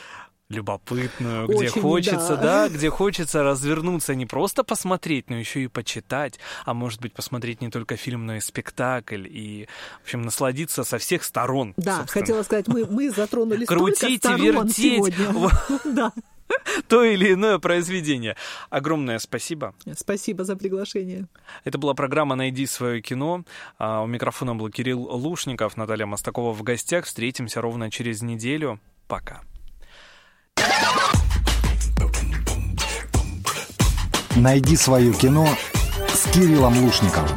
любопытную, 0.51 1.47
где 1.47 1.69
Очень, 1.71 1.81
хочется, 1.81 2.37
да. 2.37 2.69
да, 2.69 2.69
где 2.69 2.91
хочется 2.91 3.43
развернуться, 3.43 4.15
не 4.15 4.27
просто 4.27 4.65
посмотреть, 4.65 5.31
но 5.31 5.37
еще 5.37 5.63
и 5.63 5.69
почитать, 5.69 6.39
а 6.65 6.75
может 6.75 7.01
быть 7.01 7.15
посмотреть 7.15 7.61
не 7.61 7.71
только 7.71 7.97
фильм, 7.97 8.27
но 8.27 8.37
и 8.37 8.41
спектакль, 8.41 9.27
и, 9.27 9.69
в 10.01 10.05
общем, 10.05 10.23
насладиться 10.23 10.85
со 10.85 10.99
всех 10.99 11.23
сторон. 11.23 11.73
Да, 11.77 11.99
собственно. 11.99 12.23
хотела 12.23 12.43
сказать, 12.43 12.69
мы, 12.69 12.85
мы 12.85 13.11
затронули 13.11 13.65
Крутить 13.65 14.25
и 14.25 14.29
вертеть. 14.29 15.15
Да. 15.85 16.13
то 16.89 17.05
или 17.05 17.33
иное 17.33 17.59
произведение. 17.59 18.37
Огромное 18.71 19.21
спасибо. 19.21 19.75
Спасибо 19.97 20.45
за 20.45 20.57
приглашение. 20.57 21.29
Это 21.63 21.79
была 21.79 21.95
программа 21.95 22.35
«Найди 22.35 22.67
свое 22.67 23.01
кино». 23.01 23.45
А, 23.79 24.03
У 24.03 24.07
микрофона 24.09 24.57
был 24.57 24.69
Кирилл 24.69 25.01
Лушников, 25.01 25.77
Наталья 25.77 26.07
Мостакова 26.07 26.53
в 26.53 26.63
гостях. 26.65 27.05
Встретимся 27.05 27.61
ровно 27.61 27.91
через 27.91 28.23
неделю. 28.23 28.81
Пока. 29.07 29.43
Найди 34.37 34.77
свое 34.77 35.13
кино 35.13 35.47
с 36.15 36.33
Кириллом 36.33 36.83
Лушниковым. 36.85 37.29